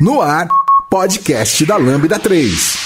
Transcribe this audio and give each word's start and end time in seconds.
No 0.00 0.20
ar, 0.20 0.48
podcast 0.90 1.64
da 1.64 1.76
Lambda 1.76 2.18
3. 2.18 2.76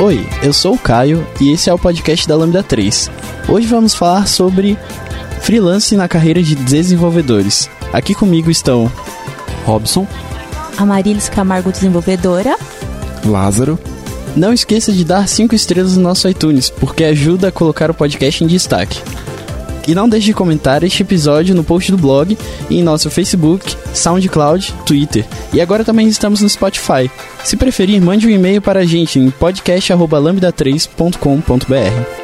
Oi, 0.00 0.26
eu 0.42 0.52
sou 0.52 0.74
o 0.74 0.78
Caio 0.78 1.24
e 1.40 1.52
esse 1.52 1.70
é 1.70 1.72
o 1.72 1.78
podcast 1.78 2.26
da 2.26 2.36
Lambda 2.36 2.64
3. 2.64 3.10
Hoje 3.48 3.68
vamos 3.68 3.94
falar 3.94 4.26
sobre 4.26 4.76
freelance 5.40 5.96
na 5.96 6.08
carreira 6.08 6.42
de 6.42 6.56
desenvolvedores. 6.56 7.70
Aqui 7.92 8.12
comigo 8.12 8.50
estão 8.50 8.90
Robson, 9.64 10.04
Amarilis 10.76 11.28
Camargo, 11.28 11.70
desenvolvedora. 11.70 12.56
Lázaro. 13.24 13.78
Não 14.36 14.52
esqueça 14.52 14.92
de 14.92 15.04
dar 15.04 15.28
5 15.28 15.54
estrelas 15.54 15.96
no 15.96 16.02
nosso 16.02 16.28
iTunes, 16.28 16.68
porque 16.68 17.04
ajuda 17.04 17.48
a 17.48 17.52
colocar 17.52 17.90
o 17.90 17.94
podcast 17.94 18.42
em 18.42 18.46
destaque. 18.46 19.00
E 19.86 19.94
não 19.94 20.08
deixe 20.08 20.26
de 20.26 20.34
comentar 20.34 20.82
este 20.82 21.02
episódio 21.02 21.54
no 21.54 21.62
post 21.62 21.92
do 21.92 21.98
blog 21.98 22.38
e 22.70 22.78
em 22.78 22.82
nosso 22.82 23.10
Facebook, 23.10 23.76
SoundCloud, 23.92 24.72
Twitter. 24.86 25.26
E 25.52 25.60
agora 25.60 25.84
também 25.84 26.08
estamos 26.08 26.40
no 26.40 26.48
Spotify. 26.48 27.10
Se 27.44 27.56
preferir, 27.56 28.00
mande 28.00 28.26
um 28.26 28.30
e-mail 28.30 28.62
para 28.62 28.80
a 28.80 28.84
gente 28.84 29.18
em 29.18 29.30
podcast@lambda3.com.br. 29.30 32.23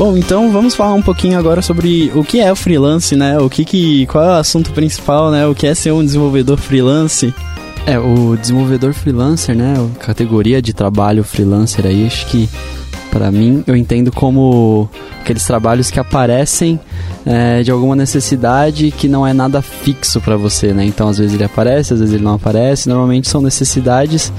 Bom, 0.00 0.16
então 0.16 0.50
vamos 0.50 0.74
falar 0.74 0.94
um 0.94 1.02
pouquinho 1.02 1.38
agora 1.38 1.60
sobre 1.60 2.10
o 2.14 2.24
que 2.24 2.40
é 2.40 2.50
o 2.50 2.56
freelance, 2.56 3.14
né? 3.14 3.38
O 3.38 3.50
que 3.50 3.66
que 3.66 4.06
qual 4.06 4.24
é 4.24 4.28
o 4.28 4.38
assunto 4.38 4.72
principal, 4.72 5.30
né? 5.30 5.46
O 5.46 5.54
que 5.54 5.66
é 5.66 5.74
ser 5.74 5.92
um 5.92 6.02
desenvolvedor 6.02 6.56
freelance? 6.56 7.34
É, 7.86 7.98
o 7.98 8.34
desenvolvedor 8.34 8.94
freelancer, 8.94 9.54
né? 9.54 9.74
A 9.74 9.98
categoria 9.98 10.62
de 10.62 10.72
trabalho 10.72 11.22
freelancer 11.22 11.84
aí, 11.84 12.06
acho 12.06 12.26
que 12.28 12.48
para 13.10 13.30
mim 13.30 13.62
eu 13.66 13.76
entendo 13.76 14.10
como 14.10 14.88
aqueles 15.20 15.44
trabalhos 15.44 15.90
que 15.90 16.00
aparecem 16.00 16.80
é, 17.24 17.62
de 17.62 17.70
alguma 17.70 17.94
necessidade 17.94 18.90
que 18.90 19.08
não 19.08 19.26
é 19.26 19.32
nada 19.32 19.60
fixo 19.60 20.20
para 20.20 20.36
você, 20.36 20.72
né? 20.72 20.84
Então 20.84 21.08
às 21.08 21.18
vezes 21.18 21.34
ele 21.34 21.44
aparece, 21.44 21.92
às 21.92 22.00
vezes 22.00 22.14
ele 22.14 22.24
não 22.24 22.34
aparece. 22.34 22.88
Normalmente 22.88 23.28
são 23.28 23.40
necessidades 23.40 24.32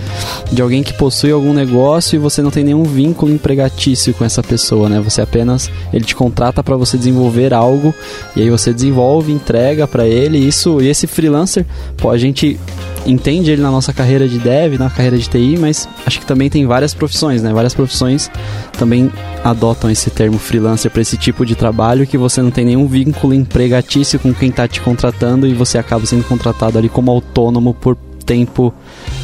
de 0.52 0.62
alguém 0.62 0.84
que 0.84 0.94
possui 0.94 1.32
algum 1.32 1.54
negócio 1.54 2.16
e 2.16 2.20
você 2.20 2.42
não 2.42 2.52
tem 2.52 2.64
nenhum 2.64 2.84
vínculo 2.84 3.32
empregatício 3.32 4.14
com 4.14 4.26
essa 4.26 4.42
pessoa, 4.42 4.90
né? 4.90 5.00
Você 5.00 5.22
apenas 5.22 5.70
ele 5.94 6.06
te 6.06 6.16
contrata 6.16 6.64
para 6.64 6.76
você 6.76 6.98
desenvolver 6.98 7.54
algo 7.54 7.94
e 8.36 8.42
aí 8.42 8.50
você 8.50 8.74
desenvolve, 8.74 9.32
entrega 9.32 9.88
para 9.88 10.06
ele. 10.06 10.38
Isso 10.38 10.82
e 10.82 10.88
esse 10.88 11.08
freelancer, 11.08 11.66
pô, 11.98 12.10
a 12.10 12.18
gente 12.18 12.60
entende 13.06 13.52
ele 13.52 13.62
na 13.62 13.72
nossa 13.72 13.92
carreira 13.92 14.28
de 14.28 14.38
dev, 14.38 14.78
na 14.78 14.90
carreira 14.90 15.18
de 15.18 15.28
TI, 15.28 15.58
mas 15.60 15.88
acho 16.06 16.20
que 16.20 16.26
também 16.26 16.50
tem 16.50 16.66
várias 16.66 16.94
profissões, 16.94 17.42
né? 17.42 17.52
Várias 17.54 17.74
profissões 17.74 18.30
também 18.78 19.12
adotam 19.44 19.90
esse 19.90 20.10
termo 20.10 20.38
freelancer 20.38 20.92
para 20.92 21.02
esse 21.02 21.18
tipo 21.18 21.46
de 21.46 21.56
trabalho 21.56 22.06
que 22.06 22.18
você 22.18 22.42
não 22.42 22.51
tem 22.52 22.66
nenhum 22.66 22.88
vínculo 22.88 23.34
empregatício 23.34 24.20
com 24.20 24.34
quem 24.34 24.50
está 24.50 24.68
te 24.68 24.82
contratando 24.82 25.48
e 25.48 25.54
você 25.54 25.78
acaba 25.78 26.06
sendo 26.06 26.24
contratado 26.24 26.78
ali 26.78 26.90
como 26.90 27.12
autônomo 27.12 27.74
por 27.74 27.98
tempo 28.26 28.74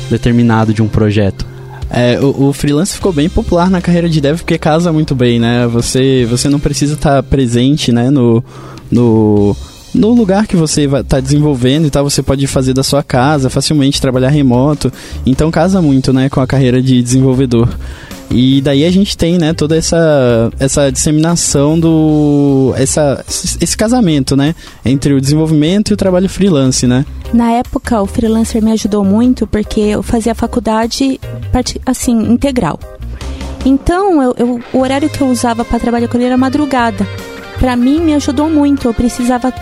determinado 0.10 0.74
de 0.74 0.82
um 0.82 0.88
projeto. 0.88 1.46
É, 1.90 2.20
o, 2.20 2.50
o, 2.50 2.54
freelance 2.54 2.94
ficou 2.94 3.14
bem 3.14 3.30
popular 3.30 3.70
na 3.70 3.82
carreira 3.82 4.10
de 4.10 4.20
dev 4.20 4.38
porque 4.38 4.58
casa 4.58 4.92
muito 4.92 5.16
bem, 5.16 5.40
né? 5.40 5.66
Você, 5.68 6.26
você 6.30 6.50
não 6.50 6.60
precisa 6.60 6.96
estar 6.96 7.16
tá 7.16 7.24
presente, 7.24 7.94
né, 7.94 8.10
no, 8.10 8.44
no 8.92 9.56
no 9.94 10.14
lugar 10.14 10.46
que 10.46 10.56
você 10.56 10.84
está 10.84 11.20
desenvolvendo 11.20 11.88
e 11.88 11.90
tal, 11.90 12.04
você 12.04 12.22
pode 12.22 12.46
fazer 12.46 12.74
da 12.74 12.84
sua 12.84 13.02
casa, 13.02 13.50
facilmente 13.50 14.02
trabalhar 14.02 14.30
remoto. 14.30 14.92
Então 15.26 15.50
casa 15.50 15.82
muito, 15.82 16.14
né, 16.14 16.30
com 16.30 16.40
a 16.40 16.46
carreira 16.46 16.82
de 16.82 17.02
desenvolvedor. 17.02 17.70
E 18.30 18.62
daí 18.62 18.84
a 18.84 18.92
gente 18.92 19.18
tem, 19.18 19.38
né, 19.38 19.54
toda 19.54 19.78
essa, 19.78 20.52
essa 20.60 20.92
disseminação 20.92 21.80
do. 21.80 22.74
Essa, 22.76 23.24
esse 23.28 23.78
casamento, 23.78 24.36
né? 24.36 24.54
Entre 24.84 25.14
o 25.14 25.22
desenvolvimento 25.22 25.92
e 25.92 25.94
o 25.94 25.98
trabalho 25.98 26.28
freelance, 26.28 26.86
né? 26.86 27.06
Na 27.34 27.52
época, 27.52 28.02
o 28.02 28.06
freelancer 28.06 28.62
me 28.62 28.72
ajudou 28.72 29.04
muito 29.04 29.48
porque 29.48 29.80
eu 29.80 30.04
fazia 30.04 30.36
faculdade, 30.36 31.20
assim, 31.86 32.18
integral. 32.32 32.80
Então, 33.66 34.22
eu, 34.22 34.36
eu 34.38 34.60
o 34.74 34.80
horário 34.80 35.10
que 35.10 35.22
eu 35.22 35.28
usava 35.28 35.64
para 35.64 35.80
trabalhar 35.80 36.08
com 36.08 36.18
ele 36.18 36.26
era 36.26 36.38
madrugada. 36.38 37.08
Para 37.60 37.76
mim, 37.76 38.00
me 38.02 38.14
ajudou 38.14 38.50
muito. 38.50 38.88
Eu 38.88 38.94
precisava 38.94 39.54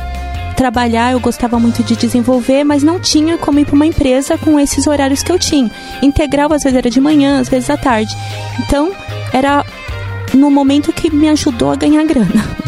trabalhar, 0.56 1.12
eu 1.12 1.20
gostava 1.20 1.60
muito 1.60 1.84
de 1.84 1.96
desenvolver, 1.96 2.64
mas 2.64 2.82
não 2.82 3.00
tinha 3.00 3.38
como 3.38 3.60
ir 3.60 3.66
para 3.66 3.76
uma 3.76 3.86
empresa 3.86 4.38
com 4.38 4.60
esses 4.60 4.88
horários 4.88 5.22
que 5.22 5.32
eu 5.32 5.38
tinha. 5.38 5.70
Integral 6.02 6.52
às 6.52 6.64
vezes 6.64 6.78
era 6.78 6.90
de 6.90 7.00
manhã, 7.00 7.40
às 7.40 7.50
vezes 7.50 7.70
à 7.70 7.78
tarde. 7.78 8.16
Então, 8.60 8.92
era 9.34 9.66
no 10.34 10.50
momento 10.50 10.92
que 10.92 11.10
me 11.10 11.30
ajudou 11.30 11.72
a 11.72 11.76
ganhar 11.76 12.04
grana. 12.06 12.66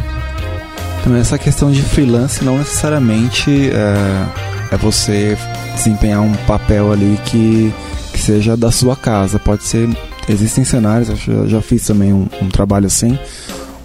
Então, 1.00 1.16
essa 1.16 1.38
questão 1.38 1.72
de 1.72 1.82
freelance 1.82 2.44
não 2.44 2.58
necessariamente 2.58 3.70
é, 3.72 4.74
é 4.76 4.78
você 4.78 5.38
desempenhar 5.74 6.22
um 6.22 6.34
papel 6.46 6.92
ali 6.92 7.18
que, 7.26 7.74
que 8.12 8.20
seja 8.20 8.58
da 8.58 8.72
sua 8.72 8.96
casa. 8.96 9.40
Pode 9.40 9.64
ser. 9.64 9.88
Existem 10.28 10.66
cenários, 10.66 11.26
eu 11.26 11.48
já 11.48 11.62
fiz 11.62 11.86
também 11.86 12.12
um, 12.12 12.28
um 12.42 12.50
trabalho 12.50 12.88
assim, 12.88 13.18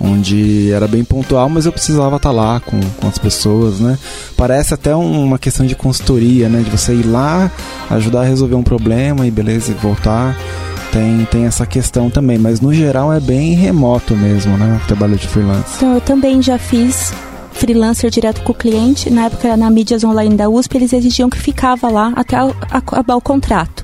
onde 0.02 0.72
era 0.72 0.88
bem 0.88 1.04
pontual, 1.04 1.48
mas 1.48 1.64
eu 1.64 1.72
precisava 1.72 2.16
estar 2.16 2.32
lá 2.32 2.60
com, 2.60 2.80
com 3.00 3.06
as 3.06 3.18
pessoas, 3.18 3.78
né? 3.78 3.96
Parece 4.36 4.74
até 4.74 4.94
uma 4.94 5.38
questão 5.38 5.64
de 5.64 5.76
consultoria, 5.76 6.48
né? 6.48 6.60
De 6.62 6.70
você 6.70 6.92
ir 6.92 7.06
lá, 7.06 7.50
ajudar 7.88 8.22
a 8.22 8.24
resolver 8.24 8.56
um 8.56 8.62
problema 8.62 9.26
e 9.26 9.30
beleza, 9.30 9.70
e 9.70 9.74
voltar. 9.74 10.36
Tem, 10.90 11.24
tem 11.30 11.44
essa 11.46 11.64
questão 11.64 12.10
também, 12.10 12.36
mas 12.36 12.60
no 12.60 12.74
geral 12.74 13.12
é 13.12 13.20
bem 13.20 13.54
remoto 13.54 14.14
mesmo, 14.14 14.58
né? 14.58 14.80
O 14.82 14.86
trabalho 14.86 15.16
de 15.16 15.26
freelance. 15.26 15.76
Então, 15.76 15.94
eu 15.94 16.00
também 16.00 16.42
já 16.42 16.58
fiz 16.58 17.14
freelancer 17.52 18.10
direto 18.10 18.42
com 18.42 18.52
o 18.52 18.54
cliente. 18.54 19.08
Na 19.08 19.26
época, 19.26 19.56
na 19.56 19.70
mídias 19.70 20.04
online 20.04 20.34
da 20.34 20.50
USP, 20.50 20.76
eles 20.76 20.92
exigiam 20.92 21.30
que 21.30 21.38
ficava 21.38 21.88
lá 21.88 22.12
até 22.16 22.36
acabar 22.70 23.14
o 23.14 23.20
contrato 23.20 23.81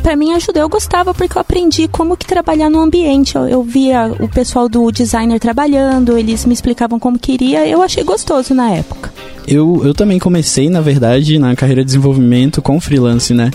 para 0.00 0.16
mim 0.16 0.32
ajudou. 0.32 0.62
Eu 0.62 0.68
gostava 0.68 1.14
porque 1.14 1.36
eu 1.36 1.40
aprendi 1.40 1.86
como 1.88 2.16
que 2.16 2.26
trabalhar 2.26 2.68
no 2.70 2.80
ambiente. 2.80 3.36
Eu, 3.36 3.48
eu, 3.48 3.62
via 3.62 4.14
o 4.18 4.28
pessoal 4.28 4.68
do 4.68 4.90
designer 4.90 5.38
trabalhando, 5.38 6.16
eles 6.16 6.44
me 6.44 6.54
explicavam 6.54 6.98
como 6.98 7.18
queria. 7.18 7.66
Eu 7.66 7.82
achei 7.82 8.02
gostoso 8.02 8.54
na 8.54 8.70
época. 8.70 9.12
Eu, 9.46 9.82
eu 9.84 9.94
também 9.94 10.18
comecei, 10.18 10.68
na 10.68 10.80
verdade, 10.80 11.38
na 11.38 11.54
carreira 11.54 11.82
de 11.82 11.86
desenvolvimento 11.86 12.60
com 12.62 12.80
freelance, 12.80 13.34
né? 13.34 13.50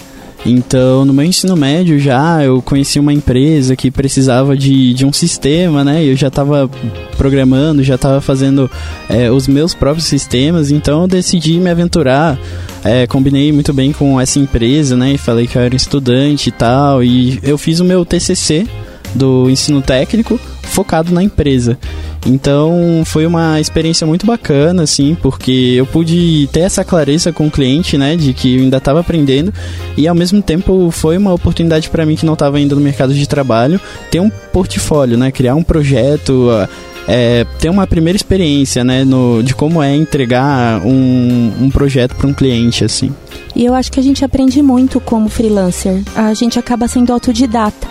Então, 0.45 1.03
no 1.05 1.11
meu 1.11 1.25
ensino 1.25 1.55
médio 1.55 1.97
já, 1.97 2.43
eu 2.43 2.61
conheci 2.61 2.99
uma 2.99 3.11
empresa 3.11 3.75
que 3.75 3.89
precisava 3.89 4.55
de, 4.55 4.93
de 4.93 5.03
um 5.03 5.11
sistema, 5.11 5.83
né? 5.83 6.05
Eu 6.05 6.15
já 6.15 6.27
estava 6.27 6.69
programando, 7.17 7.83
já 7.83 7.95
estava 7.95 8.21
fazendo 8.21 8.69
é, 9.09 9.31
os 9.31 9.47
meus 9.47 9.73
próprios 9.73 10.05
sistemas, 10.05 10.69
então 10.69 11.01
eu 11.01 11.07
decidi 11.07 11.57
me 11.57 11.69
aventurar. 11.69 12.39
É, 12.83 13.07
combinei 13.07 13.51
muito 13.51 13.73
bem 13.73 13.91
com 13.91 14.21
essa 14.21 14.37
empresa, 14.37 14.95
né? 14.95 15.13
E 15.13 15.17
falei 15.17 15.47
que 15.47 15.57
eu 15.57 15.61
era 15.63 15.75
estudante 15.75 16.49
e 16.49 16.51
tal, 16.51 17.03
e 17.03 17.39
eu 17.41 17.57
fiz 17.57 17.79
o 17.79 17.85
meu 17.85 18.05
TCC 18.05 18.67
do 19.15 19.49
ensino 19.49 19.81
técnico 19.81 20.39
focado 20.61 21.11
na 21.11 21.23
empresa. 21.23 21.79
Então 22.25 23.03
foi 23.05 23.25
uma 23.25 23.59
experiência 23.61 24.05
muito 24.07 24.25
bacana, 24.25 24.83
assim, 24.83 25.15
porque 25.21 25.75
eu 25.77 25.85
pude 25.85 26.49
ter 26.51 26.61
essa 26.61 26.83
clareza 26.83 27.31
com 27.31 27.47
o 27.47 27.51
cliente, 27.51 27.97
né, 27.97 28.15
de 28.15 28.33
que 28.33 28.55
eu 28.55 28.63
ainda 28.63 28.77
estava 28.77 28.99
aprendendo 28.99 29.53
e 29.95 30.07
ao 30.07 30.15
mesmo 30.15 30.41
tempo 30.41 30.89
foi 30.91 31.17
uma 31.17 31.33
oportunidade 31.33 31.89
para 31.89 32.05
mim 32.05 32.15
que 32.15 32.25
não 32.25 32.33
estava 32.33 32.57
ainda 32.57 32.73
no 32.73 32.81
mercado 32.81 33.13
de 33.13 33.27
trabalho 33.27 33.79
ter 34.09 34.19
um 34.19 34.29
portfólio, 34.29 35.17
né, 35.17 35.31
criar 35.31 35.53
um 35.55 35.63
projeto, 35.63 36.49
é, 37.07 37.45
ter 37.59 37.69
uma 37.69 37.85
primeira 37.85 38.17
experiência, 38.17 38.83
né, 38.83 39.03
no, 39.03 39.43
de 39.43 39.53
como 39.53 39.81
é 39.81 39.95
entregar 39.95 40.81
um, 40.83 41.53
um 41.61 41.69
projeto 41.69 42.15
para 42.15 42.27
um 42.27 42.33
cliente, 42.33 42.83
assim. 42.83 43.11
E 43.55 43.63
eu 43.63 43.73
acho 43.73 43.91
que 43.91 43.99
a 43.99 44.03
gente 44.03 44.25
aprende 44.25 44.61
muito 44.61 44.99
como 44.99 45.29
freelancer. 45.29 46.01
A 46.15 46.33
gente 46.33 46.59
acaba 46.59 46.87
sendo 46.87 47.13
autodidata 47.13 47.87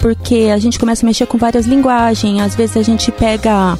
porque 0.00 0.50
a 0.52 0.58
gente 0.58 0.78
começa 0.78 1.04
a 1.04 1.06
mexer 1.06 1.26
com 1.26 1.38
várias 1.38 1.66
linguagens, 1.66 2.40
às 2.40 2.54
vezes 2.54 2.76
a 2.76 2.82
gente 2.82 3.12
pega 3.12 3.78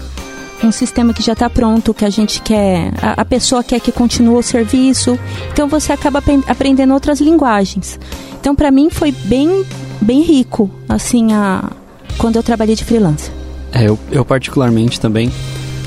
um 0.63 0.71
sistema 0.71 1.15
que 1.15 1.23
já 1.23 1.33
está 1.33 1.49
pronto, 1.49 1.95
que 1.95 2.05
a 2.05 2.11
gente 2.11 2.43
quer, 2.43 2.93
a, 3.03 3.23
a, 3.23 3.25
pessoa 3.25 3.65
quer 3.65 3.81
que 3.81 3.91
continue 3.91 4.37
o 4.37 4.43
serviço. 4.43 5.19
Então 5.53 5.67
você 5.67 5.93
acaba 5.93 6.23
aprendendo 6.47 6.93
outras 6.93 7.21
linguagens. 7.21 7.99
Então 8.39 8.55
para 8.55 8.71
mim 8.71 8.91
foi 8.91 9.11
bem, 9.11 9.65
bem 10.01 10.23
rico, 10.23 10.71
assim, 10.89 11.33
a, 11.33 11.71
quando 12.19 12.37
eu 12.37 12.43
trabalhei 12.43 12.77
de 12.77 12.85
freelancer. 12.85 13.33
É, 13.73 13.89
eu, 13.89 13.99
eu 14.11 14.25
particularmente 14.25 15.01
também 15.01 15.33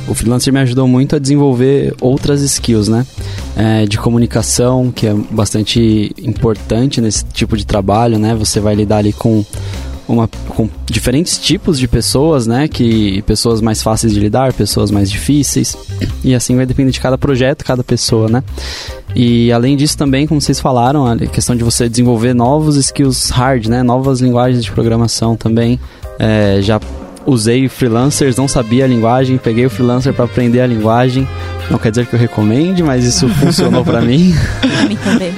o 0.08 0.14
freelancer 0.14 0.52
me 0.52 0.60
ajudou 0.60 0.88
muito 0.88 1.16
a 1.16 1.20
desenvolver 1.20 1.96
outras 2.02 2.42
skills, 2.42 2.88
né? 2.88 3.06
É, 3.56 3.86
de 3.86 3.98
comunicação, 3.98 4.92
que 4.92 5.08
é 5.08 5.14
bastante 5.14 6.12
importante 6.18 7.00
nesse 7.00 7.24
tipo 7.26 7.56
de 7.56 7.66
trabalho, 7.66 8.18
né? 8.18 8.36
Você 8.36 8.60
vai 8.60 8.76
lidar 8.76 8.98
ali 8.98 9.14
com 9.14 9.46
uma, 10.08 10.28
com 10.28 10.70
diferentes 10.86 11.38
tipos 11.38 11.80
de 11.80 11.88
pessoas, 11.88 12.46
né? 12.48 12.68
Que 12.68 13.22
pessoas 13.24 13.62
mais 13.62 13.82
fáceis 13.82 14.14
de 14.14 14.20
lidar, 14.20 14.54
pessoas 14.54 14.92
mais 14.92 15.10
difíceis. 15.10 15.76
E 16.24 16.36
assim 16.36 16.56
vai 16.56 16.66
depender 16.66 16.92
de 16.92 17.00
cada 17.00 17.18
projeto, 17.18 17.64
cada 17.64 17.84
pessoa, 17.84 18.28
né? 18.30 18.44
E 19.16 19.52
além 19.52 19.78
disso 19.78 19.98
também, 19.98 20.26
como 20.26 20.42
vocês 20.42 20.60
falaram, 20.60 21.06
a 21.06 21.18
questão 21.18 21.56
de 21.56 21.64
você 21.64 21.88
desenvolver 21.88 22.34
novos 22.34 22.76
skills 22.78 23.30
hard, 23.30 23.68
né? 23.68 23.84
Novas 23.84 24.22
linguagens 24.22 24.64
de 24.64 24.72
programação 24.72 25.36
também. 25.36 25.80
É, 26.20 26.60
já 26.62 26.80
usei 27.26 27.68
freelancers, 27.68 28.36
não 28.36 28.48
sabia 28.48 28.86
a 28.86 28.88
linguagem, 28.88 29.38
peguei 29.38 29.66
o 29.66 29.70
freelancer 29.70 30.14
para 30.14 30.26
aprender 30.26 30.62
a 30.62 30.68
linguagem. 30.68 31.28
Não 31.70 31.80
quer 31.80 31.92
dizer 31.92 32.06
que 32.06 32.14
eu 32.14 32.20
recomende, 32.20 32.84
mas 32.84 33.06
isso 33.06 33.28
funcionou 33.40 33.84
para 33.84 34.02
mim. 34.02 34.36
Pra 34.62 34.84
mim 34.84 34.98
também. 34.98 35.34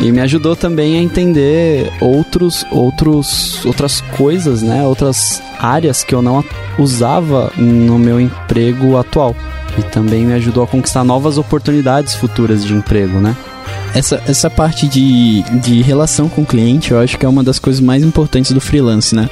e 0.00 0.12
me 0.12 0.20
ajudou 0.20 0.54
também 0.54 0.98
a 0.98 1.02
entender 1.02 1.92
outros, 2.00 2.64
outros, 2.70 3.64
outras 3.64 4.00
coisas, 4.16 4.62
né? 4.62 4.84
Outras 4.84 5.42
áreas 5.58 6.04
que 6.04 6.14
eu 6.14 6.22
não 6.22 6.44
usava 6.78 7.52
no 7.56 7.98
meu 7.98 8.20
emprego 8.20 8.96
atual. 8.96 9.34
E 9.78 9.82
também 9.82 10.26
me 10.26 10.34
ajudou 10.34 10.64
a 10.64 10.66
conquistar 10.66 11.02
novas 11.02 11.38
oportunidades 11.38 12.14
futuras 12.14 12.64
de 12.64 12.74
emprego, 12.74 13.18
né? 13.18 13.34
Essa, 13.94 14.22
essa 14.26 14.50
parte 14.50 14.86
de, 14.86 15.42
de 15.60 15.82
relação 15.82 16.28
com 16.28 16.42
o 16.42 16.46
cliente, 16.46 16.92
eu 16.92 16.98
acho 16.98 17.18
que 17.18 17.26
é 17.26 17.28
uma 17.28 17.42
das 17.42 17.58
coisas 17.58 17.80
mais 17.80 18.02
importantes 18.02 18.52
do 18.52 18.60
freelance, 18.60 19.14
né? 19.14 19.28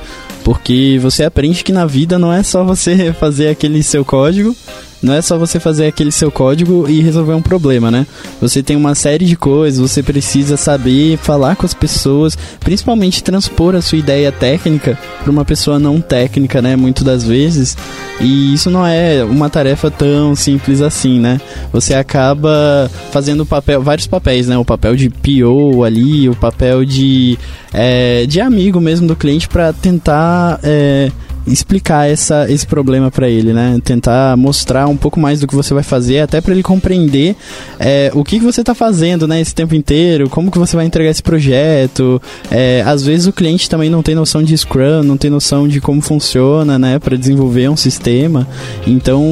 Porque 0.51 0.99
você 1.01 1.23
aprende 1.23 1.63
que 1.63 1.71
na 1.71 1.87
vida 1.87 2.19
não 2.19 2.33
é 2.33 2.43
só 2.43 2.65
você 2.65 3.13
fazer 3.15 3.51
aquele 3.51 3.85
seu 3.85 4.05
código 4.05 4.57
não 5.03 5.15
é 5.15 5.23
só 5.23 5.39
você 5.39 5.59
fazer 5.59 5.87
aquele 5.87 6.13
seu 6.13 6.31
código 6.31 6.87
e 6.89 7.01
resolver 7.01 7.35
um 7.35 7.43
problema, 7.43 7.91
né? 7.91 8.07
Você 8.41 8.63
tem 8.63 8.77
uma 8.77 8.95
série 8.95 9.25
de 9.25 9.37
coisas, 9.37 9.81
você 9.81 10.03
precisa 10.03 10.57
saber 10.57 11.17
falar 11.17 11.57
com 11.57 11.65
as 11.65 11.73
pessoas, 11.73 12.37
principalmente 12.61 13.23
transpor 13.23 13.75
a 13.75 13.81
sua 13.81 13.99
ideia 13.99 14.31
técnica 14.31 14.99
para 15.23 15.31
uma 15.31 15.45
pessoa 15.45 15.79
não 15.79 16.01
técnica, 16.01 16.61
né? 16.61 16.77
Muitas 16.77 17.05
das 17.05 17.25
vezes. 17.25 17.77
E 18.21 18.53
isso 18.53 18.71
não 18.71 18.87
é 18.87 19.25
uma 19.25 19.49
tarefa 19.49 19.91
tão 19.91 20.35
simples 20.37 20.83
assim, 20.83 21.19
né? 21.19 21.41
Você 21.73 21.95
acaba 21.95 22.91
fazendo 23.11 23.47
papel, 23.47 23.83
vários 23.83 24.07
papéis, 24.07 24.47
né? 24.47 24.59
O 24.59 24.65
papel 24.65 24.95
de 24.95 25.09
PO 25.09 25.83
ali, 25.85 26.29
o 26.29 26.35
papel 26.35 26.85
de, 26.85 27.39
é, 27.73 28.27
de 28.27 28.41
amigo 28.41 28.81
mesmo 28.81 29.07
do 29.07 29.17
cliente 29.17 29.49
para 29.49 29.73
tentar. 29.73 30.61
É, 30.63 31.11
explicar 31.51 32.09
essa, 32.09 32.51
esse 32.51 32.67
problema 32.67 33.11
para 33.11 33.29
ele, 33.29 33.53
né? 33.53 33.79
Tentar 33.83 34.37
mostrar 34.37 34.87
um 34.87 34.97
pouco 34.97 35.19
mais 35.19 35.41
do 35.41 35.47
que 35.47 35.55
você 35.55 35.75
vai 35.75 35.83
fazer, 35.83 36.21
até 36.21 36.41
para 36.41 36.53
ele 36.53 36.63
compreender 36.63 37.37
é, 37.79 38.11
o 38.15 38.25
que, 38.25 38.39
que 38.39 38.45
você 38.45 38.61
está 38.61 38.75
fazendo, 38.75 39.27
né? 39.27 39.41
Esse 39.41 39.55
tempo 39.55 39.75
inteiro, 39.75 40.29
como 40.29 40.51
que 40.51 40.59
você 40.59 40.77
vai 40.77 40.87
entregar 40.87 41.11
esse 41.11 41.23
projeto. 41.23 42.21
É, 42.51 42.83
às 42.87 43.05
vezes 43.05 43.27
o 43.27 43.33
cliente 43.33 43.69
também 43.69 43.91
não 43.91 44.03
tem 44.03 44.15
noção 44.15 44.43
de 44.43 44.57
Scrum, 44.57 45.03
não 45.03 45.17
tem 45.17 45.31
noção 45.31 45.67
de 45.67 45.81
como 45.81 46.01
funciona, 46.01 46.79
né? 46.79 46.99
Para 46.99 47.17
desenvolver 47.17 47.69
um 47.69 47.77
sistema. 47.77 48.47
Então, 48.87 49.25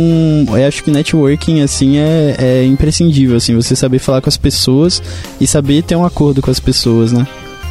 eu 0.48 0.66
acho 0.66 0.82
que 0.82 0.90
networking 0.90 1.62
assim 1.62 1.98
é, 1.98 2.36
é 2.38 2.64
imprescindível, 2.64 3.36
assim, 3.36 3.54
você 3.54 3.74
saber 3.76 3.98
falar 3.98 4.20
com 4.20 4.28
as 4.28 4.36
pessoas 4.36 5.02
e 5.40 5.46
saber 5.46 5.82
ter 5.82 5.96
um 5.96 6.04
acordo 6.04 6.42
com 6.42 6.50
as 6.50 6.60
pessoas, 6.60 7.12
né? 7.12 7.26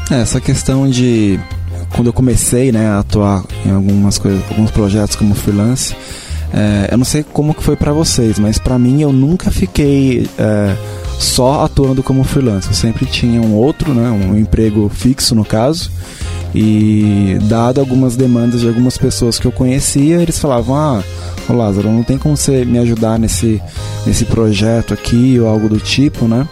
É, 0.10 0.22
essa 0.22 0.40
questão 0.40 0.90
de 0.90 1.38
quando 1.94 2.08
eu 2.08 2.14
comecei 2.14 2.72
né, 2.72 2.88
a 2.88 3.00
atuar 3.00 3.44
em 3.66 3.72
algumas 3.72 4.18
coisas, 4.18 4.42
alguns 4.50 4.72
projetos 4.72 5.16
como 5.16 5.34
freelance, 5.34 5.96
é, 6.54 6.90
eu 6.92 6.98
não 6.98 7.06
sei 7.06 7.24
como 7.24 7.54
que 7.54 7.64
foi 7.64 7.76
para 7.76 7.92
vocês, 7.92 8.40
mas 8.40 8.58
para 8.58 8.80
mim 8.80 9.02
eu 9.02 9.12
nunca 9.12 9.52
fiquei 9.52 10.28
é, 10.38 10.76
só 11.20 11.66
atuando 11.66 12.02
como 12.02 12.24
freelance. 12.24 12.68
Eu 12.68 12.74
sempre 12.74 13.06
tinha 13.06 13.42
um 13.42 13.54
outro, 13.54 13.94
né, 13.94 14.10
um 14.10 14.38
emprego 14.38 14.90
fixo 14.90 15.36
no 15.36 15.44
caso. 15.44 15.92
E 16.56 17.38
dado 17.44 17.80
algumas 17.80 18.16
demandas 18.16 18.62
de 18.62 18.68
algumas 18.68 18.98
pessoas 18.98 19.38
que 19.38 19.46
eu 19.46 19.52
conhecia, 19.52 20.22
eles 20.22 20.40
falavam: 20.40 20.76
"Ah, 20.76 21.04
ô 21.48 21.54
Lázaro, 21.54 21.92
não 21.92 22.04
tem 22.04 22.18
como 22.18 22.38
você 22.38 22.64
me 22.64 22.80
ajudar 22.80 23.20
nesse 23.20 23.62
nesse 24.06 24.26
projeto 24.26 24.94
aqui 24.94 25.38
ou 25.40 25.48
algo 25.48 25.68
do 25.68 25.78
tipo, 25.78 26.26
né?" 26.26 26.48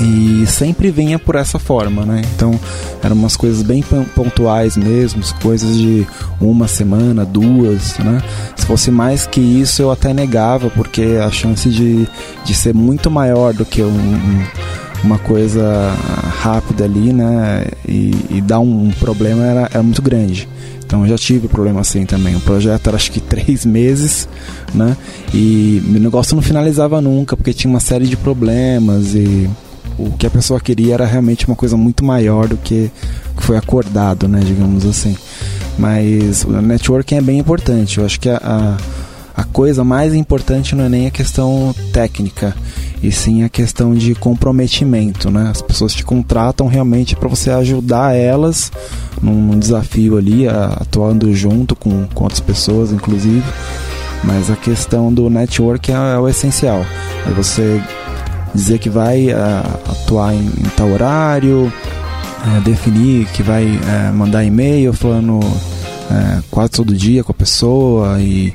E 0.00 0.46
sempre 0.46 0.92
vinha 0.92 1.18
por 1.18 1.34
essa 1.34 1.58
forma, 1.58 2.06
né? 2.06 2.22
Então 2.34 2.58
eram 3.02 3.16
umas 3.16 3.36
coisas 3.36 3.62
bem 3.62 3.82
pontuais 4.14 4.76
mesmo, 4.76 5.22
coisas 5.42 5.76
de 5.76 6.06
uma 6.40 6.68
semana, 6.68 7.24
duas, 7.24 7.98
né? 7.98 8.22
Se 8.54 8.64
fosse 8.64 8.90
mais 8.92 9.26
que 9.26 9.40
isso 9.40 9.82
eu 9.82 9.90
até 9.90 10.14
negava, 10.14 10.70
porque 10.70 11.18
a 11.20 11.30
chance 11.32 11.68
de, 11.68 12.06
de 12.44 12.54
ser 12.54 12.72
muito 12.72 13.10
maior 13.10 13.52
do 13.52 13.64
que 13.64 13.82
um, 13.82 13.88
um, 13.88 14.46
uma 15.02 15.18
coisa 15.18 15.92
rápida 16.42 16.84
ali, 16.84 17.12
né? 17.12 17.66
E, 17.86 18.14
e 18.30 18.40
dar 18.40 18.60
um, 18.60 18.90
problema 19.00 19.44
era, 19.44 19.68
era 19.72 19.82
muito 19.82 20.00
grande. 20.00 20.48
Então 20.86 21.02
eu 21.02 21.08
já 21.08 21.18
tive 21.18 21.48
problema 21.48 21.80
assim 21.80 22.06
também. 22.06 22.36
O 22.36 22.40
projeto 22.40 22.86
era 22.86 22.96
acho 22.96 23.10
que 23.10 23.18
três 23.20 23.66
meses, 23.66 24.28
né? 24.72 24.96
E 25.34 25.82
o 25.84 25.98
negócio 25.98 26.36
não 26.36 26.42
finalizava 26.42 27.00
nunca, 27.00 27.36
porque 27.36 27.52
tinha 27.52 27.68
uma 27.70 27.80
série 27.80 28.06
de 28.06 28.16
problemas 28.16 29.12
e 29.16 29.50
o 29.98 30.12
que 30.16 30.26
a 30.26 30.30
pessoa 30.30 30.60
queria 30.60 30.94
era 30.94 31.04
realmente 31.04 31.46
uma 31.46 31.56
coisa 31.56 31.76
muito 31.76 32.04
maior 32.04 32.46
do 32.46 32.56
que 32.56 32.90
foi 33.36 33.56
acordado, 33.56 34.28
né, 34.28 34.40
digamos 34.40 34.86
assim. 34.86 35.16
Mas 35.78 36.44
o 36.44 36.50
networking 36.62 37.16
é 37.16 37.20
bem 37.20 37.38
importante. 37.38 37.98
Eu 37.98 38.06
acho 38.06 38.18
que 38.20 38.28
a, 38.28 38.36
a, 38.36 38.76
a 39.42 39.44
coisa 39.44 39.84
mais 39.84 40.14
importante 40.14 40.74
não 40.74 40.84
é 40.84 40.88
nem 40.88 41.06
a 41.06 41.10
questão 41.10 41.74
técnica, 41.92 42.54
e 43.02 43.12
sim 43.12 43.44
a 43.44 43.48
questão 43.48 43.94
de 43.94 44.14
comprometimento, 44.14 45.30
né? 45.30 45.50
As 45.50 45.62
pessoas 45.62 45.94
te 45.94 46.04
contratam 46.04 46.66
realmente 46.66 47.14
para 47.14 47.28
você 47.28 47.50
ajudar 47.50 48.14
elas 48.14 48.72
num, 49.22 49.34
num 49.34 49.58
desafio 49.58 50.18
ali, 50.18 50.48
a, 50.48 50.78
atuando 50.80 51.32
junto 51.34 51.76
com, 51.76 52.06
com 52.06 52.24
outras 52.24 52.40
pessoas, 52.40 52.92
inclusive. 52.92 53.44
Mas 54.24 54.50
a 54.50 54.56
questão 54.56 55.12
do 55.12 55.30
network 55.30 55.92
é, 55.92 55.94
é 55.94 56.18
o 56.18 56.28
essencial. 56.28 56.84
É 57.26 57.30
você 57.30 57.80
dizer 58.54 58.78
que 58.78 58.88
vai 58.88 59.28
uh, 59.28 59.34
atuar 59.88 60.34
em, 60.34 60.46
em, 60.46 60.70
tal 60.76 60.90
horário, 60.90 61.72
uh, 61.72 62.60
definir 62.62 63.26
que 63.26 63.42
vai 63.42 63.64
uh, 63.64 64.14
mandar 64.14 64.44
e-mail 64.44 64.92
falando 64.92 65.40
quase 66.50 66.70
todo 66.70 66.96
dia 66.96 67.22
com 67.22 67.32
a 67.32 67.34
pessoa 67.34 68.18
e, 68.18 68.54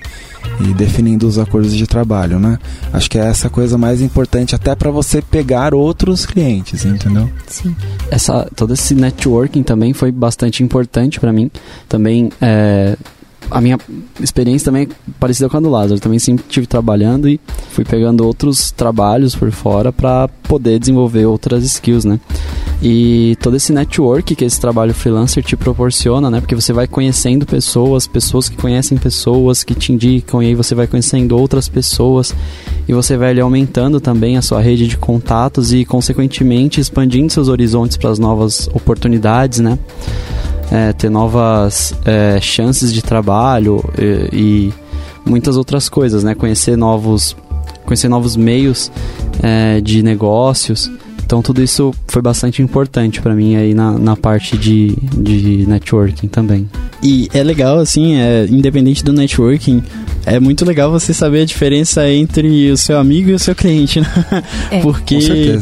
e, 0.59 0.73
definindo 0.73 1.27
os 1.27 1.37
acordos 1.37 1.71
de 1.75 1.85
trabalho, 1.85 2.39
né? 2.39 2.57
Acho 2.91 3.07
que 3.07 3.19
é 3.19 3.27
essa 3.27 3.47
coisa 3.47 3.77
mais 3.77 4.01
importante 4.01 4.55
até 4.55 4.73
para 4.73 4.89
você 4.89 5.21
pegar 5.21 5.75
outros 5.75 6.25
clientes, 6.25 6.83
entendeu? 6.83 7.29
Sim. 7.45 7.75
Essa, 8.09 8.49
todo 8.55 8.73
esse 8.73 8.95
networking 8.95 9.61
também 9.61 9.93
foi 9.93 10.11
bastante 10.11 10.63
importante 10.63 11.19
para 11.19 11.31
mim. 11.31 11.51
Também 11.87 12.31
é, 12.41 12.97
a 13.49 13.61
minha 13.61 13.77
experiência 14.19 14.65
também 14.65 14.83
é 14.83 14.87
parecida 15.19 15.49
com 15.49 15.57
a 15.57 15.59
do 15.59 15.69
Lázaro. 15.69 15.99
Também 15.99 16.19
sempre 16.19 16.45
estive 16.47 16.67
trabalhando 16.67 17.27
e 17.27 17.39
fui 17.71 17.85
pegando 17.85 18.25
outros 18.25 18.71
trabalhos 18.71 19.35
por 19.35 19.51
fora 19.51 19.91
para 19.91 20.27
poder 20.43 20.79
desenvolver 20.79 21.25
outras 21.25 21.63
skills, 21.63 22.05
né? 22.05 22.19
E 22.81 23.37
todo 23.41 23.55
esse 23.55 23.71
network 23.71 24.35
que 24.35 24.43
esse 24.43 24.59
trabalho 24.59 24.93
freelancer 24.93 25.43
te 25.43 25.55
proporciona, 25.55 26.29
né? 26.29 26.41
Porque 26.41 26.55
você 26.55 26.73
vai 26.73 26.85
conhecendo 26.87 27.45
pessoas, 27.45 28.07
pessoas 28.07 28.49
que 28.49 28.57
conhecem 28.57 28.97
pessoas 28.97 29.63
que 29.63 29.73
te 29.73 29.93
indicam, 29.93 30.43
e 30.43 30.47
aí 30.47 30.55
você 30.55 30.75
vai 30.75 30.85
conhecendo 30.85 31.37
outras 31.37 31.69
pessoas 31.69 32.35
e 32.87 32.93
você 32.93 33.15
vai 33.15 33.29
ali 33.29 33.39
aumentando 33.39 34.01
também 34.01 34.35
a 34.35 34.41
sua 34.41 34.61
rede 34.61 34.87
de 34.87 34.97
contatos 34.97 35.71
e, 35.71 35.85
consequentemente, 35.85 36.81
expandindo 36.81 37.31
seus 37.31 37.47
horizontes 37.47 37.95
para 37.95 38.09
as 38.09 38.19
novas 38.19 38.67
oportunidades, 38.73 39.59
né? 39.59 39.79
É, 40.71 40.93
ter 40.93 41.09
novas 41.09 41.93
é, 42.05 42.39
chances 42.41 42.93
de 42.93 43.01
trabalho 43.01 43.83
e, 43.97 44.29
e, 44.31 44.73
muitas 45.25 45.57
outras 45.57 45.87
coisas, 45.87 46.23
né? 46.23 46.35
Conhecer 46.35 46.75
novos, 46.75 47.35
conhecer 47.85 48.09
novos 48.09 48.35
meios 48.35 48.91
é, 49.41 49.79
de 49.81 50.03
negócios. 50.03 50.91
Então 51.25 51.41
tudo 51.41 51.63
isso 51.63 51.93
foi 52.07 52.21
bastante 52.21 52.61
importante 52.61 53.21
para 53.21 53.33
mim 53.33 53.55
aí 53.55 53.73
na, 53.73 53.97
na 53.97 54.15
parte 54.15 54.57
de, 54.57 54.95
de 55.17 55.65
networking 55.67 56.27
também. 56.27 56.69
E 57.01 57.27
é 57.33 57.43
legal, 57.43 57.79
assim, 57.79 58.15
é, 58.15 58.45
independente 58.49 59.03
do 59.03 59.11
networking, 59.11 59.81
é 60.25 60.39
muito 60.39 60.63
legal 60.63 60.91
você 60.91 61.13
saber 61.13 61.41
a 61.41 61.45
diferença 61.45 62.09
entre 62.09 62.71
o 62.71 62.77
seu 62.77 62.97
amigo 62.97 63.29
e 63.29 63.33
o 63.33 63.39
seu 63.39 63.55
cliente, 63.55 63.99
né? 63.99 64.07
É. 64.71 64.79
Porque 64.81 65.59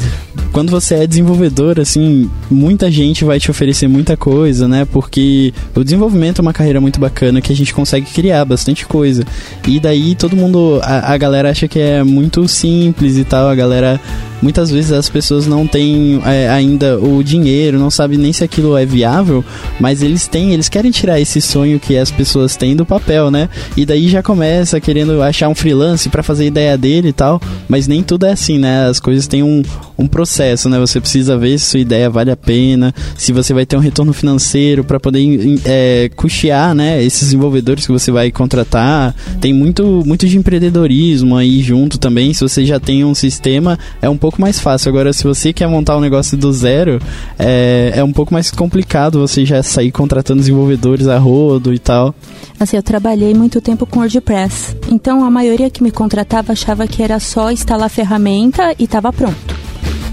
quando 0.51 0.69
você 0.69 0.95
é 0.95 1.07
desenvolvedor, 1.07 1.79
assim, 1.79 2.29
muita 2.50 2.89
gente 2.91 3.23
vai 3.23 3.39
te 3.39 3.50
oferecer 3.50 3.88
muita 3.88 4.17
coisa, 4.17 4.67
né? 4.67 4.85
Porque 4.85 5.53
o 5.75 5.83
desenvolvimento 5.83 6.39
é 6.39 6.41
uma 6.41 6.53
carreira 6.53 6.81
muito 6.81 7.00
bacana 7.00 7.41
que 7.41 7.51
a 7.51 7.55
gente 7.55 7.73
consegue 7.73 8.07
criar 8.11 8.45
bastante 8.45 8.85
coisa. 8.85 9.25
E 9.67 9.79
daí 9.79 10.15
todo 10.15 10.35
mundo, 10.35 10.79
a, 10.83 11.13
a 11.13 11.17
galera 11.17 11.50
acha 11.50 11.67
que 11.67 11.79
é 11.79 12.03
muito 12.03 12.47
simples 12.47 13.17
e 13.17 13.23
tal, 13.23 13.50
a 13.50 13.55
galera 13.55 14.00
muitas 14.41 14.71
vezes 14.71 14.91
as 14.91 15.07
pessoas 15.07 15.45
não 15.45 15.67
têm 15.67 16.21
é, 16.25 16.50
ainda 16.50 16.97
o 16.97 17.23
dinheiro, 17.23 17.77
não 17.77 17.91
sabem 17.91 18.17
nem 18.17 18.33
se 18.33 18.43
aquilo 18.43 18.75
é 18.75 18.85
viável, 18.85 19.45
mas 19.79 20.01
eles 20.01 20.27
têm, 20.27 20.51
eles 20.51 20.67
querem 20.67 20.91
tirar 20.91 21.19
esse 21.19 21.39
sonho 21.39 21.79
que 21.79 21.97
as 21.97 22.09
pessoas 22.09 22.55
têm 22.55 22.75
do 22.75 22.85
papel, 22.85 23.29
né? 23.29 23.50
E 23.77 23.85
daí 23.85 24.07
já 24.07 24.23
começa 24.23 24.79
querendo 24.79 25.21
achar 25.21 25.47
um 25.47 25.55
freelance 25.55 26.09
para 26.09 26.23
fazer 26.23 26.47
ideia 26.47 26.77
dele 26.77 27.09
e 27.09 27.13
tal, 27.13 27.39
mas 27.67 27.88
nem 27.88 28.01
tudo 28.01 28.25
é 28.25 28.31
assim, 28.31 28.57
né? 28.57 28.88
As 28.88 29.00
coisas 29.00 29.27
têm 29.27 29.43
um, 29.43 29.61
um 29.97 30.07
processo, 30.21 30.69
né? 30.69 30.79
Você 30.79 31.01
precisa 31.01 31.35
ver 31.35 31.57
se 31.57 31.65
sua 31.65 31.79
ideia 31.79 32.07
vale 32.07 32.29
a 32.29 32.37
pena, 32.37 32.93
se 33.17 33.33
você 33.33 33.55
vai 33.55 33.65
ter 33.65 33.75
um 33.75 33.79
retorno 33.79 34.13
financeiro 34.13 34.83
para 34.83 34.99
poder 34.99 35.59
é, 35.65 36.11
custear, 36.15 36.75
né? 36.75 37.03
Esses 37.03 37.21
desenvolvedores 37.21 37.87
que 37.87 37.91
você 37.91 38.11
vai 38.11 38.31
contratar. 38.31 39.15
Tem 39.39 39.51
muito, 39.51 40.03
muito 40.05 40.27
de 40.27 40.37
empreendedorismo 40.37 41.35
aí 41.35 41.61
junto 41.63 41.97
também. 41.97 42.33
Se 42.35 42.41
você 42.41 42.63
já 42.63 42.79
tem 42.79 43.03
um 43.03 43.15
sistema, 43.15 43.79
é 43.99 44.07
um 44.07 44.17
pouco 44.17 44.39
mais 44.39 44.59
fácil. 44.59 44.89
Agora, 44.89 45.11
se 45.11 45.23
você 45.23 45.51
quer 45.51 45.67
montar 45.67 45.97
um 45.97 46.01
negócio 46.01 46.37
do 46.37 46.53
zero, 46.53 47.01
é, 47.39 47.93
é 47.95 48.03
um 48.03 48.11
pouco 48.11 48.31
mais 48.31 48.51
complicado 48.51 49.19
você 49.19 49.43
já 49.43 49.63
sair 49.63 49.91
contratando 49.91 50.39
desenvolvedores 50.39 51.07
a 51.07 51.17
rodo 51.17 51.73
e 51.73 51.79
tal. 51.79 52.13
Assim, 52.59 52.77
eu 52.77 52.83
trabalhei 52.83 53.33
muito 53.33 53.59
tempo 53.59 53.87
com 53.87 54.01
WordPress. 54.01 54.77
Então, 54.91 55.25
a 55.25 55.31
maioria 55.31 55.69
que 55.71 55.81
me 55.81 55.89
contratava 55.89 56.53
achava 56.53 56.85
que 56.85 57.01
era 57.01 57.19
só 57.19 57.49
instalar 57.49 57.87
a 57.87 57.89
ferramenta 57.89 58.75
e 58.77 58.83
estava 58.83 59.11
pronto. 59.11 59.50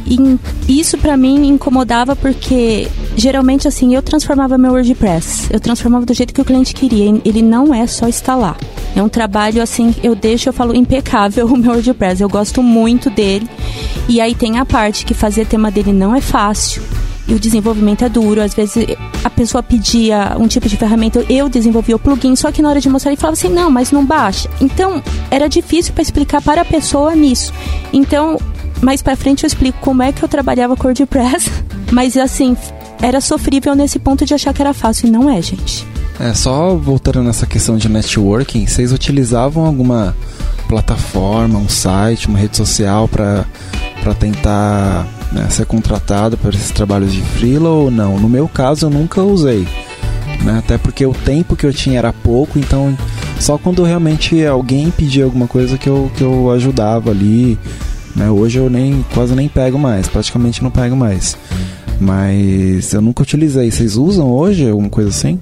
E 0.09 0.39
isso 0.81 0.97
para 0.97 1.17
mim 1.17 1.47
incomodava 1.47 2.17
porque 2.17 2.89
geralmente 3.17 3.69
assim 3.69 3.95
eu 3.95 4.03
transformava 4.03 4.57
meu 4.57 4.73
WordPress, 4.73 5.49
eu 5.53 5.61
transformava 5.61 6.07
do 6.07 6.15
jeito 6.15 6.33
que 6.33 6.41
o 6.41 6.45
cliente 6.45 6.75
queria. 6.75 7.21
Ele 7.25 7.43
não 7.43 7.75
é 7.75 7.87
só 7.87 8.09
instalar. 8.09 8.57
É 8.97 9.03
um 9.03 9.09
trabalho 9.09 9.63
assim, 9.63 9.95
eu 10.03 10.15
deixo, 10.15 10.49
eu 10.49 10.53
falo 10.53 10.75
impecável 10.75 11.47
o 11.53 11.57
meu 11.57 11.73
WordPress. 11.73 12.23
Eu 12.23 12.29
gosto 12.29 12.63
muito 12.63 13.11
dele. 13.11 13.49
E 14.09 14.21
aí 14.21 14.35
tem 14.35 14.59
a 14.59 14.65
parte 14.65 15.05
que 15.05 15.13
fazer 15.13 15.47
tema 15.47 15.71
dele 15.71 15.93
não 15.93 16.15
é 16.15 16.21
fácil 16.21 16.83
e 17.29 17.35
o 17.35 17.39
desenvolvimento 17.39 18.05
é 18.05 18.09
duro. 18.09 18.41
Às 18.41 18.55
vezes 18.55 18.87
a 19.23 19.31
pessoa 19.31 19.63
pedia 19.63 20.35
um 20.39 20.49
tipo 20.49 20.69
de 20.69 20.77
ferramenta, 20.77 21.25
eu 21.29 21.49
desenvolvia 21.49 21.95
o 21.95 21.99
plugin, 21.99 22.35
só 22.35 22.51
que 22.51 22.63
na 22.63 22.71
hora 22.71 22.81
de 22.81 22.89
mostrar 22.89 23.13
ele 23.13 23.21
falava 23.21 23.35
assim: 23.35 23.51
não, 23.51 23.71
mas 23.71 23.93
não 23.93 24.05
baixa. 24.05 24.49
Então 24.61 25.03
era 25.31 25.47
difícil 25.49 25.93
para 25.93 26.03
explicar 26.03 26.41
para 26.41 26.63
a 26.63 26.65
pessoa 26.65 27.15
nisso. 27.15 27.53
Então 27.93 28.39
mais 28.83 29.03
para 29.03 29.17
frente 29.17 29.45
eu 29.45 29.47
explico 29.47 29.79
como 29.81 30.03
é 30.03 30.13
que 30.13 30.23
eu 30.23 30.29
trabalhava 30.29 30.77
WordPress, 30.79 31.51
mas 31.93 32.17
assim, 32.17 32.57
era 33.01 33.21
sofrível 33.21 33.75
nesse 33.75 33.99
ponto 33.99 34.25
de 34.25 34.35
achar 34.35 34.53
que 34.53 34.63
era 34.63 34.75
fácil 34.75 35.09
e 35.09 35.11
não 35.11 35.31
é, 35.31 35.41
gente. 35.41 35.87
É, 36.21 36.35
só 36.35 36.75
voltando 36.75 37.23
nessa 37.23 37.47
questão 37.47 37.77
de 37.77 37.89
networking, 37.89 38.67
vocês 38.67 38.93
utilizavam 38.93 39.65
alguma 39.65 40.17
plataforma, 40.67 41.59
um 41.59 41.69
site, 41.69 42.27
uma 42.27 42.39
rede 42.39 42.57
social 42.57 43.07
para 43.09 43.47
tentar 44.19 45.07
né, 45.33 45.47
ser 45.49 45.65
contratado 45.65 46.37
para 46.37 46.51
esses 46.51 46.73
trabalhos 46.73 47.13
de 47.13 47.23
freela 47.23 47.69
ou 47.69 47.91
não? 47.91 48.19
No 48.19 48.29
meu 48.29 48.49
caso, 48.49 48.87
eu 48.87 48.91
nunca 48.91 49.23
usei. 49.23 49.67
Né? 50.43 50.59
Até 50.59 50.77
porque 50.77 51.07
o 51.07 51.15
tempo 51.15 51.55
que 51.55 51.65
eu 51.65 51.73
tinha 51.73 51.99
era 51.99 52.13
pouco, 52.13 52.59
então 52.59 52.97
só 53.39 53.57
quando 53.57 53.85
realmente 53.85 54.45
alguém 54.45 54.91
pedia 54.91 55.25
alguma 55.25 55.47
coisa 55.47 55.79
que 55.79 55.89
eu, 55.89 56.11
que 56.17 56.23
eu 56.23 56.51
ajudava 56.51 57.11
ali. 57.11 57.59
Né? 58.19 58.29
Hoje 58.29 58.59
eu 58.59 58.69
nem 58.69 59.05
quase 59.15 59.35
nem 59.35 59.49
pego 59.49 59.79
mais, 59.79 60.09
praticamente 60.09 60.63
não 60.63 60.71
pego 60.71 60.97
mais. 60.97 61.37
Mas 62.01 62.93
eu 62.93 63.01
nunca 63.01 63.23
utilizei. 63.23 63.71
Vocês 63.71 63.97
usam 63.97 64.31
hoje 64.31 64.69
alguma 64.69 64.91
coisa 64.91 65.11
assim? 65.11 65.41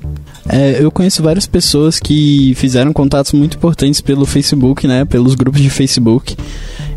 É, 0.49 0.83
eu 0.83 0.91
conheço 0.91 1.23
várias 1.23 1.47
pessoas 1.47 1.99
que 1.99 2.55
fizeram 2.55 2.93
contatos 2.93 3.33
muito 3.33 3.57
importantes 3.57 4.01
pelo 4.01 4.25
Facebook, 4.25 4.87
né? 4.87 5.05
Pelos 5.05 5.35
grupos 5.35 5.61
de 5.61 5.71
Facebook. 5.71 6.37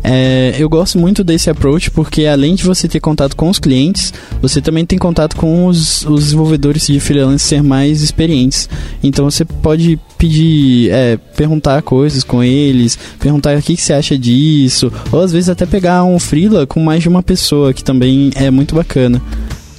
É, 0.02 0.54
eu 0.58 0.68
gosto 0.68 0.98
muito 0.98 1.22
desse 1.22 1.50
approach 1.50 1.90
porque 1.90 2.26
além 2.26 2.54
de 2.54 2.64
você 2.64 2.88
ter 2.88 3.00
contato 3.00 3.36
com 3.36 3.48
os 3.48 3.58
clientes, 3.58 4.12
você 4.40 4.60
também 4.60 4.86
tem 4.86 4.98
contato 4.98 5.36
com 5.36 5.66
os, 5.66 6.04
os 6.06 6.24
desenvolvedores 6.24 6.86
de 6.86 6.98
freelancer 6.98 7.62
mais 7.62 8.02
experientes. 8.02 8.68
Então 9.02 9.30
você 9.30 9.44
pode 9.44 9.98
pedir, 10.16 10.90
é, 10.90 11.16
perguntar 11.36 11.82
coisas 11.82 12.24
com 12.24 12.42
eles, 12.42 12.98
perguntar 13.18 13.56
o 13.56 13.62
que, 13.62 13.76
que 13.76 13.82
você 13.82 13.92
acha 13.92 14.18
disso, 14.18 14.92
ou 15.12 15.20
às 15.20 15.32
vezes 15.32 15.48
até 15.48 15.66
pegar 15.66 16.04
um 16.04 16.18
freela 16.18 16.66
com 16.66 16.80
mais 16.80 17.02
de 17.02 17.08
uma 17.08 17.22
pessoa, 17.22 17.72
que 17.72 17.84
também 17.84 18.30
é 18.34 18.50
muito 18.50 18.74
bacana. 18.74 19.20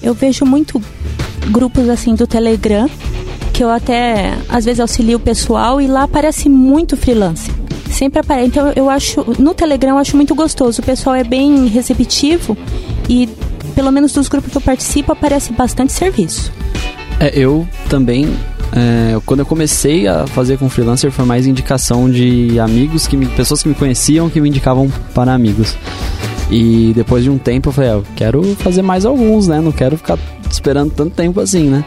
Eu 0.02 0.14
vejo 0.14 0.46
muito 0.46 0.82
grupos 1.52 1.90
assim 1.90 2.16
do 2.16 2.26
Telegram, 2.26 2.90
que 3.54 3.64
eu 3.64 3.70
até 3.70 4.34
às 4.50 4.66
vezes 4.66 4.80
auxilio 4.80 5.18
o 5.18 5.20
pessoal 5.20 5.82
e 5.82 5.88
lá 5.88 6.04
aparece 6.04 6.50
muito 6.50 6.96
freelancer 6.96 7.61
sempre 7.92 8.20
aparece. 8.20 8.48
Então 8.48 8.72
eu 8.76 8.90
acho, 8.90 9.26
no 9.40 9.54
Telegram 9.54 9.92
eu 9.92 9.98
acho 9.98 10.16
muito 10.16 10.34
gostoso. 10.34 10.82
O 10.82 10.86
pessoal 10.86 11.16
é 11.16 11.24
bem 11.24 11.68
receptivo 11.68 12.58
e 13.10 13.30
pelo 13.76 13.92
menos 13.92 14.14
dos 14.14 14.28
grupos 14.28 14.52
que 14.52 14.58
eu 14.58 14.62
participo 14.62 15.12
aparece 15.12 15.54
bastante 15.54 15.94
serviço. 15.94 16.52
É, 17.20 17.32
eu 17.38 17.68
também 17.90 18.28
é, 18.74 19.20
quando 19.26 19.42
eu 19.42 19.46
comecei 19.46 20.08
a 20.08 20.26
fazer 20.26 20.58
com 20.58 20.70
freelancer 20.70 21.12
foi 21.12 21.26
mais 21.26 21.46
indicação 21.46 22.10
de 22.10 22.60
amigos, 22.60 23.06
que 23.06 23.18
me, 23.18 23.26
pessoas 23.26 23.62
que 23.62 23.70
me 23.70 23.76
conheciam 23.76 24.30
que 24.30 24.40
me 24.40 24.50
indicavam 24.50 24.92
para 25.14 25.34
amigos. 25.34 25.76
E 26.50 26.92
depois 26.94 27.24
de 27.24 27.30
um 27.30 27.38
tempo 27.38 27.70
eu 27.70 27.74
falei, 27.74 27.90
ah, 27.90 27.94
eu 27.94 28.06
quero 28.16 28.44
fazer 28.56 28.82
mais 28.82 29.06
alguns, 29.06 29.48
né? 29.48 29.62
Não 29.62 29.72
quero 29.72 29.98
ficar 29.98 30.18
esperando 30.50 30.92
tanto 30.92 31.16
tempo 31.16 31.40
assim, 31.40 31.64
né? 31.64 31.86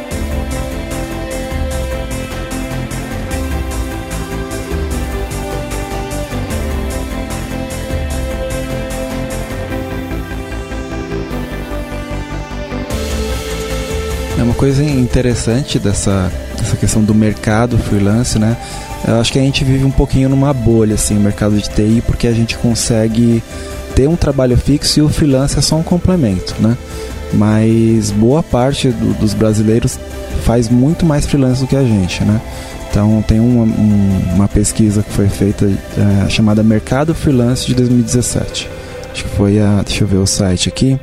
É 14.36 14.42
uma 14.42 14.54
coisa 14.54 14.82
interessante 14.82 15.78
dessa, 15.78 16.32
dessa 16.58 16.76
questão 16.76 17.04
do 17.04 17.14
mercado 17.14 17.78
freelance, 17.78 18.40
né? 18.40 18.56
Eu 19.06 19.20
acho 19.20 19.32
que 19.32 19.38
a 19.38 19.42
gente 19.42 19.62
vive 19.62 19.84
um 19.84 19.92
pouquinho 19.92 20.28
numa 20.28 20.52
bolha, 20.52 20.96
assim, 20.96 21.16
o 21.16 21.20
mercado 21.20 21.56
de 21.56 21.70
TI, 21.70 22.02
porque 22.04 22.26
a 22.26 22.32
gente 22.32 22.58
consegue 22.58 23.40
ter 23.98 24.08
um 24.08 24.14
trabalho 24.14 24.56
fixo 24.56 25.00
e 25.00 25.02
o 25.02 25.08
freelance 25.08 25.58
é 25.58 25.60
só 25.60 25.74
um 25.74 25.82
complemento, 25.82 26.54
né? 26.60 26.78
Mas 27.32 28.12
boa 28.12 28.44
parte 28.44 28.90
do, 28.90 29.12
dos 29.14 29.34
brasileiros 29.34 29.98
faz 30.44 30.68
muito 30.68 31.04
mais 31.04 31.26
freelance 31.26 31.60
do 31.60 31.66
que 31.66 31.74
a 31.74 31.82
gente, 31.82 32.22
né? 32.22 32.40
Então 32.88 33.20
tem 33.26 33.40
uma, 33.40 33.64
um, 33.64 34.34
uma 34.36 34.46
pesquisa 34.46 35.02
que 35.02 35.10
foi 35.10 35.28
feita 35.28 35.66
é, 35.66 36.30
chamada 36.30 36.62
Mercado 36.62 37.12
Freelance 37.12 37.66
de 37.66 37.74
2017. 37.74 38.70
Acho 39.10 39.24
que 39.24 39.30
foi 39.30 39.58
a. 39.58 39.82
Deixa 39.84 40.04
eu 40.04 40.08
ver 40.08 40.18
o 40.18 40.26
site 40.28 40.68
aqui. 40.68 40.96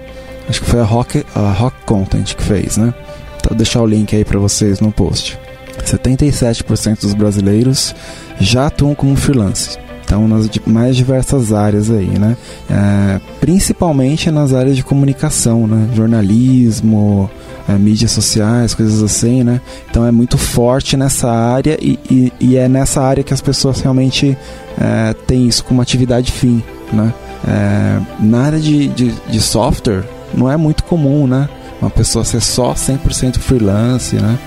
Acho 0.47 0.61
que 0.61 0.67
foi 0.67 0.79
a 0.79 0.85
Rock, 0.85 1.25
a 1.35 1.51
Rock 1.51 1.75
Content 1.85 2.33
que 2.33 2.43
fez, 2.43 2.77
né? 2.77 2.93
Então, 3.37 3.49
vou 3.49 3.57
deixar 3.57 3.81
o 3.81 3.85
link 3.85 4.15
aí 4.15 4.23
para 4.23 4.39
vocês 4.39 4.79
no 4.79 4.89
post. 4.89 5.37
77% 5.83 7.01
dos 7.01 7.13
brasileiros 7.13 7.93
já 8.39 8.67
atuam 8.67 8.95
como 8.95 9.17
freelance. 9.17 9.77
Então, 10.15 10.29
nas 10.29 10.49
mais 10.65 10.95
diversas 10.95 11.51
áreas 11.51 11.91
aí, 11.91 12.17
né? 12.17 12.37
É, 12.69 13.19
principalmente 13.41 14.31
nas 14.31 14.53
áreas 14.53 14.77
de 14.77 14.83
comunicação, 14.83 15.67
né? 15.67 15.89
Jornalismo, 15.93 17.29
é, 17.67 17.73
mídias 17.73 18.11
sociais, 18.11 18.73
coisas 18.73 19.03
assim, 19.03 19.43
né? 19.43 19.59
Então 19.89 20.05
é 20.05 20.11
muito 20.11 20.37
forte 20.37 20.95
nessa 20.95 21.29
área 21.29 21.77
e, 21.81 21.99
e, 22.09 22.33
e 22.39 22.55
é 22.55 22.69
nessa 22.69 23.01
área 23.01 23.25
que 23.25 23.33
as 23.33 23.41
pessoas 23.41 23.81
realmente 23.81 24.37
é, 24.79 25.13
têm 25.27 25.47
isso 25.49 25.65
como 25.65 25.81
atividade 25.81 26.31
fim, 26.31 26.63
né? 26.93 27.13
É, 27.45 27.99
na 28.21 28.43
área 28.43 28.59
de, 28.59 28.87
de, 28.87 29.11
de 29.11 29.41
software 29.41 30.05
não 30.33 30.49
é 30.49 30.55
muito 30.55 30.85
comum, 30.85 31.27
né? 31.27 31.49
Uma 31.81 31.91
pessoa 31.91 32.23
ser 32.23 32.39
só 32.39 32.73
100% 32.73 33.37
freelance, 33.39 34.15
né? 34.15 34.39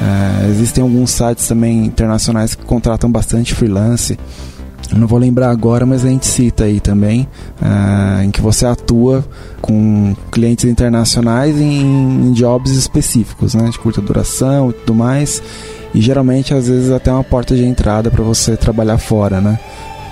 É, 0.00 0.48
existem 0.50 0.82
alguns 0.82 1.10
sites 1.10 1.48
também 1.48 1.84
internacionais 1.84 2.54
que 2.54 2.64
contratam 2.64 3.10
bastante 3.10 3.54
freelance 3.54 4.16
não 4.94 5.06
vou 5.06 5.18
lembrar 5.18 5.50
agora, 5.50 5.84
mas 5.84 6.04
a 6.04 6.08
gente 6.08 6.26
cita 6.26 6.64
aí 6.64 6.78
também, 6.80 7.26
uh, 7.60 8.22
em 8.22 8.30
que 8.30 8.40
você 8.40 8.66
atua 8.66 9.24
com 9.60 10.14
clientes 10.30 10.64
internacionais 10.64 11.58
em, 11.60 12.28
em, 12.28 12.32
jobs 12.32 12.72
específicos, 12.72 13.54
né, 13.54 13.68
de 13.70 13.78
curta 13.78 14.00
duração 14.00 14.70
e 14.70 14.72
tudo 14.74 14.94
mais, 14.94 15.42
e 15.92 16.00
geralmente 16.00 16.54
às 16.54 16.68
vezes 16.68 16.90
até 16.90 17.10
uma 17.10 17.24
porta 17.24 17.56
de 17.56 17.64
entrada 17.64 18.10
para 18.10 18.22
você 18.22 18.56
trabalhar 18.56 18.98
fora, 18.98 19.40
né. 19.40 19.58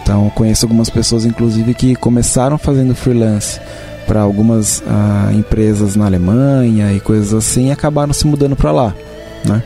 Então 0.02 0.30
conheço 0.34 0.66
algumas 0.66 0.90
pessoas, 0.90 1.24
inclusive, 1.24 1.72
que 1.72 1.94
começaram 1.94 2.58
fazendo 2.58 2.94
freelance 2.94 3.60
para 4.06 4.20
algumas 4.20 4.80
uh, 4.80 5.32
empresas 5.32 5.96
na 5.96 6.06
Alemanha 6.06 6.92
e 6.92 7.00
coisas 7.00 7.32
assim, 7.32 7.68
e 7.68 7.70
acabaram 7.70 8.12
se 8.12 8.26
mudando 8.26 8.56
para 8.56 8.72
lá, 8.72 8.94
né. 9.44 9.62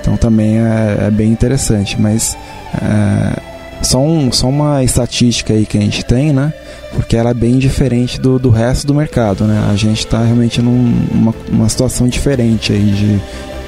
Então 0.00 0.16
também 0.16 0.58
é, 0.58 1.06
é 1.06 1.10
bem 1.10 1.30
interessante, 1.30 2.00
mas 2.00 2.36
uh, 2.74 3.49
só, 3.82 4.00
um, 4.00 4.30
só 4.30 4.48
uma 4.48 4.82
estatística 4.84 5.52
aí 5.52 5.64
que 5.66 5.78
a 5.78 5.80
gente 5.80 6.04
tem, 6.04 6.32
né? 6.32 6.52
Porque 6.92 7.16
ela 7.16 7.30
é 7.30 7.34
bem 7.34 7.58
diferente 7.58 8.20
do, 8.20 8.38
do 8.38 8.50
resto 8.50 8.86
do 8.86 8.94
mercado, 8.94 9.44
né? 9.44 9.68
A 9.70 9.76
gente 9.76 10.00
está 10.00 10.22
realmente 10.22 10.60
numa 10.60 11.34
uma 11.48 11.68
situação 11.68 12.08
diferente 12.08 12.72
aí 12.72 12.90
de 12.90 13.20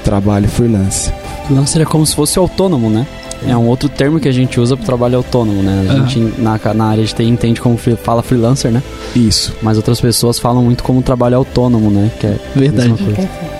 trabalho 0.04 0.48
freelance. 0.48 1.12
Freelancer 1.46 1.82
é 1.82 1.84
como 1.84 2.06
se 2.06 2.14
fosse 2.14 2.38
autônomo, 2.38 2.90
né? 2.90 3.06
É 3.46 3.56
um 3.56 3.66
outro 3.66 3.88
termo 3.88 4.20
que 4.20 4.28
a 4.28 4.32
gente 4.32 4.60
usa 4.60 4.76
para 4.76 4.86
trabalho 4.86 5.16
autônomo, 5.16 5.62
né? 5.62 5.86
A 5.88 5.94
gente 5.94 6.40
na, 6.40 6.60
na 6.74 6.84
área 6.86 7.04
de 7.04 7.14
TI 7.14 7.24
entende 7.24 7.60
como 7.60 7.76
fala 7.76 8.22
freelancer, 8.22 8.70
né? 8.70 8.82
Isso. 9.16 9.54
Mas 9.60 9.76
outras 9.76 10.00
pessoas 10.00 10.38
falam 10.38 10.62
muito 10.62 10.84
como 10.84 11.02
trabalho 11.02 11.36
autônomo, 11.36 11.90
né? 11.90 12.10
Que 12.20 12.26
é 12.28 12.38
verdade. 12.54 12.94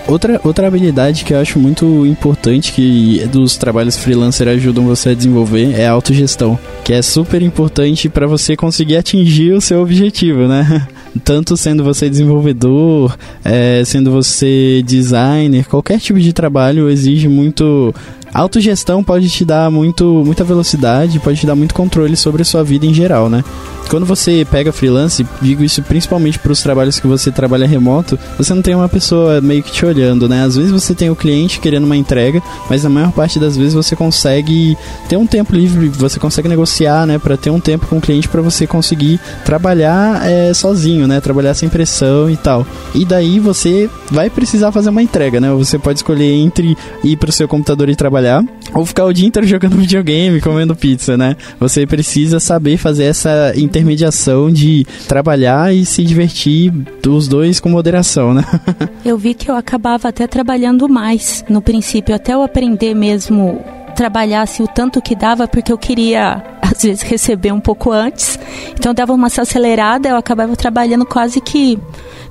Outra, 0.07 0.39
outra 0.43 0.67
habilidade 0.67 1.23
que 1.23 1.33
eu 1.33 1.39
acho 1.39 1.59
muito 1.59 2.05
importante 2.05 2.71
que 2.71 3.25
dos 3.31 3.57
trabalhos 3.57 3.97
freelancer 3.97 4.47
ajudam 4.47 4.85
você 4.85 5.09
a 5.09 5.13
desenvolver 5.13 5.73
é 5.77 5.87
a 5.87 5.91
autogestão, 5.91 6.57
que 6.83 6.93
é 6.93 7.01
super 7.01 7.41
importante 7.41 8.09
para 8.09 8.27
você 8.27 8.55
conseguir 8.55 8.97
atingir 8.97 9.53
o 9.53 9.61
seu 9.61 9.81
objetivo, 9.81 10.47
né? 10.47 10.87
Tanto 11.23 11.55
sendo 11.55 11.83
você 11.83 12.09
desenvolvedor, 12.09 13.15
é, 13.43 13.83
sendo 13.85 14.11
você 14.11 14.81
designer, 14.85 15.65
qualquer 15.67 15.99
tipo 15.99 16.19
de 16.19 16.33
trabalho 16.33 16.89
exige 16.89 17.27
muito 17.27 17.93
autogestão 18.33 19.03
pode 19.03 19.29
te 19.29 19.45
dar 19.45 19.69
muito, 19.69 20.23
muita 20.25 20.43
velocidade, 20.43 21.19
pode 21.19 21.39
te 21.39 21.45
dar 21.45 21.55
muito 21.55 21.73
controle 21.73 22.15
sobre 22.15 22.41
a 22.41 22.45
sua 22.45 22.63
vida 22.63 22.85
em 22.85 22.93
geral, 22.93 23.29
né? 23.29 23.43
Quando 23.89 24.05
você 24.05 24.47
pega 24.49 24.71
freelance, 24.71 25.25
digo 25.41 25.63
isso 25.63 25.81
principalmente 25.83 26.39
para 26.39 26.51
os 26.51 26.63
trabalhos 26.63 26.99
que 26.99 27.05
você 27.05 27.31
trabalha 27.31 27.67
remoto, 27.67 28.17
você 28.37 28.53
não 28.53 28.61
tem 28.61 28.73
uma 28.73 28.89
pessoa 28.89 29.39
meio 29.41 29.61
que 29.61 29.71
te 29.71 29.85
olhando, 29.85 30.27
né? 30.27 30.43
Às 30.43 30.55
vezes 30.55 30.71
você 30.71 30.95
tem 30.95 31.09
o 31.09 31.15
cliente 31.15 31.59
querendo 31.59 31.83
uma 31.83 31.95
entrega, 31.95 32.41
mas 32.69 32.83
na 32.83 32.89
maior 32.89 33.11
parte 33.11 33.39
das 33.39 33.55
vezes 33.55 33.73
você 33.73 33.95
consegue 33.95 34.75
ter 35.07 35.17
um 35.17 35.27
tempo 35.27 35.53
livre, 35.53 35.89
você 35.89 36.19
consegue 36.19 36.47
negociar, 36.47 37.05
né, 37.05 37.19
para 37.19 37.37
ter 37.37 37.49
um 37.49 37.59
tempo 37.59 37.85
com 37.85 37.97
o 37.97 38.01
cliente 38.01 38.27
para 38.27 38.41
você 38.41 38.65
conseguir 38.65 39.19
trabalhar 39.45 40.25
é, 40.27 40.53
sozinho, 40.53 41.07
né? 41.07 41.21
Trabalhar 41.21 41.53
sem 41.53 41.69
pressão 41.69 42.29
e 42.29 42.37
tal. 42.37 42.65
E 42.95 43.05
daí 43.05 43.39
você 43.39 43.89
vai 44.09 44.29
precisar 44.29 44.71
fazer 44.71 44.89
uma 44.89 45.03
entrega, 45.03 45.39
né? 45.39 45.51
Você 45.51 45.77
pode 45.77 45.99
escolher 45.99 46.33
entre 46.33 46.75
ir 47.03 47.17
para 47.17 47.29
o 47.29 47.33
seu 47.33 47.47
computador 47.47 47.89
e 47.89 47.95
trabalhar 47.95 48.22
trabalhar 48.23 48.43
ou 48.73 48.85
ficar 48.85 49.05
o 49.05 49.13
dia 49.13 49.27
inteiro 49.27 49.47
jogando 49.47 49.75
videogame, 49.77 50.41
comendo 50.41 50.75
pizza, 50.75 51.17
né? 51.17 51.35
Você 51.59 51.85
precisa 51.85 52.39
saber 52.39 52.77
fazer 52.77 53.03
essa 53.03 53.53
intermediação 53.55 54.51
de 54.51 54.85
trabalhar 55.07 55.73
e 55.73 55.85
se 55.85 56.03
divertir 56.03 56.71
dos 57.01 57.27
dois 57.27 57.59
com 57.59 57.69
moderação, 57.69 58.33
né? 58.33 58.43
eu 59.05 59.17
vi 59.17 59.33
que 59.33 59.51
eu 59.51 59.55
acabava 59.55 60.07
até 60.07 60.25
trabalhando 60.25 60.87
mais 60.87 61.43
no 61.49 61.61
princípio, 61.61 62.15
até 62.15 62.33
eu 62.33 62.41
aprender 62.41 62.95
mesmo 62.95 63.61
trabalhasse 63.95 64.63
o 64.63 64.67
tanto 64.67 64.99
que 64.99 65.15
dava, 65.15 65.47
porque 65.47 65.71
eu 65.71 65.77
queria, 65.77 66.43
às 66.61 66.81
vezes, 66.81 67.03
receber 67.03 67.51
um 67.51 67.59
pouco 67.59 67.91
antes. 67.91 68.39
Então, 68.71 68.91
dava 68.91 69.13
uma 69.13 69.27
acelerada, 69.27 70.09
eu 70.09 70.17
acabava 70.17 70.55
trabalhando 70.55 71.05
quase 71.05 71.39
que 71.39 71.77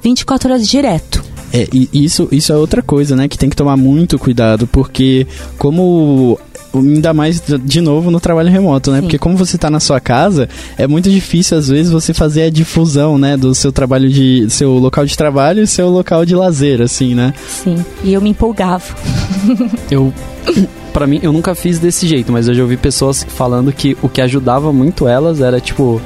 24 0.02 0.50
horas 0.50 0.66
direto. 0.66 1.21
É, 1.52 1.68
isso, 1.92 2.28
isso 2.32 2.52
é 2.52 2.56
outra 2.56 2.82
coisa, 2.82 3.14
né? 3.14 3.28
Que 3.28 3.36
tem 3.36 3.50
que 3.50 3.56
tomar 3.56 3.76
muito 3.76 4.18
cuidado, 4.18 4.66
porque 4.66 5.26
como 5.58 6.38
ainda 6.74 7.12
mais 7.12 7.42
de 7.62 7.80
novo 7.80 8.10
no 8.10 8.18
trabalho 8.18 8.50
remoto, 8.50 8.90
né? 8.90 8.98
Sim. 8.98 9.02
Porque 9.02 9.18
como 9.18 9.36
você 9.36 9.56
está 9.56 9.68
na 9.68 9.80
sua 9.80 10.00
casa, 10.00 10.48
é 10.78 10.86
muito 10.86 11.10
difícil 11.10 11.58
às 11.58 11.68
vezes 11.68 11.92
você 11.92 12.14
fazer 12.14 12.44
a 12.44 12.50
difusão, 12.50 13.18
né, 13.18 13.36
do 13.36 13.54
seu 13.54 13.70
trabalho 13.70 14.08
de 14.08 14.46
seu 14.48 14.72
local 14.78 15.04
de 15.04 15.16
trabalho 15.16 15.62
e 15.62 15.66
seu 15.66 15.88
local 15.90 16.24
de 16.24 16.34
lazer, 16.34 16.80
assim, 16.80 17.14
né? 17.14 17.34
Sim. 17.46 17.84
E 18.02 18.12
eu 18.14 18.20
me 18.20 18.30
empolgava. 18.30 18.84
eu 19.90 20.12
para 20.92 21.06
mim 21.06 21.20
eu 21.22 21.32
nunca 21.32 21.54
fiz 21.54 21.78
desse 21.78 22.06
jeito, 22.06 22.32
mas 22.32 22.48
eu 22.48 22.54
já 22.54 22.62
ouvi 22.62 22.76
pessoas 22.76 23.24
falando 23.28 23.72
que 23.72 23.96
o 24.02 24.08
que 24.08 24.20
ajudava 24.20 24.72
muito 24.72 25.06
elas 25.06 25.40
era 25.40 25.60
tipo 25.60 26.00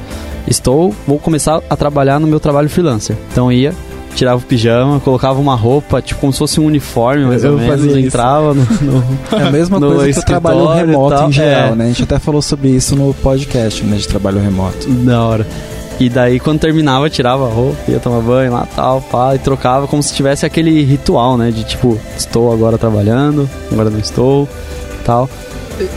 estou 0.47 0.95
vou 1.07 1.19
começar 1.19 1.63
a 1.69 1.77
trabalhar 1.77 2.19
no 2.19 2.27
meu 2.27 2.41
trabalho 2.41 2.69
freelancer. 2.69 3.17
Então 3.31 3.51
ia 3.53 3.73
tirava 4.17 4.39
o 4.39 4.45
pijama, 4.45 4.99
colocava 5.01 5.41
uma 5.41 5.55
roupa, 5.55 6.01
tipo 6.01 6.21
como 6.21 6.33
se 6.33 6.39
fosse 6.39 6.59
um 6.59 6.67
uniforme, 6.67 7.25
mais 7.25 7.45
eu 7.45 7.53
ou 7.53 7.59
menos, 7.59 7.97
entrava 7.97 8.55
no, 8.55 8.65
no, 8.65 9.05
É 9.33 9.43
a 9.43 9.51
mesma 9.51 9.79
coisa 9.81 10.13
que 10.13 10.19
o 10.19 10.25
trabalho 10.25 10.67
remoto 10.69 11.25
em 11.25 11.33
geral, 11.33 11.73
é. 11.73 11.75
né? 11.75 11.85
A 11.85 11.89
gente 11.89 12.03
até 12.03 12.19
falou 12.19 12.43
sobre 12.43 12.69
isso 12.69 12.97
no 12.97 13.13
podcast, 13.15 13.85
né, 13.85 13.97
de 13.97 14.09
trabalho 14.09 14.41
remoto. 14.41 14.89
Da 14.89 15.23
hora. 15.23 15.47
E 15.99 16.11
daí, 16.11 16.39
quando 16.39 16.61
terminava, 16.61 17.09
tirava 17.09 17.47
a 17.47 17.51
roupa, 17.51 17.79
ia 17.89 17.99
tomar 17.99 18.21
banho 18.21 18.53
lá, 18.53 18.67
tal, 18.77 19.01
pá, 19.01 19.35
e 19.35 19.39
trocava 19.39 19.87
como 19.87 20.03
se 20.03 20.13
tivesse 20.15 20.45
aquele 20.45 20.83
ritual, 20.83 21.39
né? 21.39 21.51
De 21.51 21.65
tipo, 21.65 21.99
estou 22.17 22.53
agora 22.53 22.77
trabalhando, 22.77 23.49
agora 23.73 23.89
não 23.89 23.99
estou, 23.99 24.47
tal. 25.05 25.29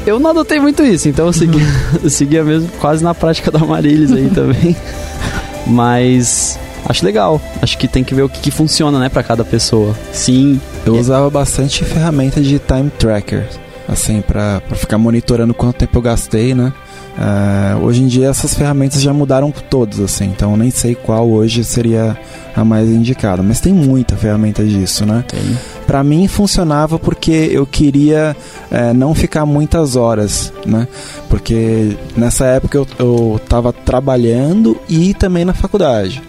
Eu 0.05 0.19
não 0.19 0.29
adotei 0.29 0.59
muito 0.59 0.83
isso, 0.83 1.09
então 1.09 1.27
eu 1.27 1.33
segui, 1.33 1.61
eu 2.01 2.09
seguia 2.09 2.43
mesmo 2.43 2.69
quase 2.79 3.03
na 3.03 3.13
prática 3.13 3.51
da 3.51 3.59
Marilis 3.59 4.11
aí 4.11 4.29
também. 4.29 4.75
Mas 5.67 6.57
acho 6.85 7.05
legal. 7.05 7.41
Acho 7.61 7.77
que 7.77 7.87
tem 7.87 8.03
que 8.03 8.13
ver 8.13 8.23
o 8.23 8.29
que, 8.29 8.39
que 8.39 8.51
funciona, 8.51 8.99
né, 8.99 9.09
para 9.09 9.23
cada 9.23 9.43
pessoa. 9.43 9.95
Sim. 10.11 10.59
Eu 10.85 10.95
usava 10.95 11.29
bastante 11.29 11.83
ferramenta 11.83 12.41
de 12.41 12.59
time 12.59 12.89
tracker, 12.97 13.47
assim, 13.87 14.21
para 14.21 14.61
ficar 14.75 14.97
monitorando 14.97 15.53
quanto 15.53 15.77
tempo 15.77 15.97
eu 15.97 16.01
gastei, 16.01 16.53
né? 16.53 16.73
Uh, 17.19 17.83
hoje 17.83 18.01
em 18.01 18.07
dia 18.07 18.29
essas 18.29 18.53
ferramentas 18.53 19.01
já 19.01 19.11
mudaram 19.11 19.51
todas, 19.51 19.99
assim, 19.99 20.25
então 20.25 20.55
nem 20.55 20.71
sei 20.71 20.95
qual 20.95 21.29
hoje 21.29 21.65
seria 21.65 22.17
a 22.55 22.63
mais 22.63 22.87
indicada, 22.87 23.43
mas 23.43 23.59
tem 23.59 23.73
muita 23.73 24.15
ferramenta 24.15 24.63
disso, 24.63 25.05
né? 25.05 25.25
Tem. 25.27 25.57
Para 25.85 26.01
mim 26.01 26.29
funcionava 26.29 26.97
porque 26.97 27.49
eu 27.51 27.65
queria 27.65 28.37
é, 28.71 28.93
não 28.93 29.13
ficar 29.13 29.45
muitas 29.45 29.97
horas, 29.97 30.53
né? 30.65 30.87
Porque 31.27 31.97
nessa 32.15 32.45
época 32.45 32.77
eu, 32.77 32.87
eu 32.97 33.41
tava 33.49 33.73
trabalhando 33.73 34.79
e 34.87 35.13
também 35.13 35.43
na 35.43 35.53
faculdade. 35.53 36.21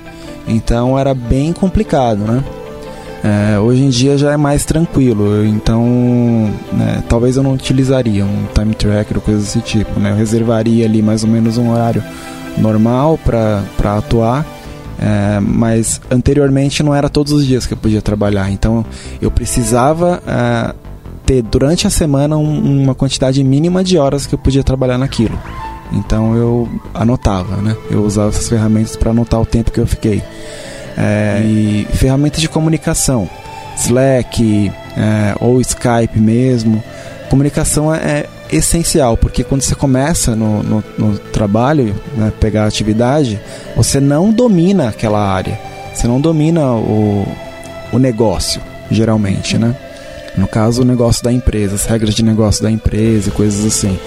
Então 0.46 0.98
era 0.98 1.14
bem 1.14 1.53
complicado, 1.53 2.18
né? 2.18 2.44
É, 3.22 3.59
hoje 3.59 3.83
em 3.83 3.90
dia 3.90 4.16
já 4.16 4.33
é 4.33 4.37
mais 4.37 4.64
tranquilo, 4.64 5.44
então 5.44 5.85
né, 6.72 7.05
talvez 7.07 7.37
eu 7.37 7.42
não 7.42 7.53
utilizaria 7.53 8.24
um 8.24 8.46
time 8.55 8.74
tracker 8.74 9.18
ou 9.18 9.22
coisa 9.22 9.40
desse 9.40 9.61
tipo, 9.61 10.00
né? 10.00 10.11
Eu 10.11 10.16
reservaria 10.16 10.87
ali 10.87 11.03
mais 11.03 11.22
ou 11.22 11.29
menos 11.29 11.59
um 11.59 11.70
horário 11.70 12.03
normal 12.57 13.18
para 13.18 13.98
atuar, 13.98 14.46
é, 14.98 15.38
mas 15.38 16.00
anteriormente 16.11 16.83
não 16.83 16.94
era 16.94 17.11
todos 17.11 17.31
os 17.33 17.44
dias 17.44 17.66
que 17.66 17.74
eu 17.74 17.79
podia 17.79 18.00
trabalhar, 18.00 18.50
então 18.50 18.87
eu 19.20 19.31
precisava 19.31 20.22
é, 20.26 20.74
ter 21.26 21.42
durante 21.42 21.87
a 21.87 21.90
semana 21.90 22.38
um, 22.38 22.83
uma 22.83 22.94
quantidade 22.94 23.44
mínima 23.44 23.85
de 23.85 23.98
horas 23.98 24.24
que 24.26 24.35
eu 24.35 24.38
podia 24.38 24.64
trabalhar 24.64 24.96
naquilo. 24.96 25.38
Então 25.92 26.37
eu 26.37 26.68
anotava, 26.94 27.57
né? 27.57 27.76
Eu 27.90 28.05
usava 28.05 28.29
essas 28.29 28.48
ferramentas 28.48 28.96
para 28.96 29.11
anotar 29.11 29.40
o 29.40 29.46
tempo 29.46 29.70
que 29.70 29.81
eu 29.81 29.87
fiquei. 29.87 30.22
É, 30.96 31.42
e 31.44 31.87
ferramentas 31.94 32.40
de 32.40 32.48
comunicação, 32.48 33.29
Slack 33.76 34.70
é, 34.96 35.35
ou 35.40 35.61
Skype 35.61 36.18
mesmo. 36.18 36.83
Comunicação 37.29 37.94
é, 37.94 37.98
é, 37.98 38.29
essencial, 38.50 39.16
porque 39.16 39.44
quando 39.44 39.62
você 39.62 39.74
começa 39.74 40.35
no, 40.35 40.62
no, 40.62 40.85
no 40.98 41.18
trabalho, 41.18 41.94
né, 42.16 42.33
pegar 42.40 42.66
atividade, 42.66 43.40
você 43.76 44.00
não 44.00 44.33
domina 44.33 44.88
aquela 44.88 45.20
área. 45.20 45.59
você 45.94 46.07
não 46.07 46.20
domina 46.20 46.72
o, 46.72 47.26
o 47.92 47.98
negócio, 47.98 48.61
geralmente, 48.90 49.57
né? 49.57 49.74
No 50.37 50.46
caso, 50.46 50.83
o 50.83 50.85
negócio 50.85 51.22
da 51.24 51.33
empresa, 51.33 51.74
as 51.74 51.85
regras 51.85 52.14
de 52.14 52.24
negócio 52.24 52.62
da 52.62 52.70
empresa 52.70 53.31
coisas 53.31 53.64
assim. 53.64 53.98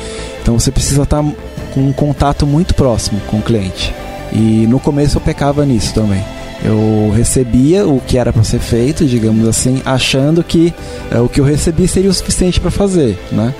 Então 0.41 0.57
você 0.57 0.71
precisa 0.71 1.03
estar 1.03 1.23
com 1.73 1.81
um 1.81 1.93
contato 1.93 2.45
muito 2.45 2.75
próximo 2.75 3.19
com 3.27 3.37
o 3.37 3.41
cliente. 3.41 3.93
E 4.31 4.67
no 4.67 4.79
começo 4.79 5.17
eu 5.17 5.21
pecava 5.21 5.65
nisso 5.65 5.93
também. 5.93 6.23
Eu 6.63 7.11
recebia 7.13 7.85
o 7.85 7.99
que 7.99 8.17
era 8.17 8.31
para 8.31 8.43
ser 8.43 8.59
feito, 8.59 9.05
digamos 9.05 9.47
assim, 9.47 9.81
achando 9.83 10.43
que 10.43 10.73
é, 11.11 11.19
o 11.19 11.27
que 11.27 11.41
eu 11.41 11.45
recebi 11.45 11.87
seria 11.87 12.09
o 12.09 12.13
suficiente 12.13 12.59
para 12.59 12.71
fazer, 12.71 13.19
né? 13.31 13.53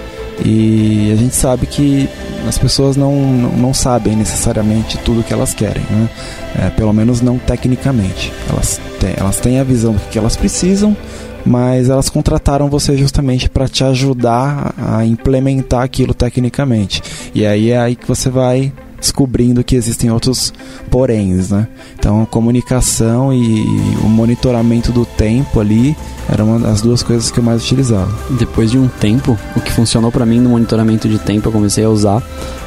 E 0.43 1.11
a 1.11 1.15
gente 1.15 1.35
sabe 1.35 1.67
que 1.67 2.09
as 2.47 2.57
pessoas 2.57 2.95
não, 2.95 3.13
não 3.13 3.73
sabem 3.73 4.15
necessariamente 4.15 4.97
tudo 4.99 5.23
que 5.23 5.33
elas 5.33 5.53
querem, 5.53 5.83
né? 5.89 6.09
É, 6.65 6.69
pelo 6.69 6.93
menos 6.93 7.21
não 7.21 7.37
tecnicamente. 7.37 8.31
Elas 8.49 8.79
têm, 8.99 9.13
elas 9.17 9.39
têm 9.39 9.59
a 9.59 9.63
visão 9.63 9.93
do 9.93 9.99
que 10.09 10.17
elas 10.17 10.35
precisam, 10.35 10.95
mas 11.45 11.89
elas 11.89 12.09
contrataram 12.09 12.69
você 12.69 12.97
justamente 12.97 13.49
para 13.49 13.67
te 13.67 13.83
ajudar 13.83 14.73
a 14.77 15.05
implementar 15.05 15.83
aquilo 15.83 16.13
tecnicamente. 16.13 17.01
E 17.33 17.45
aí 17.45 17.71
é 17.71 17.79
aí 17.79 17.95
que 17.95 18.07
você 18.07 18.29
vai 18.29 18.71
descobrindo 19.03 19.61
que 19.65 19.75
existem 19.75 20.09
outros 20.09 20.53
poréns, 20.89 21.49
né? 21.49 21.67
Então, 21.99 22.25
comunicação 22.25 23.33
e 23.33 23.61
o 24.01 24.07
monitoramento 24.07 24.93
do 24.93 25.05
tempo 25.05 25.59
ali 25.59 25.93
eram 26.31 26.47
uma 26.47 26.59
das 26.59 26.81
duas 26.81 27.03
coisas 27.03 27.29
que 27.29 27.37
eu 27.37 27.43
mais 27.43 27.61
utilizava. 27.61 28.09
Depois 28.39 28.71
de 28.71 28.77
um 28.77 28.87
tempo, 28.87 29.37
o 29.57 29.59
que 29.59 29.73
funcionou 29.73 30.09
para 30.09 30.25
mim 30.25 30.39
no 30.39 30.49
monitoramento 30.51 31.09
de 31.09 31.19
tempo, 31.19 31.49
eu 31.49 31.51
comecei 31.51 31.83
a 31.83 31.89
usar 31.89 32.23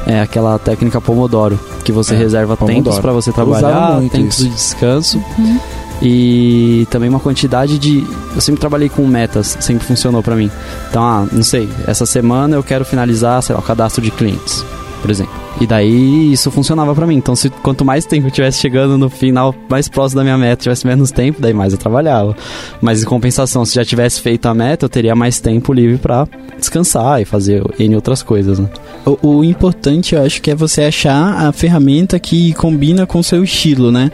é 0.07 0.21
aquela 0.21 0.59
técnica 0.59 1.01
Pomodoro, 1.01 1.59
que 1.83 1.91
você 1.91 2.15
é, 2.15 2.19
reserva 2.19 2.55
Pomodoro. 2.55 2.85
tempos 2.85 3.01
para 3.01 3.13
você 3.13 3.33
trabalhar, 3.33 3.99
tempos 4.11 4.39
isso. 4.39 4.45
de 4.45 4.51
descanso. 4.51 5.19
Uhum 5.39 5.76
e 6.03 6.87
também 6.91 7.09
uma 7.09 7.21
quantidade 7.21 7.79
de. 7.79 8.07
Eu 8.35 8.41
sempre 8.41 8.61
trabalhei 8.61 8.89
com 8.89 9.07
metas, 9.07 9.57
sempre 9.61 9.87
funcionou 9.87 10.23
para 10.23 10.37
mim. 10.37 10.51
Então, 10.91 11.03
ah, 11.03 11.27
não 11.33 11.43
sei, 11.43 11.69
essa 11.87 12.05
semana 12.05 12.57
eu 12.57 12.63
quero 12.63 12.85
finalizar, 12.85 13.43
sei 13.43 13.55
lá, 13.55 13.61
o 13.61 13.65
cadastro 13.65 14.03
de 14.03 14.11
clientes, 14.11 14.65
por 15.07 15.13
exemplo. 15.13 15.33
E 15.61 15.67
daí 15.67 16.33
isso 16.33 16.51
funcionava 16.51 16.93
para 16.93 17.07
mim. 17.07 17.15
Então, 17.15 17.37
se 17.37 17.49
quanto 17.49 17.85
mais 17.85 18.05
tempo 18.05 18.27
eu 18.27 18.31
tivesse 18.31 18.61
chegando 18.61 18.99
no 18.99 19.09
final 19.09 19.55
mais 19.71 19.89
próximo 19.89 20.19
da 20.19 20.25
minha 20.25 20.37
meta, 20.37 20.65
tivesse 20.65 20.85
menos 20.85 21.13
tempo, 21.13 21.41
daí 21.41 21.55
mais 21.55 21.73
eu 21.73 21.79
trabalhava. 21.79 22.37
Mas 22.81 23.03
em 23.03 23.07
compensação, 23.07 23.65
se 23.65 23.77
já 23.77 23.85
tivesse 23.85 24.21
feito 24.21 24.47
a 24.47 24.55
meta, 24.55 24.85
eu 24.85 24.89
teria 24.89 25.15
mais 25.15 25.39
tempo 25.39 25.73
livre 25.73 25.97
para 25.97 26.27
descansar 26.59 27.23
e 27.23 27.25
fazer 27.25 27.63
N 27.79 27.95
outras 27.95 28.21
coisas, 28.21 28.59
né? 28.59 28.69
o, 29.07 29.39
o, 29.39 29.45
importante, 29.45 30.17
eu 30.17 30.23
acho 30.23 30.43
que 30.43 30.51
é 30.51 30.55
você 30.55 30.83
achar 30.83 31.47
a 31.47 31.53
ferramenta 31.53 32.19
que 32.19 32.53
combina 32.55 33.07
com 33.07 33.21
o 33.21 33.25
seu 33.25 33.45
estilo, 33.45 33.93
né? 33.93 34.11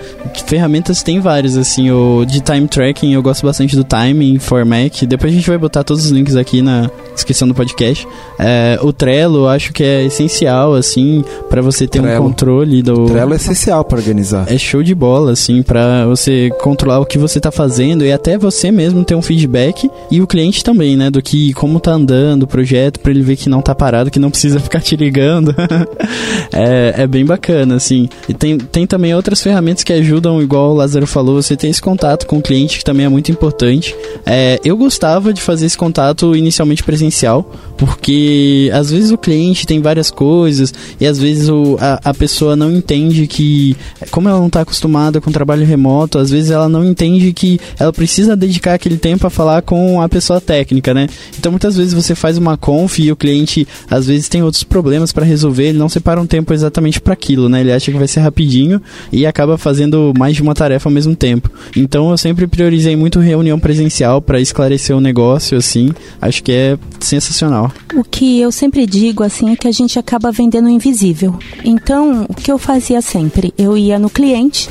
Ferramentas 0.46 1.02
tem 1.02 1.18
várias, 1.18 1.56
assim, 1.56 1.90
o 1.90 2.26
de 2.26 2.40
time 2.40 2.68
tracking, 2.68 3.14
eu 3.14 3.22
gosto 3.22 3.46
bastante 3.46 3.74
do 3.74 3.84
Timing 3.84 4.38
for 4.38 4.66
Mac. 4.66 5.02
Depois 5.08 5.32
a 5.32 5.36
gente 5.36 5.48
vai 5.48 5.56
botar 5.56 5.82
todos 5.82 6.04
os 6.04 6.10
links 6.10 6.36
aqui 6.36 6.60
na 6.60 6.90
descrição 7.14 7.46
do 7.46 7.54
podcast. 7.54 8.06
É, 8.38 8.78
o 8.82 8.92
Trello, 8.92 9.40
eu 9.40 9.48
acho 9.48 9.72
que 9.72 9.82
é 9.82 10.04
essencial, 10.04 10.74
assim, 10.74 11.24
para 11.48 11.62
você 11.62 11.86
ter 11.86 12.00
Trello. 12.00 12.24
um 12.24 12.28
controle 12.28 12.82
do. 12.82 13.04
O 13.04 13.06
Trello 13.06 13.32
é 13.32 13.36
essencial 13.36 13.84
para 13.84 13.98
organizar. 13.98 14.50
É 14.50 14.58
show 14.58 14.82
de 14.82 14.94
bola, 14.94 15.32
assim, 15.32 15.62
para 15.62 16.06
você 16.06 16.50
controlar 16.60 17.00
o 17.00 17.06
que 17.06 17.18
você 17.18 17.40
tá 17.40 17.50
fazendo 17.50 18.04
e 18.04 18.12
até 18.12 18.36
você 18.38 18.70
mesmo 18.70 19.04
ter 19.04 19.14
um 19.14 19.22
feedback 19.22 19.90
e 20.10 20.20
o 20.20 20.26
cliente 20.26 20.64
também, 20.64 20.96
né? 20.96 21.10
Do 21.10 21.22
que 21.22 21.52
como 21.54 21.80
tá 21.80 21.92
andando 21.92 22.44
o 22.44 22.46
projeto, 22.46 23.00
para 23.00 23.10
ele 23.10 23.22
ver 23.22 23.36
que 23.36 23.48
não 23.48 23.60
tá 23.60 23.74
parado, 23.74 24.10
que 24.10 24.18
não 24.18 24.30
precisa 24.30 24.58
ficar 24.60 24.80
te 24.80 24.96
ligando. 24.96 25.54
é, 26.52 27.02
é 27.02 27.06
bem 27.06 27.24
bacana, 27.24 27.76
assim. 27.76 28.08
E 28.28 28.34
tem, 28.34 28.58
tem 28.58 28.86
também 28.86 29.14
outras 29.14 29.42
ferramentas 29.42 29.84
que 29.84 29.92
ajudam, 29.92 30.42
igual 30.42 30.72
o 30.72 30.74
Lázaro 30.74 31.06
falou, 31.06 31.40
você 31.40 31.56
ter 31.56 31.68
esse 31.68 31.80
contato 31.80 32.26
com 32.26 32.38
o 32.38 32.42
cliente, 32.42 32.78
que 32.78 32.84
também 32.84 33.06
é 33.06 33.08
muito 33.08 33.30
importante. 33.30 33.94
É, 34.24 34.60
eu 34.64 34.76
gostava 34.76 35.32
de 35.32 35.40
fazer 35.40 35.66
esse 35.66 35.76
contato 35.76 36.34
inicialmente 36.34 36.82
presencial, 36.82 37.01
presencial 37.02 37.44
porque 37.82 38.70
às 38.72 38.92
vezes 38.92 39.10
o 39.10 39.18
cliente 39.18 39.66
tem 39.66 39.80
várias 39.80 40.08
coisas 40.08 40.72
e 41.00 41.06
às 41.06 41.18
vezes 41.18 41.48
o, 41.48 41.76
a, 41.80 42.10
a 42.10 42.14
pessoa 42.14 42.54
não 42.54 42.70
entende 42.70 43.26
que, 43.26 43.76
como 44.12 44.28
ela 44.28 44.38
não 44.38 44.46
está 44.46 44.60
acostumada 44.60 45.20
com 45.20 45.32
trabalho 45.32 45.66
remoto, 45.66 46.16
às 46.16 46.30
vezes 46.30 46.52
ela 46.52 46.68
não 46.68 46.84
entende 46.84 47.32
que 47.32 47.58
ela 47.76 47.92
precisa 47.92 48.36
dedicar 48.36 48.74
aquele 48.74 48.96
tempo 48.96 49.26
a 49.26 49.30
falar 49.30 49.62
com 49.62 50.00
a 50.00 50.08
pessoa 50.08 50.40
técnica, 50.40 50.94
né? 50.94 51.08
Então 51.36 51.50
muitas 51.50 51.76
vezes 51.76 51.92
você 51.92 52.14
faz 52.14 52.38
uma 52.38 52.56
conf 52.56 53.00
e 53.00 53.10
o 53.10 53.16
cliente 53.16 53.66
às 53.90 54.06
vezes 54.06 54.28
tem 54.28 54.44
outros 54.44 54.62
problemas 54.62 55.10
para 55.10 55.24
resolver, 55.24 55.70
ele 55.70 55.78
não 55.78 55.88
separa 55.88 56.20
um 56.20 56.26
tempo 56.26 56.54
exatamente 56.54 57.00
para 57.00 57.14
aquilo, 57.14 57.48
né? 57.48 57.62
Ele 57.62 57.72
acha 57.72 57.90
que 57.90 57.98
vai 57.98 58.06
ser 58.06 58.20
rapidinho 58.20 58.80
e 59.10 59.26
acaba 59.26 59.58
fazendo 59.58 60.12
mais 60.16 60.36
de 60.36 60.42
uma 60.42 60.54
tarefa 60.54 60.88
ao 60.88 60.92
mesmo 60.92 61.16
tempo. 61.16 61.50
Então 61.76 62.12
eu 62.12 62.16
sempre 62.16 62.46
priorizei 62.46 62.94
muito 62.94 63.18
reunião 63.18 63.58
presencial 63.58 64.22
para 64.22 64.40
esclarecer 64.40 64.96
o 64.96 65.00
negócio, 65.00 65.58
assim. 65.58 65.90
Acho 66.20 66.44
que 66.44 66.52
é 66.52 66.78
sensacional. 67.00 67.71
O 67.94 68.02
que 68.02 68.40
eu 68.40 68.50
sempre 68.50 68.86
digo, 68.86 69.22
assim, 69.22 69.52
é 69.52 69.56
que 69.56 69.68
a 69.68 69.72
gente 69.72 69.98
acaba 69.98 70.32
vendendo 70.32 70.68
invisível. 70.68 71.38
Então, 71.64 72.26
o 72.28 72.34
que 72.34 72.50
eu 72.50 72.58
fazia 72.58 73.02
sempre? 73.02 73.52
Eu 73.58 73.76
ia 73.76 73.98
no 73.98 74.08
cliente, 74.08 74.70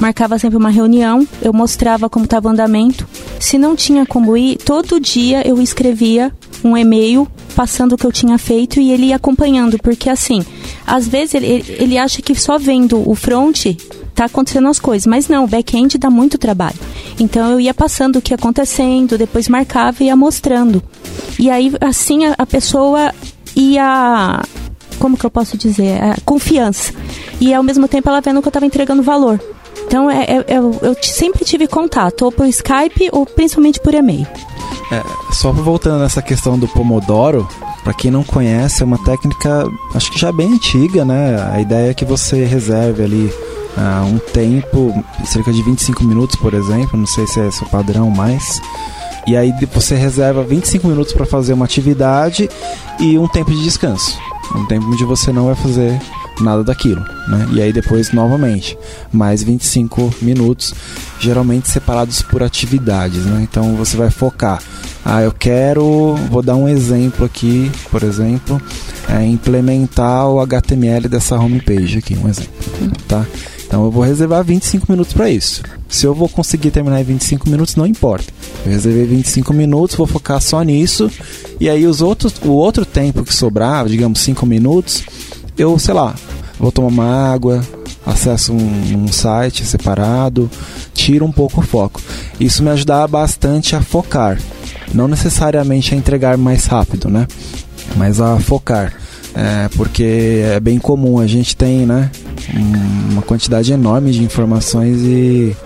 marcava 0.00 0.38
sempre 0.38 0.56
uma 0.56 0.70
reunião, 0.70 1.26
eu 1.42 1.52
mostrava 1.52 2.08
como 2.08 2.24
estava 2.24 2.48
o 2.48 2.50
andamento. 2.50 3.06
Se 3.38 3.58
não 3.58 3.76
tinha 3.76 4.06
como 4.06 4.36
ir, 4.36 4.56
todo 4.56 5.00
dia 5.00 5.46
eu 5.46 5.60
escrevia 5.60 6.32
um 6.62 6.76
e-mail 6.76 7.28
passando 7.54 7.92
o 7.92 7.98
que 7.98 8.06
eu 8.06 8.12
tinha 8.12 8.38
feito 8.38 8.80
e 8.80 8.90
ele 8.90 9.06
ia 9.06 9.16
acompanhando, 9.16 9.78
porque 9.78 10.08
assim, 10.08 10.44
às 10.86 11.06
vezes 11.06 11.34
ele, 11.34 11.64
ele 11.78 11.98
acha 11.98 12.20
que 12.20 12.34
só 12.34 12.58
vendo 12.58 13.08
o 13.08 13.14
front 13.14 13.66
tá 14.14 14.24
acontecendo 14.26 14.68
as 14.68 14.78
coisas, 14.78 15.06
mas 15.06 15.28
não, 15.28 15.46
back-end 15.46 15.98
dá 15.98 16.10
muito 16.10 16.38
trabalho. 16.38 16.78
Então 17.18 17.52
eu 17.52 17.60
ia 17.60 17.74
passando 17.74 18.16
o 18.16 18.22
que 18.22 18.32
ia 18.32 18.36
acontecendo, 18.36 19.18
depois 19.18 19.48
marcava 19.48 20.02
e 20.02 20.06
ia 20.06 20.16
mostrando. 20.16 20.82
E 21.38 21.50
aí 21.50 21.72
assim 21.80 22.24
a, 22.26 22.34
a 22.38 22.46
pessoa 22.46 23.12
ia 23.56 24.42
como 24.98 25.16
que 25.16 25.26
eu 25.26 25.30
posso 25.30 25.58
dizer, 25.58 26.02
a 26.02 26.16
confiança. 26.24 26.92
E 27.40 27.52
ao 27.52 27.62
mesmo 27.62 27.88
tempo 27.88 28.08
ela 28.08 28.20
vendo 28.20 28.40
que 28.40 28.48
eu 28.48 28.50
estava 28.50 28.66
entregando 28.66 29.02
valor. 29.02 29.40
Então 29.86 30.10
é, 30.10 30.24
é, 30.24 30.44
eu, 30.48 30.78
eu 30.80 30.96
sempre 31.02 31.44
tive 31.44 31.66
contato, 31.66 32.22
ou 32.22 32.32
por 32.32 32.46
Skype 32.46 33.10
ou 33.12 33.26
principalmente 33.26 33.80
por 33.80 33.94
e-mail. 33.94 34.26
É, 34.90 35.02
só 35.32 35.52
voltando 35.52 36.00
nessa 36.00 36.22
questão 36.22 36.58
do 36.58 36.68
Pomodoro, 36.68 37.48
para 37.82 37.92
quem 37.92 38.10
não 38.10 38.24
conhece, 38.24 38.82
é 38.82 38.86
uma 38.86 38.98
técnica, 39.04 39.68
acho 39.94 40.10
que 40.10 40.18
já 40.18 40.32
bem 40.32 40.54
antiga, 40.54 41.04
né? 41.04 41.36
A 41.52 41.60
ideia 41.60 41.90
é 41.90 41.94
que 41.94 42.04
você 42.04 42.44
reserve 42.44 43.02
ali 43.02 43.32
uh, 43.76 44.04
um 44.06 44.18
tempo, 44.18 45.04
cerca 45.24 45.52
de 45.52 45.62
25 45.62 46.04
minutos, 46.04 46.36
por 46.36 46.54
exemplo, 46.54 46.98
não 46.98 47.06
sei 47.06 47.26
se 47.26 47.40
é 47.40 47.48
o 47.48 47.68
padrão, 47.68 48.10
mas. 48.10 48.60
E 49.26 49.36
aí 49.36 49.54
você 49.72 49.94
reserva 49.94 50.42
25 50.42 50.86
minutos 50.86 51.12
para 51.12 51.24
fazer 51.24 51.54
uma 51.54 51.64
atividade 51.64 52.48
e 53.00 53.18
um 53.18 53.26
tempo 53.26 53.50
de 53.50 53.62
descanso. 53.62 54.18
Um 54.54 54.66
tempo 54.66 54.86
onde 54.86 55.04
você 55.04 55.32
não 55.32 55.46
vai 55.46 55.54
fazer 55.54 55.98
nada 56.40 56.62
daquilo, 56.64 57.00
né? 57.28 57.48
E 57.52 57.62
aí 57.62 57.72
depois 57.72 58.12
novamente, 58.12 58.76
mais 59.12 59.42
25 59.42 60.14
minutos, 60.20 60.74
geralmente 61.20 61.68
separados 61.68 62.22
por 62.22 62.42
atividades, 62.42 63.24
né? 63.24 63.40
Então 63.42 63.76
você 63.76 63.96
vai 63.96 64.10
focar. 64.10 64.62
Ah, 65.04 65.22
eu 65.22 65.32
quero, 65.32 66.16
vou 66.30 66.42
dar 66.42 66.56
um 66.56 66.66
exemplo 66.66 67.26
aqui, 67.26 67.70
por 67.90 68.02
exemplo, 68.02 68.60
é 69.08 69.24
implementar 69.24 70.26
o 70.28 70.40
HTML 70.40 71.08
dessa 71.08 71.36
homepage 71.36 71.98
aqui, 71.98 72.16
um 72.16 72.28
exemplo, 72.28 72.52
tá? 73.06 73.24
Então 73.74 73.86
eu 73.86 73.90
vou 73.90 74.04
reservar 74.04 74.44
25 74.44 74.86
minutos 74.88 75.12
para 75.12 75.28
isso. 75.28 75.60
Se 75.88 76.06
eu 76.06 76.14
vou 76.14 76.28
conseguir 76.28 76.70
terminar 76.70 77.00
em 77.00 77.04
25 77.04 77.50
minutos, 77.50 77.74
não 77.74 77.84
importa. 77.84 78.32
Eu 78.64 78.70
reservei 78.70 79.04
25 79.04 79.52
minutos, 79.52 79.96
vou 79.96 80.06
focar 80.06 80.40
só 80.40 80.62
nisso. 80.62 81.10
E 81.58 81.68
aí 81.68 81.84
os 81.84 82.00
outros, 82.00 82.32
o 82.44 82.52
outro 82.52 82.86
tempo 82.86 83.24
que 83.24 83.34
sobrar, 83.34 83.84
digamos 83.86 84.20
5 84.20 84.46
minutos, 84.46 85.02
eu, 85.58 85.76
sei 85.76 85.92
lá, 85.92 86.14
vou 86.56 86.70
tomar 86.70 86.86
uma 86.86 87.32
água, 87.32 87.66
acesso 88.06 88.52
um, 88.52 89.06
um 89.06 89.08
site 89.08 89.64
separado, 89.64 90.48
tiro 90.92 91.24
um 91.24 91.32
pouco 91.32 91.60
o 91.60 91.64
foco. 91.64 92.00
Isso 92.38 92.62
me 92.62 92.70
ajudava 92.70 93.08
bastante 93.08 93.74
a 93.74 93.82
focar, 93.82 94.40
não 94.94 95.08
necessariamente 95.08 95.92
a 95.92 95.96
entregar 95.96 96.38
mais 96.38 96.66
rápido, 96.66 97.10
né? 97.10 97.26
Mas 97.96 98.20
a 98.20 98.38
focar, 98.38 98.94
é, 99.34 99.68
porque 99.70 100.44
é 100.44 100.60
bem 100.60 100.78
comum 100.78 101.18
a 101.18 101.26
gente 101.26 101.56
tem, 101.56 101.84
né? 101.84 102.08
Uma 103.10 103.22
quantidade 103.22 103.72
enorme 103.72 104.10
de 104.10 104.22
informações 104.22 105.00
e 105.02 105.56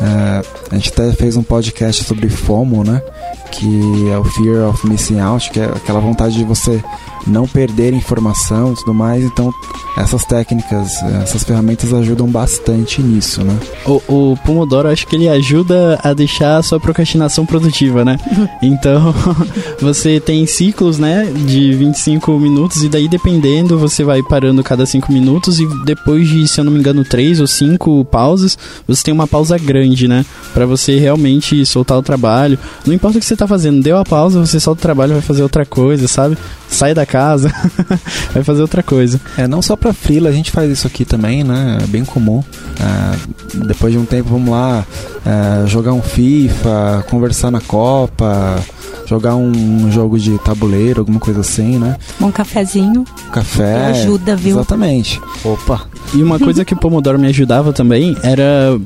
é, 0.00 0.42
a 0.70 0.74
gente 0.74 0.90
até 0.90 1.12
fez 1.12 1.36
um 1.36 1.42
podcast 1.42 2.04
sobre 2.04 2.28
FOMO, 2.28 2.84
né? 2.84 3.02
Que 3.50 4.10
é 4.10 4.18
o 4.18 4.24
Fear 4.24 4.68
of 4.68 4.86
Missing 4.86 5.20
Out, 5.20 5.50
que 5.50 5.60
é 5.60 5.64
aquela 5.64 6.00
vontade 6.00 6.34
de 6.36 6.44
você 6.44 6.82
não 7.26 7.46
perder 7.46 7.92
informação 7.92 8.72
e 8.72 8.76
tudo 8.76 8.94
mais. 8.94 9.24
Então, 9.24 9.52
essas 9.96 10.24
técnicas, 10.24 11.02
essas 11.22 11.42
ferramentas 11.42 11.92
ajudam 11.92 12.26
bastante 12.28 13.02
nisso, 13.02 13.42
né? 13.42 13.58
O, 13.84 14.02
o 14.32 14.36
Pomodoro, 14.44 14.88
acho 14.88 15.06
que 15.06 15.16
ele 15.16 15.28
ajuda 15.28 15.98
a 16.02 16.12
deixar 16.14 16.58
a 16.58 16.62
sua 16.62 16.78
procrastinação 16.78 17.44
produtiva, 17.44 18.04
né? 18.04 18.18
então, 18.62 19.14
você 19.80 20.20
tem 20.20 20.46
ciclos, 20.46 20.98
né, 20.98 21.30
de 21.46 21.72
25 21.72 22.38
minutos 22.38 22.82
e 22.82 22.88
daí 22.88 23.08
dependendo, 23.08 23.78
você 23.78 24.04
vai 24.04 24.22
parando 24.22 24.62
cada 24.62 24.86
5 24.86 25.12
minutos 25.12 25.58
e 25.58 25.66
depois 25.84 26.28
de, 26.28 26.46
se 26.46 26.60
eu 26.60 26.64
não 26.64 26.72
me 26.72 26.78
engano, 26.78 27.04
3 27.04 27.40
ou 27.40 27.46
5 27.46 28.04
pausas, 28.04 28.56
você 28.86 29.02
tem 29.02 29.14
uma 29.14 29.26
pausa 29.26 29.58
grande, 29.58 30.06
né? 30.06 30.24
Para 30.54 30.66
você 30.66 30.98
realmente 30.98 31.64
soltar 31.66 31.98
o 31.98 32.02
trabalho. 32.02 32.58
Não 32.86 32.94
importa 32.94 33.18
o 33.18 33.20
que 33.20 33.26
você 33.26 33.36
tá 33.36 33.46
fazendo, 33.46 33.82
deu 33.82 33.98
a 33.98 34.04
pausa, 34.04 34.44
você 34.44 34.60
solta 34.60 34.80
o 34.80 34.82
trabalho, 34.82 35.14
vai 35.14 35.22
fazer 35.22 35.42
outra 35.42 35.66
coisa, 35.66 36.06
sabe? 36.06 36.36
Sai 36.68 36.94
da 36.94 37.06
casa, 37.06 37.52
vai 38.32 38.44
fazer 38.44 38.60
outra 38.60 38.82
coisa. 38.82 39.20
É, 39.36 39.48
não 39.48 39.62
só 39.62 39.74
para 39.74 39.92
frila, 39.92 40.28
a 40.28 40.32
gente 40.32 40.50
faz 40.50 40.70
isso 40.70 40.86
aqui 40.86 41.04
também, 41.04 41.42
né? 41.42 41.78
É 41.82 41.86
bem 41.86 42.04
comum. 42.04 42.42
É, 42.80 43.64
depois 43.66 43.92
de 43.92 43.98
um 43.98 44.04
tempo, 44.04 44.28
vamos 44.30 44.50
lá 44.50 44.84
é, 45.24 45.66
jogar 45.66 45.92
um 45.92 46.02
FIFA, 46.02 47.04
conversar 47.08 47.50
na 47.50 47.60
Copa, 47.60 48.62
jogar 49.06 49.36
um 49.36 49.90
jogo 49.90 50.18
de 50.18 50.38
tabuleiro, 50.38 51.00
alguma 51.00 51.18
coisa 51.18 51.40
assim, 51.40 51.78
né? 51.78 51.96
Um 52.20 52.30
cafezinho. 52.30 53.04
Café. 53.32 53.86
Ajuda, 53.86 54.36
viu? 54.36 54.56
Exatamente. 54.56 55.20
Opa! 55.44 55.86
E 56.14 56.22
uma 56.22 56.38
coisa 56.40 56.64
que 56.64 56.74
o 56.74 56.76
Pomodoro 56.76 57.18
me 57.18 57.26
ajudava 57.28 57.72
também 57.72 58.16
era. 58.22 58.78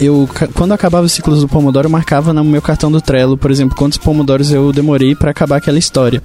Eu, 0.00 0.28
quando 0.54 0.72
acabava 0.72 1.04
os 1.04 1.12
ciclos 1.12 1.40
do 1.40 1.48
Pomodoro, 1.48 1.86
eu 1.86 1.90
marcava 1.90 2.32
no 2.32 2.42
meu 2.42 2.62
cartão 2.62 2.90
do 2.90 3.00
Trello, 3.00 3.36
por 3.36 3.50
exemplo, 3.50 3.76
quantos 3.76 3.98
Pomodoros 3.98 4.50
eu 4.50 4.72
demorei 4.72 5.14
para 5.14 5.30
acabar 5.30 5.56
aquela 5.56 5.78
história. 5.78 6.22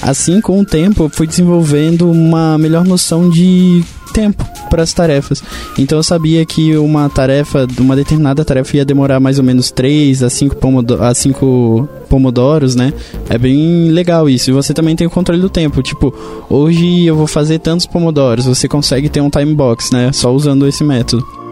Assim, 0.00 0.40
com 0.54 0.60
o 0.60 0.64
tempo, 0.64 1.04
eu 1.04 1.08
fui 1.08 1.26
desenvolvendo 1.26 2.08
uma 2.08 2.56
melhor 2.56 2.84
noção 2.84 3.28
de 3.28 3.82
tempo 4.12 4.44
para 4.70 4.84
as 4.84 4.92
tarefas. 4.92 5.42
Então 5.76 5.98
eu 5.98 6.02
sabia 6.02 6.46
que 6.46 6.76
uma 6.76 7.08
tarefa, 7.08 7.66
uma 7.80 7.96
determinada 7.96 8.44
tarefa 8.44 8.76
ia 8.76 8.84
demorar 8.84 9.18
mais 9.18 9.38
ou 9.38 9.44
menos 9.44 9.72
3 9.72 10.22
a 10.22 10.30
5 10.30 10.54
pomodo 10.56 11.02
a 11.02 11.12
5 11.12 11.88
pomodoros, 12.08 12.76
né? 12.76 12.92
É 13.28 13.36
bem 13.36 13.88
legal 13.88 14.28
isso. 14.30 14.50
E 14.50 14.52
você 14.52 14.72
também 14.72 14.94
tem 14.94 15.08
o 15.08 15.10
controle 15.10 15.40
do 15.40 15.50
tempo. 15.50 15.82
Tipo, 15.82 16.14
hoje 16.48 17.04
eu 17.04 17.16
vou 17.16 17.26
fazer 17.26 17.58
tantos 17.58 17.84
pomodoros. 17.84 18.46
Você 18.46 18.68
consegue 18.68 19.08
ter 19.08 19.20
um 19.20 19.30
time 19.30 19.52
box, 19.54 19.92
né? 19.92 20.12
Só 20.12 20.32
usando 20.32 20.68
esse 20.68 20.84
método. 20.84 21.43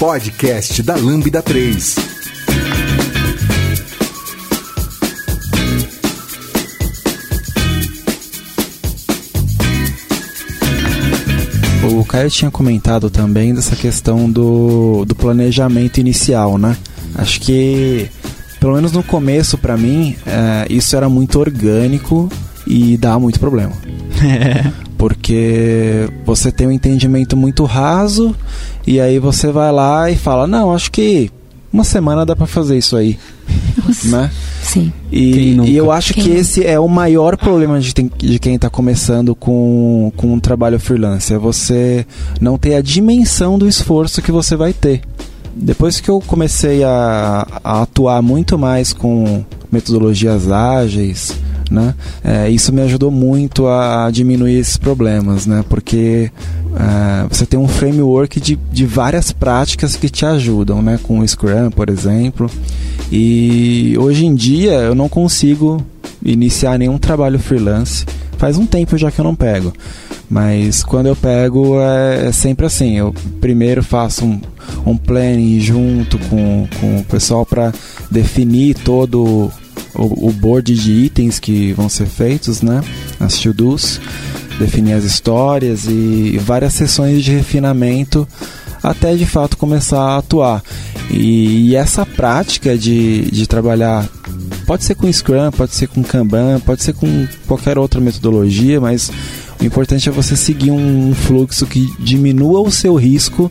Podcast 0.00 0.82
da 0.82 0.96
Lambda 0.96 1.42
3. 1.42 1.96
O 11.92 12.02
Caio 12.06 12.30
tinha 12.30 12.50
comentado 12.50 13.10
também 13.10 13.54
dessa 13.54 13.76
questão 13.76 14.30
do, 14.30 15.04
do 15.04 15.14
planejamento 15.14 15.98
inicial, 16.00 16.56
né? 16.56 16.78
Acho 17.16 17.38
que, 17.42 18.08
pelo 18.58 18.76
menos 18.76 18.92
no 18.92 19.02
começo, 19.02 19.58
para 19.58 19.76
mim, 19.76 20.16
é, 20.26 20.66
isso 20.70 20.96
era 20.96 21.10
muito 21.10 21.38
orgânico 21.38 22.32
e 22.66 22.96
dá 22.96 23.18
muito 23.18 23.38
problema. 23.38 23.74
Porque 25.00 26.06
você 26.26 26.52
tem 26.52 26.66
um 26.66 26.70
entendimento 26.70 27.34
muito 27.34 27.64
raso 27.64 28.36
e 28.86 29.00
aí 29.00 29.18
você 29.18 29.50
vai 29.50 29.72
lá 29.72 30.10
e 30.10 30.14
fala: 30.14 30.46
Não, 30.46 30.74
acho 30.74 30.92
que 30.92 31.30
uma 31.72 31.84
semana 31.84 32.26
dá 32.26 32.36
para 32.36 32.46
fazer 32.46 32.76
isso 32.76 32.98
aí. 32.98 33.18
Nossa. 33.82 34.08
Né? 34.08 34.30
Sim. 34.62 34.92
E, 35.10 35.54
e, 35.54 35.74
eu 35.74 35.90
acho 35.90 36.12
quem 36.12 36.24
que 36.24 36.30
esse 36.32 36.66
é 36.66 36.78
o 36.78 36.86
maior 36.86 37.38
problema 37.38 37.80
de, 37.80 37.94
de 37.94 38.38
quem 38.38 38.56
está 38.56 38.68
começando 38.68 39.34
com, 39.34 40.12
com 40.18 40.34
um 40.34 40.38
trabalho 40.38 40.78
freelance. 40.78 41.32
É 41.32 41.38
você 41.38 42.06
não 42.38 42.58
ter 42.58 42.74
a 42.74 42.82
dimensão 42.82 43.58
do 43.58 43.66
esforço 43.66 44.20
que 44.20 44.30
você 44.30 44.54
vai 44.54 44.74
ter. 44.74 45.00
Depois 45.56 45.98
que 45.98 46.10
eu 46.10 46.20
comecei 46.20 46.84
a, 46.84 47.46
a 47.64 47.80
atuar 47.80 48.20
muito 48.20 48.58
mais 48.58 48.92
com 48.92 49.42
metodologias 49.72 50.52
ágeis, 50.52 51.34
né? 51.70 51.94
É, 52.24 52.50
isso 52.50 52.72
me 52.72 52.82
ajudou 52.82 53.10
muito 53.10 53.66
a 53.68 54.10
diminuir 54.10 54.58
esses 54.58 54.76
problemas, 54.76 55.46
né? 55.46 55.64
Porque 55.68 56.30
é, 56.74 57.28
você 57.28 57.46
tem 57.46 57.58
um 57.58 57.68
framework 57.68 58.40
de, 58.40 58.56
de 58.70 58.84
várias 58.84 59.32
práticas 59.32 59.96
que 59.96 60.08
te 60.08 60.26
ajudam, 60.26 60.82
né? 60.82 60.98
Com 61.02 61.20
o 61.20 61.28
Scrum, 61.28 61.70
por 61.70 61.88
exemplo. 61.88 62.50
E 63.10 63.94
hoje 63.98 64.26
em 64.26 64.34
dia 64.34 64.72
eu 64.72 64.94
não 64.94 65.08
consigo 65.08 65.84
iniciar 66.22 66.78
nenhum 66.78 66.98
trabalho 66.98 67.38
freelance. 67.38 68.04
Faz 68.36 68.56
um 68.56 68.66
tempo 68.66 68.96
já 68.96 69.10
que 69.10 69.20
eu 69.20 69.24
não 69.24 69.34
pego. 69.34 69.72
Mas 70.28 70.84
quando 70.84 71.06
eu 71.06 71.16
pego 71.16 71.80
é, 71.80 72.28
é 72.28 72.32
sempre 72.32 72.66
assim. 72.66 72.96
Eu 72.96 73.14
primeiro 73.40 73.82
faço 73.82 74.24
um, 74.24 74.40
um 74.86 74.96
planning 74.96 75.60
junto 75.60 76.18
com, 76.18 76.68
com 76.80 76.98
o 76.98 77.04
pessoal 77.04 77.44
para 77.44 77.72
definir 78.10 78.76
todo 78.76 79.50
o, 79.94 80.28
o 80.28 80.32
board 80.32 80.74
de 80.74 80.92
itens 80.92 81.38
que 81.38 81.72
vão 81.72 81.88
ser 81.88 82.06
feitos, 82.06 82.62
né? 82.62 82.82
As 83.18 83.38
to-dos, 83.38 84.00
definir 84.58 84.94
as 84.94 85.04
histórias 85.04 85.86
e 85.86 86.38
várias 86.38 86.74
sessões 86.74 87.22
de 87.22 87.32
refinamento 87.32 88.26
até 88.82 89.14
de 89.14 89.26
fato 89.26 89.56
começar 89.56 90.00
a 90.00 90.18
atuar. 90.18 90.62
E, 91.10 91.70
e, 91.70 91.76
essa 91.76 92.06
prática 92.06 92.76
de, 92.78 93.30
de 93.30 93.46
trabalhar, 93.46 94.08
pode 94.66 94.84
ser 94.84 94.94
com 94.94 95.12
Scrum, 95.12 95.50
pode 95.50 95.74
ser 95.74 95.88
com 95.88 96.02
Kanban, 96.02 96.60
pode 96.60 96.82
ser 96.82 96.94
com 96.94 97.26
qualquer 97.46 97.78
outra 97.78 98.00
metodologia, 98.00 98.80
mas 98.80 99.10
o 99.60 99.64
importante 99.64 100.08
é 100.08 100.12
você 100.12 100.36
seguir 100.36 100.70
um 100.70 101.14
fluxo 101.14 101.66
que 101.66 101.92
diminua 101.98 102.60
o 102.60 102.70
seu 102.70 102.94
risco 102.94 103.50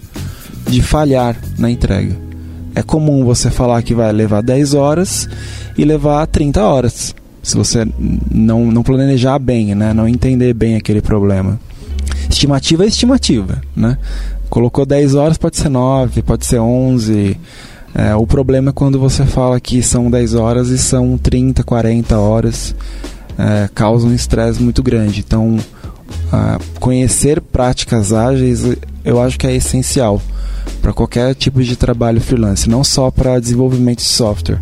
de 0.67 0.81
falhar 0.81 1.35
na 1.57 1.69
entrega. 1.69 2.28
É 2.75 2.81
comum 2.81 3.25
você 3.25 3.49
falar 3.49 3.81
que 3.81 3.93
vai 3.93 4.11
levar 4.11 4.41
10 4.41 4.73
horas 4.73 5.27
e 5.77 5.83
levar 5.83 6.25
30 6.27 6.61
horas. 6.61 7.15
Se 7.41 7.55
você 7.55 7.87
não, 8.29 8.71
não 8.71 8.83
planejar 8.83 9.39
bem, 9.39 9.73
né? 9.73 9.93
não 9.93 10.07
entender 10.07 10.53
bem 10.53 10.75
aquele 10.75 11.01
problema. 11.01 11.59
Estimativa 12.29 12.83
é 12.83 12.87
estimativa. 12.87 13.61
Né? 13.75 13.97
Colocou 14.49 14.85
10 14.85 15.15
horas, 15.15 15.37
pode 15.37 15.57
ser 15.57 15.69
9, 15.69 16.21
pode 16.21 16.45
ser 16.45 16.59
11. 16.59 17.37
É, 17.95 18.15
o 18.15 18.27
problema 18.27 18.69
é 18.69 18.73
quando 18.73 18.99
você 18.99 19.25
fala 19.25 19.59
que 19.59 19.81
são 19.81 20.11
10 20.11 20.35
horas 20.35 20.69
e 20.69 20.77
são 20.77 21.17
30, 21.17 21.63
40 21.63 22.17
horas. 22.17 22.75
É, 23.37 23.69
causa 23.73 24.05
um 24.05 24.13
estresse 24.13 24.61
muito 24.61 24.83
grande. 24.83 25.21
Então, 25.25 25.57
conhecer 26.79 27.41
práticas 27.41 28.13
ágeis 28.13 28.63
eu 29.03 29.21
acho 29.21 29.37
que 29.39 29.47
é 29.47 29.55
essencial 29.55 30.21
para 30.81 30.93
qualquer 30.93 31.35
tipo 31.35 31.63
de 31.63 31.75
trabalho 31.75 32.21
freelance, 32.21 32.69
não 32.69 32.83
só 32.83 33.11
para 33.11 33.39
desenvolvimento 33.39 33.99
de 33.99 34.05
software 34.05 34.59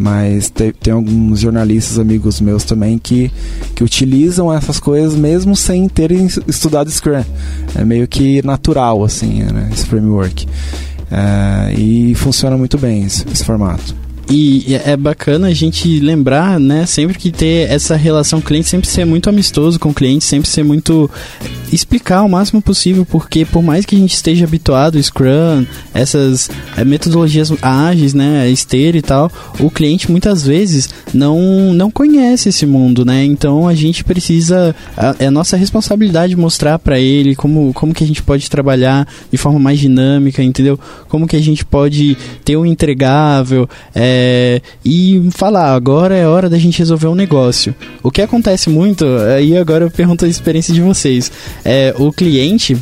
mas 0.00 0.48
tem, 0.48 0.72
tem, 0.72 0.94
alguns 0.94 1.40
jornalistas 1.40 1.98
amigos 1.98 2.40
meus 2.40 2.64
também 2.64 2.96
que, 2.98 3.30
que 3.74 3.84
utilizam 3.84 4.50
essas 4.50 4.80
coisas 4.80 5.14
mesmo 5.14 5.54
sem 5.54 5.86
terem 5.90 6.26
estudado 6.46 6.90
Scrum. 6.90 7.22
É 7.74 7.84
meio 7.84 8.08
que 8.08 8.40
natural, 8.42 9.04
assim, 9.04 9.42
né, 9.42 9.68
esse 9.70 9.84
framework. 9.84 10.48
É, 11.10 11.74
e 11.74 12.14
funciona 12.14 12.56
muito 12.56 12.78
bem 12.78 13.04
esse, 13.04 13.26
esse 13.30 13.44
formato. 13.44 13.94
E 14.30 14.76
é 14.84 14.96
bacana 14.96 15.48
a 15.48 15.52
gente 15.52 15.98
lembrar, 15.98 16.60
né, 16.60 16.86
sempre 16.86 17.18
que 17.18 17.32
ter 17.32 17.68
essa 17.68 17.96
relação 17.96 18.40
cliente, 18.40 18.68
sempre 18.68 18.88
ser 18.88 19.04
muito 19.04 19.28
amistoso 19.28 19.78
com 19.80 19.88
o 19.88 19.94
cliente, 19.94 20.24
sempre 20.24 20.48
ser 20.48 20.62
muito 20.62 21.10
explicar 21.72 22.22
o 22.22 22.28
máximo 22.28 22.62
possível, 22.62 23.04
porque 23.04 23.44
por 23.44 23.62
mais 23.62 23.84
que 23.84 23.96
a 23.96 23.98
gente 23.98 24.14
esteja 24.14 24.44
habituado 24.44 24.96
ao 24.96 25.02
Scrum, 25.02 25.66
essas 25.92 26.48
é, 26.76 26.84
metodologias 26.84 27.52
ágeis, 27.60 28.14
né, 28.14 28.48
esteira 28.48 28.96
e 28.96 29.02
tal, 29.02 29.30
o 29.58 29.68
cliente 29.68 30.10
muitas 30.10 30.46
vezes 30.46 30.88
não 31.12 31.72
não 31.74 31.90
conhece 31.90 32.48
esse 32.48 32.66
mundo, 32.66 33.04
né? 33.04 33.24
Então 33.24 33.66
a 33.66 33.74
gente 33.74 34.04
precisa 34.04 34.74
é 35.18 35.26
a 35.26 35.30
nossa 35.30 35.56
responsabilidade 35.56 36.36
mostrar 36.36 36.78
para 36.78 36.98
ele 36.98 37.34
como 37.34 37.72
como 37.72 37.94
que 37.94 38.04
a 38.04 38.06
gente 38.06 38.22
pode 38.22 38.48
trabalhar 38.48 39.06
de 39.30 39.36
forma 39.36 39.58
mais 39.58 39.78
dinâmica, 39.78 40.42
entendeu? 40.42 40.78
Como 41.08 41.26
que 41.26 41.36
a 41.36 41.42
gente 41.42 41.64
pode 41.64 42.16
ter 42.44 42.56
um 42.56 42.66
entregável, 42.66 43.68
é, 43.94 44.19
é, 44.20 44.60
e 44.84 45.30
falar, 45.30 45.74
agora 45.74 46.14
é 46.14 46.26
hora 46.26 46.50
da 46.50 46.58
gente 46.58 46.78
resolver 46.78 47.06
um 47.06 47.14
negócio. 47.14 47.74
O 48.02 48.10
que 48.10 48.20
acontece 48.20 48.68
muito, 48.68 49.06
aí 49.34 49.56
agora 49.56 49.86
eu 49.86 49.90
pergunto 49.90 50.26
a 50.26 50.28
experiência 50.28 50.74
de 50.74 50.82
vocês, 50.82 51.32
é 51.64 51.94
o 51.98 52.12
cliente 52.12 52.76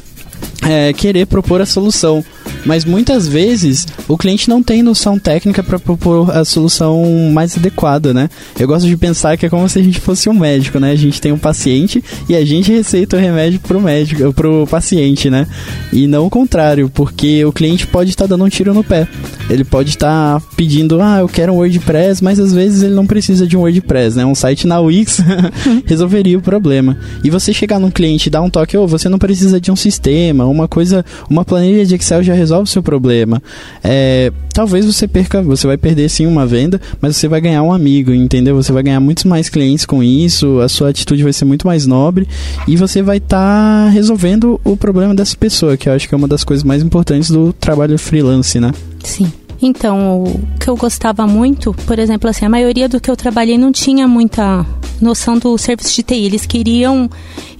é, 0.62 0.92
querer 0.92 1.26
propor 1.26 1.60
a 1.60 1.66
solução. 1.66 2.24
Mas 2.64 2.84
muitas 2.84 3.28
vezes 3.28 3.86
o 4.06 4.16
cliente 4.16 4.48
não 4.48 4.62
tem 4.62 4.82
noção 4.82 5.18
técnica 5.18 5.62
para 5.62 5.78
propor 5.78 6.30
a 6.30 6.44
solução 6.44 7.30
mais 7.32 7.56
adequada, 7.56 8.12
né? 8.12 8.28
Eu 8.58 8.66
gosto 8.66 8.86
de 8.86 8.96
pensar 8.96 9.36
que 9.36 9.46
é 9.46 9.48
como 9.48 9.68
se 9.68 9.78
a 9.78 9.82
gente 9.82 10.00
fosse 10.00 10.28
um 10.28 10.34
médico, 10.34 10.78
né? 10.78 10.90
A 10.90 10.96
gente 10.96 11.20
tem 11.20 11.32
um 11.32 11.38
paciente 11.38 12.02
e 12.28 12.34
a 12.34 12.44
gente 12.44 12.72
receita 12.72 13.16
o 13.16 13.20
remédio 13.20 13.60
pro 13.60 13.80
médico, 13.80 14.32
pro 14.32 14.66
paciente, 14.66 15.30
né? 15.30 15.46
E 15.92 16.06
não 16.06 16.26
o 16.26 16.30
contrário, 16.30 16.90
porque 16.90 17.44
o 17.44 17.52
cliente 17.52 17.86
pode 17.86 18.10
estar 18.10 18.24
tá 18.24 18.28
dando 18.28 18.44
um 18.44 18.48
tiro 18.48 18.74
no 18.74 18.82
pé. 18.82 19.06
Ele 19.48 19.64
pode 19.64 19.90
estar 19.90 20.40
tá 20.40 20.46
pedindo, 20.56 21.00
ah, 21.00 21.18
eu 21.20 21.28
quero 21.28 21.52
um 21.52 21.56
WordPress, 21.56 22.22
mas 22.22 22.38
às 22.38 22.52
vezes 22.52 22.82
ele 22.82 22.94
não 22.94 23.06
precisa 23.06 23.46
de 23.46 23.56
um 23.56 23.60
WordPress, 23.60 24.16
né? 24.16 24.26
Um 24.26 24.34
site 24.34 24.66
na 24.66 24.80
Wix 24.80 25.20
resolveria 25.86 26.36
o 26.36 26.42
problema. 26.42 26.98
E 27.22 27.30
você 27.30 27.52
chegar 27.52 27.78
num 27.78 27.90
cliente 27.90 28.28
e 28.28 28.30
dar 28.30 28.42
um 28.42 28.50
toque, 28.50 28.76
ou 28.76 28.84
oh, 28.84 28.88
você 28.88 29.08
não 29.08 29.18
precisa 29.18 29.60
de 29.60 29.70
um 29.70 29.76
sistema, 29.76 30.47
uma 30.50 30.68
coisa, 30.68 31.04
uma 31.28 31.44
planilha 31.44 31.84
de 31.84 31.94
Excel 31.94 32.22
já 32.22 32.34
resolve 32.34 32.64
o 32.64 32.66
seu 32.66 32.82
problema. 32.82 33.42
É, 33.82 34.32
talvez 34.52 34.84
você 34.86 35.06
perca, 35.06 35.42
você 35.42 35.66
vai 35.66 35.76
perder 35.76 36.08
sim 36.08 36.26
uma 36.26 36.46
venda, 36.46 36.80
mas 37.00 37.16
você 37.16 37.28
vai 37.28 37.40
ganhar 37.40 37.62
um 37.62 37.72
amigo, 37.72 38.12
entendeu? 38.12 38.56
Você 38.56 38.72
vai 38.72 38.82
ganhar 38.82 39.00
muitos 39.00 39.24
mais 39.24 39.48
clientes 39.48 39.86
com 39.86 40.02
isso, 40.02 40.60
a 40.60 40.68
sua 40.68 40.90
atitude 40.90 41.22
vai 41.22 41.32
ser 41.32 41.44
muito 41.44 41.66
mais 41.66 41.86
nobre 41.86 42.26
e 42.66 42.76
você 42.76 43.02
vai 43.02 43.18
estar 43.18 43.84
tá 43.84 43.88
resolvendo 43.90 44.60
o 44.64 44.76
problema 44.76 45.14
dessa 45.14 45.36
pessoa, 45.36 45.76
que 45.76 45.88
eu 45.88 45.92
acho 45.92 46.08
que 46.08 46.14
é 46.14 46.18
uma 46.18 46.28
das 46.28 46.44
coisas 46.44 46.64
mais 46.64 46.82
importantes 46.82 47.30
do 47.30 47.52
trabalho 47.52 47.98
freelance, 47.98 48.58
né? 48.58 48.72
Sim. 49.02 49.30
Então, 49.60 50.22
o 50.22 50.40
que 50.58 50.70
eu 50.70 50.76
gostava 50.76 51.26
muito, 51.26 51.74
por 51.86 51.98
exemplo, 51.98 52.30
assim, 52.30 52.44
a 52.44 52.48
maioria 52.48 52.88
do 52.88 53.00
que 53.00 53.10
eu 53.10 53.16
trabalhei 53.16 53.58
não 53.58 53.72
tinha 53.72 54.06
muita 54.06 54.64
noção 55.00 55.38
do 55.38 55.56
serviço 55.58 55.94
de 55.94 56.02
TI. 56.02 56.24
Eles 56.24 56.46
queriam, 56.46 57.08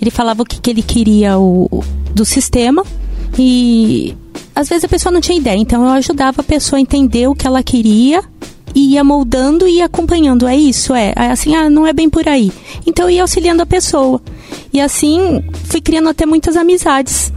ele 0.01 0.11
falava 0.11 0.43
o 0.43 0.45
que, 0.45 0.61
que 0.61 0.71
ele 0.71 0.83
queria 0.83 1.39
o, 1.39 1.85
do 2.15 2.25
sistema 2.25 2.85
e 3.39 4.17
às 4.55 4.69
vezes 4.69 4.85
a 4.85 4.89
pessoa 4.89 5.13
não 5.13 5.21
tinha 5.21 5.39
ideia. 5.39 5.57
Então 5.57 5.85
eu 5.85 5.91
ajudava 5.91 6.41
a 6.41 6.45
pessoa 6.45 6.79
a 6.79 6.81
entender 6.81 7.29
o 7.29 7.35
que 7.35 7.47
ela 7.47 7.63
queria 7.63 8.23
e 8.75 8.95
ia 8.95 9.05
moldando 9.05 9.67
e 9.67 9.81
acompanhando. 9.81 10.47
É 10.47 10.57
isso, 10.57 10.95
é. 10.95 11.13
Assim, 11.17 11.55
ah, 11.55 11.69
não 11.71 11.87
é 11.87 11.93
bem 11.93 12.09
por 12.09 12.29
aí. 12.29 12.53
Então 12.87 13.07
eu 13.07 13.11
ia 13.11 13.23
auxiliando 13.23 13.63
a 13.63 13.67
pessoa. 13.67 14.21
E 14.73 14.81
assim 14.81 15.43
fui 15.65 15.81
criando 15.81 16.09
até 16.09 16.27
muitas 16.27 16.57
amizades. 16.57 17.33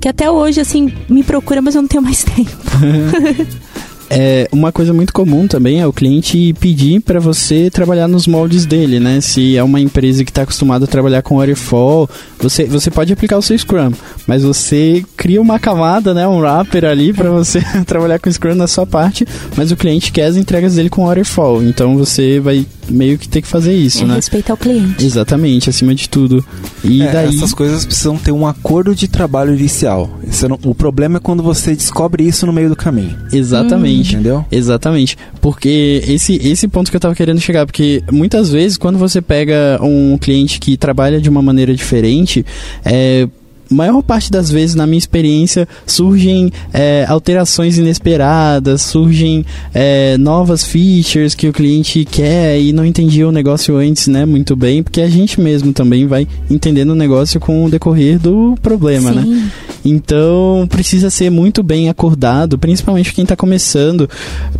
Que 0.00 0.08
até 0.08 0.30
hoje, 0.30 0.62
assim, 0.62 0.90
me 1.10 1.22
procura, 1.22 1.60
mas 1.60 1.74
eu 1.74 1.82
não 1.82 1.88
tenho 1.88 2.02
mais 2.02 2.24
tempo. 2.24 2.50
É, 4.12 4.48
uma 4.50 4.72
coisa 4.72 4.92
muito 4.92 5.12
comum 5.12 5.46
também 5.46 5.80
é 5.80 5.86
o 5.86 5.92
cliente 5.92 6.52
pedir 6.54 7.00
para 7.00 7.20
você 7.20 7.70
trabalhar 7.70 8.08
nos 8.08 8.26
moldes 8.26 8.66
dele, 8.66 8.98
né? 8.98 9.20
Se 9.20 9.56
é 9.56 9.62
uma 9.62 9.80
empresa 9.80 10.24
que 10.24 10.32
está 10.32 10.42
acostumada 10.42 10.84
a 10.84 10.88
trabalhar 10.88 11.22
com 11.22 11.36
waterfall, 11.36 12.10
você, 12.40 12.64
você 12.64 12.90
pode 12.90 13.12
aplicar 13.12 13.38
o 13.38 13.42
seu 13.42 13.56
Scrum, 13.56 13.92
mas 14.26 14.42
você 14.42 15.04
cria 15.16 15.40
uma 15.40 15.60
camada, 15.60 16.12
né? 16.12 16.26
Um 16.26 16.40
wrapper 16.40 16.86
ali 16.86 17.12
para 17.12 17.30
você 17.30 17.60
trabalhar 17.86 18.18
com 18.18 18.30
Scrum 18.30 18.56
na 18.56 18.66
sua 18.66 18.84
parte, 18.84 19.24
mas 19.56 19.70
o 19.70 19.76
cliente 19.76 20.10
quer 20.10 20.24
as 20.24 20.36
entregas 20.36 20.74
dele 20.74 20.90
com 20.90 21.06
waterfall, 21.06 21.62
então 21.62 21.96
você 21.96 22.40
vai 22.40 22.66
meio 22.90 23.18
que 23.18 23.28
ter 23.28 23.42
que 23.42 23.48
fazer 23.48 23.74
isso, 23.74 24.04
é, 24.04 24.06
né? 24.06 24.14
Respeitar 24.16 24.54
o 24.54 24.56
cliente. 24.56 25.04
Exatamente, 25.04 25.70
acima 25.70 25.94
de 25.94 26.08
tudo. 26.08 26.44
E 26.84 27.02
é, 27.02 27.12
daí... 27.12 27.28
Essas 27.28 27.54
coisas 27.54 27.84
precisam 27.84 28.16
ter 28.16 28.32
um 28.32 28.46
acordo 28.46 28.94
de 28.94 29.08
trabalho 29.08 29.54
inicial. 29.54 30.10
Não, 30.48 30.58
o 30.64 30.74
problema 30.74 31.18
é 31.18 31.20
quando 31.20 31.42
você 31.42 31.74
descobre 31.74 32.26
isso 32.26 32.46
no 32.46 32.52
meio 32.52 32.68
do 32.68 32.76
caminho. 32.76 33.16
Exatamente. 33.32 34.10
Hum. 34.16 34.20
Entendeu? 34.20 34.44
Exatamente. 34.50 35.16
Porque 35.40 36.02
esse, 36.06 36.36
esse 36.36 36.68
ponto 36.68 36.90
que 36.90 36.96
eu 36.96 37.00
tava 37.00 37.14
querendo 37.14 37.40
chegar, 37.40 37.66
porque 37.66 38.02
muitas 38.10 38.50
vezes 38.50 38.76
quando 38.76 38.98
você 38.98 39.20
pega 39.20 39.78
um 39.82 40.18
cliente 40.18 40.58
que 40.58 40.76
trabalha 40.76 41.20
de 41.20 41.28
uma 41.28 41.42
maneira 41.42 41.74
diferente, 41.74 42.44
é, 42.84 43.28
maior 43.70 44.02
parte 44.02 44.30
das 44.30 44.50
vezes, 44.50 44.74
na 44.74 44.86
minha 44.86 44.98
experiência, 44.98 45.68
surgem 45.86 46.52
é, 46.72 47.04
alterações 47.08 47.78
inesperadas, 47.78 48.82
surgem 48.82 49.44
é, 49.72 50.18
novas 50.18 50.64
features 50.64 51.34
que 51.34 51.48
o 51.48 51.52
cliente 51.52 52.04
quer 52.04 52.60
e 52.60 52.72
não 52.72 52.84
entendia 52.84 53.28
o 53.28 53.32
negócio 53.32 53.76
antes, 53.76 54.08
né, 54.08 54.24
muito 54.24 54.56
bem, 54.56 54.82
porque 54.82 55.00
a 55.00 55.08
gente 55.08 55.40
mesmo 55.40 55.72
também 55.72 56.06
vai 56.06 56.26
entendendo 56.50 56.90
o 56.90 56.94
negócio 56.94 57.38
com 57.38 57.64
o 57.64 57.70
decorrer 57.70 58.18
do 58.18 58.56
problema, 58.60 59.12
né? 59.12 59.22
Sim. 59.22 59.34
né? 59.34 59.50
Então, 59.84 60.66
precisa 60.68 61.08
ser 61.08 61.30
muito 61.30 61.62
bem 61.62 61.88
acordado, 61.88 62.58
principalmente 62.58 63.14
quem 63.14 63.22
está 63.22 63.34
começando, 63.34 64.10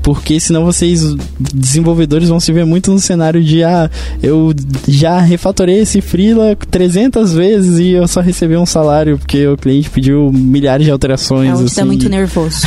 porque 0.02 0.40
senão 0.40 0.64
vocês, 0.64 1.14
desenvolvedores, 1.38 2.28
vão 2.30 2.40
se 2.40 2.52
ver 2.52 2.64
muito 2.64 2.90
no 2.90 2.98
cenário 2.98 3.42
de, 3.42 3.62
ah, 3.62 3.90
eu 4.22 4.54
já 4.88 5.20
refatorei 5.20 5.80
esse 5.80 6.00
freela 6.00 6.56
300 6.70 7.34
vezes 7.34 7.78
e 7.78 7.90
eu 7.90 8.08
só 8.08 8.20
recebi 8.20 8.56
um 8.56 8.64
salário 8.64 8.99
porque 9.18 9.46
o 9.46 9.56
cliente 9.56 9.90
pediu 9.90 10.30
milhares 10.32 10.84
de 10.84 10.92
alterações. 10.92 11.50
É 11.50 11.54
onde 11.54 11.64
assim. 11.64 11.76
tá 11.76 11.84
muito 11.84 12.08
nervoso. 12.08 12.66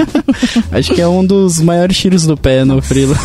Acho 0.72 0.94
que 0.94 1.00
é 1.00 1.08
um 1.08 1.24
dos 1.24 1.60
maiores 1.60 1.96
tiros 1.96 2.24
do 2.26 2.36
pé 2.36 2.64
no 2.64 2.80
Freela. 2.80 3.16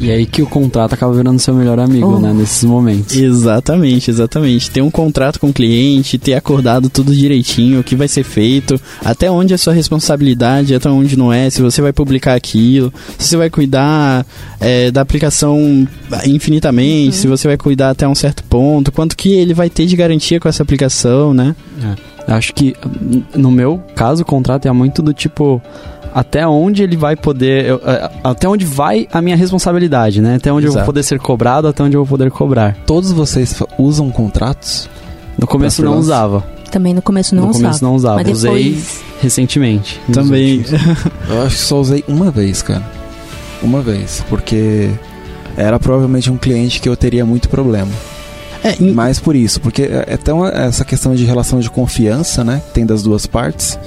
e 0.00 0.10
aí 0.10 0.26
que 0.26 0.42
o 0.42 0.46
contrato 0.46 0.94
acaba 0.94 1.12
virando 1.12 1.38
seu 1.38 1.54
melhor 1.54 1.78
amigo, 1.78 2.16
oh. 2.16 2.20
né? 2.20 2.32
Nesses 2.32 2.64
momentos. 2.64 3.16
Exatamente, 3.16 4.10
exatamente. 4.10 4.70
Ter 4.70 4.82
um 4.82 4.90
contrato 4.90 5.40
com 5.40 5.48
o 5.48 5.52
cliente, 5.52 6.18
ter 6.18 6.34
acordado 6.34 6.88
tudo 6.88 7.14
direitinho, 7.14 7.80
o 7.80 7.84
que 7.84 7.96
vai 7.96 8.08
ser 8.08 8.24
feito, 8.24 8.80
até 9.04 9.30
onde 9.30 9.54
é 9.54 9.56
sua 9.56 9.72
responsabilidade, 9.72 10.74
até 10.74 10.88
onde 10.88 11.16
não 11.16 11.32
é, 11.32 11.50
se 11.50 11.62
você 11.62 11.80
vai 11.80 11.92
publicar 11.92 12.34
aquilo, 12.34 12.92
se 13.18 13.28
você 13.28 13.36
vai 13.36 13.50
cuidar 13.50 14.26
é, 14.60 14.90
da 14.90 15.00
aplicação 15.00 15.86
infinitamente, 16.26 17.16
uhum. 17.16 17.22
se 17.22 17.26
você 17.26 17.48
vai 17.48 17.56
cuidar 17.56 17.90
até 17.90 18.06
um 18.06 18.14
certo 18.14 18.42
ponto, 18.44 18.92
quanto 18.92 19.16
que 19.16 19.32
ele 19.32 19.54
vai 19.54 19.70
ter 19.70 19.86
de 19.86 19.96
garantia 19.96 20.40
com 20.40 20.48
essa 20.48 20.62
aplicação 20.62 21.29
né? 21.32 21.54
É. 22.28 22.32
Acho 22.32 22.54
que 22.54 22.74
no 23.34 23.50
meu 23.50 23.82
caso 23.94 24.22
o 24.22 24.26
contrato 24.26 24.66
é 24.66 24.72
muito 24.72 25.02
do 25.02 25.12
tipo 25.12 25.60
até 26.14 26.46
onde 26.46 26.82
ele 26.82 26.96
vai 26.96 27.16
poder. 27.16 27.66
Eu, 27.66 27.80
é, 27.84 28.10
até 28.22 28.48
onde 28.48 28.64
vai 28.64 29.08
a 29.12 29.20
minha 29.20 29.36
responsabilidade, 29.36 30.20
né? 30.20 30.36
Até 30.36 30.52
onde 30.52 30.66
Exato. 30.66 30.78
eu 30.78 30.80
vou 30.80 30.86
poder 30.86 31.02
ser 31.02 31.18
cobrado, 31.18 31.68
até 31.68 31.82
onde 31.82 31.96
eu 31.96 32.04
vou 32.04 32.18
poder 32.18 32.30
cobrar. 32.30 32.76
Todos 32.86 33.12
vocês 33.12 33.62
usam 33.78 34.10
contratos? 34.10 34.88
No 35.38 35.46
começo 35.46 35.82
não 35.82 35.98
usava. 35.98 36.44
Também 36.70 36.94
no 36.94 37.02
começo 37.02 37.34
não 37.34 37.44
no 37.44 37.50
usava. 37.50 37.62
No 37.62 37.68
começo 37.68 37.84
não 37.84 37.94
usava. 37.94 38.18
Depois... 38.18 38.38
Usei 38.38 38.78
recentemente. 39.20 40.00
Também. 40.12 40.64
eu 41.28 41.42
acho 41.42 41.56
que 41.56 41.62
só 41.62 41.80
usei 41.80 42.04
uma 42.06 42.30
vez, 42.30 42.62
cara. 42.62 42.82
Uma 43.62 43.80
vez. 43.82 44.24
Porque 44.28 44.90
era 45.56 45.78
provavelmente 45.78 46.30
um 46.30 46.36
cliente 46.36 46.80
que 46.80 46.88
eu 46.88 46.96
teria 46.96 47.24
muito 47.24 47.48
problema. 47.48 47.90
É, 48.62 48.74
em... 48.80 48.92
Mais 48.92 49.18
por 49.18 49.34
isso, 49.34 49.60
porque 49.60 49.82
é, 49.82 50.04
é 50.06 50.16
tão 50.16 50.46
essa 50.46 50.84
questão 50.84 51.14
de 51.14 51.24
relação 51.24 51.60
de 51.60 51.70
confiança, 51.70 52.44
né? 52.44 52.60
Tem 52.72 52.84
das 52.84 53.02
duas 53.02 53.26
partes. 53.26 53.78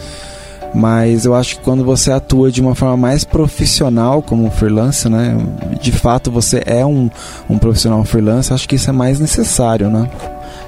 Mas 0.73 1.25
eu 1.25 1.36
acho 1.36 1.57
que 1.57 1.63
quando 1.63 1.83
você 1.86 2.12
atua 2.12 2.51
de 2.51 2.59
uma 2.59 2.73
forma 2.73 2.97
mais 2.97 3.23
profissional 3.23 4.23
como 4.23 4.49
freelancer, 4.49 5.09
né? 5.09 5.38
De 5.79 5.91
fato 5.91 6.31
você 6.31 6.63
é 6.65 6.83
um, 6.83 7.12
um 7.47 7.59
profissional 7.59 8.03
freelancer, 8.03 8.53
acho 8.55 8.67
que 8.67 8.75
isso 8.75 8.89
é 8.89 8.93
mais 8.93 9.19
necessário, 9.19 9.89
né? 9.89 10.09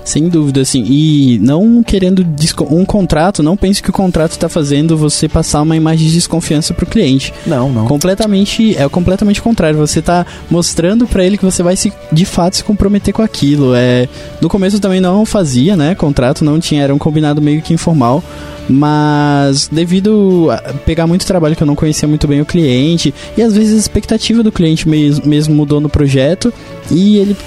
Sem 0.05 0.29
dúvida, 0.29 0.61
assim. 0.61 0.85
E 0.87 1.39
não 1.41 1.83
querendo 1.83 2.25
um 2.69 2.85
contrato, 2.85 3.41
não 3.41 3.57
pense 3.57 3.81
que 3.81 3.89
o 3.89 3.93
contrato 3.93 4.33
está 4.33 4.47
fazendo 4.47 4.95
você 4.95 5.27
passar 5.27 5.63
uma 5.63 5.75
imagem 5.75 6.07
de 6.07 6.13
desconfiança 6.13 6.75
para 6.75 6.83
o 6.83 6.87
cliente. 6.87 7.33
Não, 7.45 7.71
não. 7.71 7.87
Completamente, 7.87 8.77
é 8.77 8.87
completamente 8.87 9.41
contrário. 9.41 9.79
Você 9.79 9.99
está 9.99 10.23
mostrando 10.49 11.07
para 11.07 11.25
ele 11.25 11.37
que 11.37 11.43
você 11.43 11.63
vai 11.63 11.75
se, 11.75 11.91
de 12.11 12.23
fato 12.23 12.55
se 12.55 12.63
comprometer 12.63 13.13
com 13.13 13.23
aquilo. 13.23 13.73
É, 13.75 14.07
no 14.39 14.47
começo 14.47 14.79
também 14.79 15.01
não 15.01 15.25
fazia, 15.25 15.75
né? 15.75 15.95
Contrato 15.95 16.45
não 16.45 16.59
tinha, 16.59 16.83
era 16.83 16.93
um 16.93 16.99
combinado 16.99 17.41
meio 17.41 17.61
que 17.61 17.73
informal 17.73 18.23
mas 18.67 19.67
devido 19.71 20.49
a 20.49 20.73
pegar 20.73 21.05
muito 21.05 21.25
trabalho 21.25 21.55
que 21.55 21.61
eu 21.61 21.67
não 21.67 21.75
conhecia 21.75 22.07
muito 22.07 22.27
bem 22.27 22.41
o 22.41 22.45
cliente 22.45 23.13
e 23.37 23.41
às 23.43 23.55
vezes 23.55 23.75
a 23.75 23.79
expectativa 23.79 24.41
do 24.41 24.51
cliente 24.51 24.89
mesmo 24.89 25.53
mudou 25.53 25.79
no 25.79 25.87
projeto 25.87 26.51
e 26.89 27.17
ele 27.17 27.37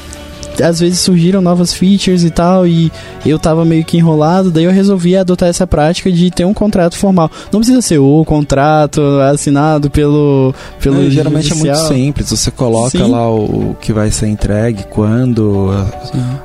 às 0.62 0.80
vezes 0.80 1.00
surgiram 1.00 1.40
novas 1.40 1.72
features 1.72 2.24
e 2.24 2.30
tal, 2.30 2.66
e 2.66 2.90
eu 3.24 3.38
tava 3.38 3.64
meio 3.64 3.84
que 3.84 3.96
enrolado, 3.96 4.50
daí 4.50 4.64
eu 4.64 4.70
resolvi 4.70 5.16
adotar 5.16 5.48
essa 5.48 5.66
prática 5.66 6.10
de 6.10 6.30
ter 6.30 6.44
um 6.44 6.54
contrato 6.54 6.96
formal. 6.96 7.30
Não 7.52 7.60
precisa 7.60 7.80
ser 7.82 7.98
o 7.98 8.24
contrato 8.24 9.00
assinado 9.32 9.90
pelo. 9.90 10.54
pelo 10.80 11.06
é, 11.06 11.10
geralmente 11.10 11.52
é 11.52 11.54
muito 11.54 11.76
simples, 11.76 12.30
você 12.30 12.50
coloca 12.50 12.98
Sim. 12.98 13.10
lá 13.10 13.30
o, 13.30 13.70
o, 13.70 13.76
que 13.80 13.92
vai 13.92 14.10
ser 14.10 14.28
entregue, 14.28 14.84
quando, 14.90 15.70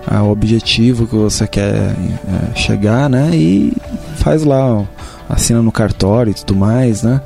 a, 0.07 0.17
a, 0.17 0.23
o 0.23 0.31
objetivo 0.31 1.07
que 1.07 1.15
você 1.15 1.47
quer 1.47 1.73
é, 1.73 2.55
chegar, 2.55 3.09
né? 3.09 3.31
E 3.33 3.73
faz 4.17 4.43
lá, 4.43 4.83
assina 5.29 5.61
no 5.61 5.71
cartório 5.71 6.31
e 6.31 6.33
tudo 6.33 6.55
mais, 6.55 7.03
né? 7.03 7.21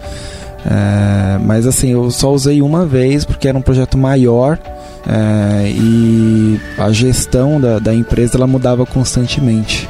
É, 0.66 1.40
mas 1.46 1.66
assim, 1.66 1.92
eu 1.92 2.12
só 2.12 2.32
usei 2.34 2.62
uma 2.62 2.86
vez 2.86 3.24
porque 3.24 3.48
era 3.48 3.58
um 3.58 3.62
projeto 3.62 3.98
maior 3.98 4.60
é, 5.08 5.70
e 5.70 6.60
a 6.78 6.92
gestão 6.92 7.62
da, 7.62 7.80
da 7.80 7.94
empresa 7.94 8.38
ela 8.38 8.48
mudava 8.48 8.86
constantemente. 8.86 9.88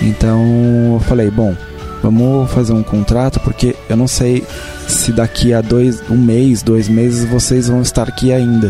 Então 0.00 0.94
eu 0.94 1.00
falei, 1.00 1.30
bom, 1.30 1.54
vamos 2.02 2.50
fazer 2.52 2.72
um 2.72 2.82
contrato 2.82 3.40
porque 3.40 3.74
eu 3.88 3.96
não 3.96 4.06
sei 4.06 4.44
se 4.86 5.12
daqui 5.12 5.52
a 5.52 5.60
dois, 5.60 6.02
um 6.08 6.16
mês, 6.16 6.62
dois 6.62 6.88
meses 6.88 7.28
vocês 7.28 7.68
vão 7.68 7.82
estar 7.82 8.08
aqui 8.08 8.32
ainda, 8.32 8.68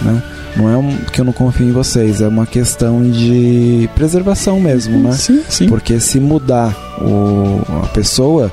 né? 0.00 0.22
Não 0.56 0.68
é 0.68 0.76
um, 0.76 0.96
que 1.12 1.20
eu 1.20 1.24
não 1.24 1.32
confio 1.32 1.68
em 1.68 1.72
vocês, 1.72 2.20
é 2.20 2.26
uma 2.26 2.46
questão 2.46 3.08
de 3.08 3.88
preservação 3.94 4.58
mesmo, 4.58 4.98
né? 4.98 5.12
Sim, 5.12 5.42
sim. 5.48 5.68
Porque 5.68 6.00
se 6.00 6.18
mudar 6.18 6.74
o, 7.00 7.62
a 7.84 7.86
pessoa, 7.88 8.50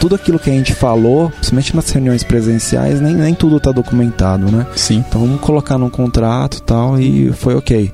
tudo 0.00 0.14
aquilo 0.14 0.38
que 0.38 0.50
a 0.50 0.52
gente 0.52 0.74
falou, 0.74 1.28
principalmente 1.30 1.76
nas 1.76 1.90
reuniões 1.90 2.24
presenciais, 2.24 3.00
nem, 3.00 3.14
nem 3.14 3.34
tudo 3.34 3.58
está 3.58 3.70
documentado, 3.70 4.50
né? 4.50 4.66
Sim. 4.74 5.04
Então 5.06 5.20
vamos 5.20 5.40
colocar 5.40 5.76
num 5.76 5.90
contrato 5.90 6.56
e 6.56 6.62
tal, 6.62 6.98
e 6.98 7.32
foi 7.32 7.54
ok 7.54 7.92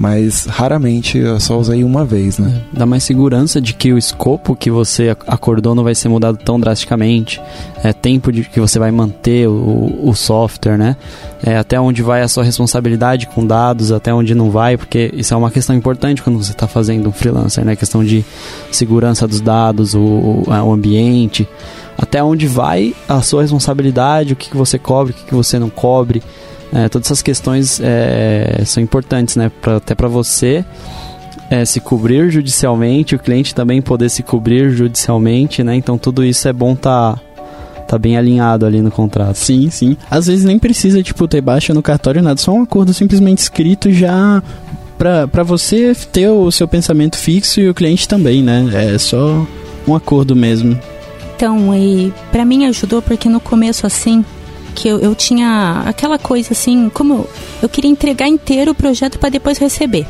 mas 0.00 0.46
raramente 0.46 1.18
eu 1.18 1.38
só 1.38 1.58
usei 1.58 1.84
uma 1.84 2.06
vez, 2.06 2.38
né? 2.38 2.62
Dá 2.72 2.86
mais 2.86 3.04
segurança 3.04 3.60
de 3.60 3.74
que 3.74 3.92
o 3.92 3.98
escopo 3.98 4.56
que 4.56 4.70
você 4.70 5.14
acordou 5.26 5.74
não 5.74 5.84
vai 5.84 5.94
ser 5.94 6.08
mudado 6.08 6.38
tão 6.38 6.58
drasticamente. 6.58 7.38
É 7.84 7.92
tempo 7.92 8.32
de 8.32 8.44
que 8.44 8.58
você 8.58 8.78
vai 8.78 8.90
manter 8.90 9.46
o, 9.46 10.00
o 10.02 10.14
software, 10.14 10.78
né? 10.78 10.96
É 11.42 11.58
até 11.58 11.78
onde 11.78 12.00
vai 12.02 12.22
a 12.22 12.28
sua 12.28 12.42
responsabilidade 12.42 13.26
com 13.26 13.46
dados, 13.46 13.92
até 13.92 14.12
onde 14.14 14.34
não 14.34 14.50
vai, 14.50 14.78
porque 14.78 15.12
isso 15.14 15.34
é 15.34 15.36
uma 15.36 15.50
questão 15.50 15.76
importante 15.76 16.22
quando 16.22 16.42
você 16.42 16.52
está 16.52 16.66
fazendo 16.66 17.10
um 17.10 17.12
freelancer, 17.12 17.62
né? 17.62 17.72
A 17.72 17.76
questão 17.76 18.02
de 18.02 18.24
segurança 18.72 19.28
dos 19.28 19.42
dados, 19.42 19.94
o, 19.94 20.44
o 20.46 20.72
ambiente, 20.72 21.46
até 21.98 22.24
onde 22.24 22.46
vai 22.46 22.94
a 23.06 23.20
sua 23.20 23.42
responsabilidade, 23.42 24.32
o 24.32 24.36
que, 24.36 24.48
que 24.48 24.56
você 24.56 24.78
cobre, 24.78 25.12
o 25.12 25.14
que, 25.14 25.24
que 25.26 25.34
você 25.34 25.58
não 25.58 25.68
cobre. 25.68 26.22
É, 26.72 26.88
todas 26.88 27.08
essas 27.08 27.22
questões 27.22 27.80
é, 27.82 28.62
são 28.64 28.82
importantes, 28.82 29.36
né? 29.36 29.50
Pra, 29.60 29.76
até 29.76 29.94
para 29.94 30.08
você 30.08 30.64
é, 31.50 31.64
se 31.64 31.80
cobrir 31.80 32.30
judicialmente, 32.30 33.16
o 33.16 33.18
cliente 33.18 33.54
também 33.54 33.82
poder 33.82 34.08
se 34.08 34.22
cobrir 34.22 34.70
judicialmente, 34.70 35.64
né? 35.64 35.74
Então 35.74 35.98
tudo 35.98 36.24
isso 36.24 36.46
é 36.46 36.52
bom 36.52 36.76
tá 36.76 37.18
tá 37.88 37.98
bem 37.98 38.16
alinhado 38.16 38.64
ali 38.64 38.80
no 38.80 38.90
contrato. 38.90 39.34
Sim, 39.34 39.68
sim. 39.68 39.96
Às 40.08 40.28
vezes 40.28 40.44
nem 40.44 40.60
precisa 40.60 41.02
tipo 41.02 41.26
ter 41.26 41.40
baixa 41.40 41.74
no 41.74 41.82
cartório 41.82 42.22
nada, 42.22 42.40
só 42.40 42.52
um 42.52 42.62
acordo 42.62 42.94
simplesmente 42.94 43.38
escrito 43.38 43.90
já 43.90 44.40
para 44.96 45.42
você 45.42 45.92
ter 46.12 46.28
o 46.28 46.52
seu 46.52 46.68
pensamento 46.68 47.16
fixo 47.16 47.60
e 47.60 47.68
o 47.68 47.74
cliente 47.74 48.06
também, 48.06 48.42
né? 48.42 48.68
É 48.72 48.98
só 48.98 49.44
um 49.88 49.94
acordo 49.96 50.36
mesmo. 50.36 50.78
Então, 51.34 51.74
e 51.74 52.12
para 52.30 52.44
mim 52.44 52.66
ajudou 52.66 53.02
porque 53.02 53.28
no 53.28 53.40
começo 53.40 53.86
assim, 53.86 54.24
que 54.74 54.88
eu, 54.88 54.98
eu 54.98 55.14
tinha 55.14 55.82
aquela 55.86 56.18
coisa 56.18 56.52
assim, 56.52 56.88
como 56.88 57.26
eu 57.62 57.68
queria 57.68 57.90
entregar 57.90 58.28
inteiro 58.28 58.72
o 58.72 58.74
projeto 58.74 59.18
para 59.18 59.28
depois 59.28 59.58
receber. 59.58 60.06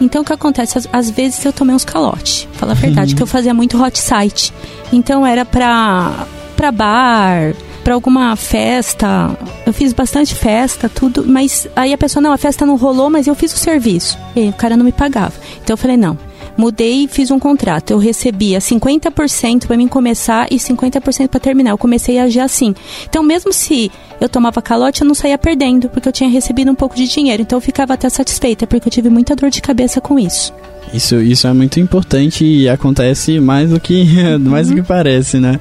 Então 0.00 0.22
o 0.22 0.24
que 0.24 0.32
acontece? 0.32 0.78
Às, 0.78 0.88
às, 0.92 1.10
vezes 1.10 1.44
eu 1.44 1.52
tomei 1.52 1.74
uns 1.74 1.84
calotes, 1.84 2.48
fala 2.54 2.72
a 2.72 2.74
verdade, 2.74 3.12
uhum. 3.12 3.16
que 3.16 3.22
eu 3.22 3.26
fazia 3.26 3.54
muito 3.54 3.80
hot 3.82 3.98
site. 3.98 4.52
Então 4.92 5.26
era 5.26 5.44
pra, 5.44 6.26
pra 6.56 6.72
bar, 6.72 7.54
pra 7.82 7.94
alguma 7.94 8.34
festa. 8.36 9.36
Eu 9.66 9.72
fiz 9.72 9.92
bastante 9.92 10.34
festa, 10.34 10.88
tudo, 10.88 11.24
mas 11.26 11.68
aí 11.76 11.92
a 11.92 11.98
pessoa, 11.98 12.22
não, 12.22 12.32
a 12.32 12.38
festa 12.38 12.66
não 12.66 12.76
rolou, 12.76 13.10
mas 13.10 13.26
eu 13.26 13.34
fiz 13.34 13.52
o 13.54 13.58
serviço. 13.58 14.18
E 14.34 14.48
o 14.48 14.52
cara 14.52 14.76
não 14.76 14.84
me 14.84 14.92
pagava. 14.92 15.34
Então 15.62 15.74
eu 15.74 15.78
falei, 15.78 15.96
não, 15.96 16.18
mudei 16.56 17.04
e 17.04 17.08
fiz 17.08 17.30
um 17.30 17.38
contrato. 17.38 17.90
Eu 17.90 17.98
recebia 17.98 18.58
50% 18.58 19.66
para 19.66 19.76
mim 19.76 19.88
começar 19.88 20.46
e 20.50 20.56
50% 20.56 21.28
para 21.28 21.40
terminar. 21.40 21.70
Eu 21.70 21.78
comecei 21.78 22.18
a 22.18 22.24
agir 22.24 22.40
assim. 22.40 22.74
Então, 23.08 23.22
mesmo 23.22 23.52
se 23.52 23.90
eu 24.20 24.28
tomava 24.28 24.62
calote, 24.62 25.02
eu 25.02 25.06
não 25.06 25.14
saía 25.14 25.38
perdendo, 25.38 25.88
porque 25.88 26.08
eu 26.08 26.12
tinha 26.12 26.28
recebido 26.28 26.70
um 26.70 26.74
pouco 26.74 26.94
de 26.94 27.08
dinheiro. 27.08 27.42
Então, 27.42 27.56
eu 27.56 27.60
ficava 27.60 27.94
até 27.94 28.08
satisfeita, 28.08 28.66
porque 28.66 28.88
eu 28.88 28.92
tive 28.92 29.08
muita 29.08 29.34
dor 29.34 29.50
de 29.50 29.60
cabeça 29.60 30.00
com 30.00 30.18
isso. 30.18 30.52
Isso, 30.92 31.20
isso 31.20 31.46
é 31.46 31.52
muito 31.52 31.80
importante 31.80 32.44
e 32.44 32.68
acontece 32.68 33.40
mais 33.40 33.70
do 33.70 33.80
que, 33.80 34.06
mais 34.40 34.68
do 34.68 34.74
que 34.74 34.82
parece, 34.82 35.38
né? 35.38 35.58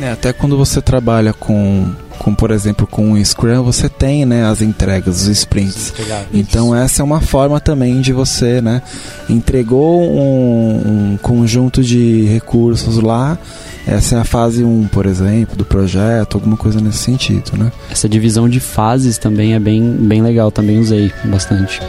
É, 0.00 0.10
até 0.10 0.32
quando 0.32 0.56
você 0.56 0.82
trabalha 0.82 1.32
com 1.32 1.88
como 2.18 2.36
por 2.36 2.50
exemplo 2.50 2.86
com 2.86 3.12
o 3.12 3.24
Scrum, 3.24 3.62
você 3.62 3.88
tem 3.88 4.24
né, 4.24 4.44
as 4.44 4.60
entregas, 4.60 5.22
os 5.22 5.28
sprints. 5.28 5.92
Então 6.32 6.74
essa 6.74 7.02
é 7.02 7.04
uma 7.04 7.20
forma 7.20 7.60
também 7.60 8.00
de 8.00 8.12
você, 8.12 8.60
né? 8.60 8.82
Entregou 9.28 10.02
um, 10.02 11.12
um 11.12 11.18
conjunto 11.20 11.82
de 11.82 12.24
recursos 12.24 12.98
lá, 12.98 13.38
essa 13.86 14.16
é 14.16 14.20
a 14.20 14.24
fase 14.24 14.64
1, 14.64 14.88
por 14.88 15.06
exemplo, 15.06 15.56
do 15.56 15.64
projeto, 15.64 16.36
alguma 16.36 16.56
coisa 16.56 16.80
nesse 16.80 16.98
sentido, 16.98 17.56
né? 17.56 17.70
Essa 17.90 18.08
divisão 18.08 18.48
de 18.48 18.60
fases 18.60 19.18
também 19.18 19.54
é 19.54 19.60
bem, 19.60 19.82
bem 19.82 20.22
legal, 20.22 20.50
também 20.50 20.78
usei 20.78 21.12
bastante. 21.24 21.80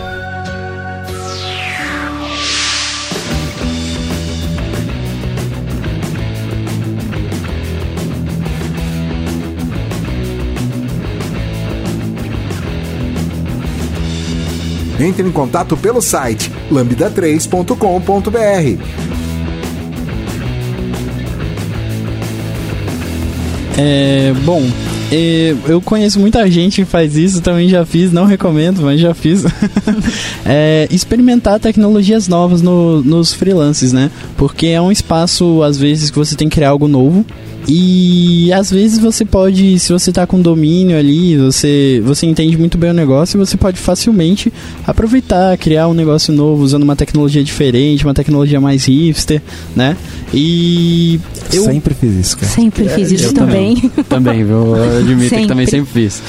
Entre 14.99 15.27
em 15.27 15.31
contato 15.31 15.75
pelo 15.75 16.01
site 16.01 16.51
lambda3.com.br. 16.71 19.25
É, 23.77 24.33
bom, 24.45 24.65
é, 25.11 25.53
eu 25.67 25.81
conheço 25.81 26.19
muita 26.19 26.49
gente 26.49 26.81
que 26.81 26.85
faz 26.85 27.17
isso, 27.17 27.41
também 27.41 27.67
já 27.67 27.85
fiz, 27.85 28.11
não 28.11 28.25
recomendo, 28.25 28.81
mas 28.81 28.99
já 28.99 29.13
fiz. 29.13 29.43
é, 30.45 30.87
experimentar 30.89 31.59
tecnologias 31.59 32.27
novas 32.27 32.61
no, 32.61 33.03
nos 33.03 33.33
freelances, 33.33 33.91
né? 33.91 34.09
Porque 34.37 34.67
é 34.67 34.81
um 34.81 34.91
espaço, 34.91 35.61
às 35.61 35.77
vezes, 35.77 36.09
que 36.09 36.17
você 36.17 36.35
tem 36.35 36.47
que 36.47 36.55
criar 36.55 36.69
algo 36.69 36.87
novo 36.87 37.25
e 37.67 38.51
às 38.53 38.69
vezes 38.69 38.99
você 38.99 39.25
pode, 39.25 39.79
se 39.79 39.91
você 39.91 40.11
está 40.11 40.27
com 40.27 40.39
domínio 40.39 40.97
ali, 40.97 41.37
você, 41.37 42.01
você 42.03 42.25
entende 42.25 42.57
muito 42.57 42.77
bem 42.77 42.91
o 42.91 42.93
negócio, 42.93 43.39
você 43.39 43.57
pode 43.57 43.79
facilmente 43.79 44.53
aproveitar, 44.85 45.57
criar 45.57 45.87
um 45.87 45.93
negócio 45.93 46.33
novo 46.33 46.63
usando 46.63 46.83
uma 46.83 46.95
tecnologia 46.95 47.43
diferente, 47.43 48.05
uma 48.05 48.13
tecnologia 48.13 48.61
mais 48.61 48.85
hipster, 48.85 49.41
né? 49.75 49.97
E 50.33 51.19
eu 51.51 51.63
sempre 51.63 51.93
fiz 51.93 52.13
isso, 52.13 52.37
cara. 52.37 52.51
Sempre 52.51 52.89
fiz 52.89 53.11
isso 53.11 53.33
também. 53.33 53.75
Também, 53.75 54.03
também 54.09 54.43
viu? 54.43 54.75
Eu 54.75 54.97
admito 54.99 55.29
sempre. 55.29 55.41
que 55.41 55.47
também 55.47 55.65
sempre 55.65 55.91
fiz. 55.91 56.21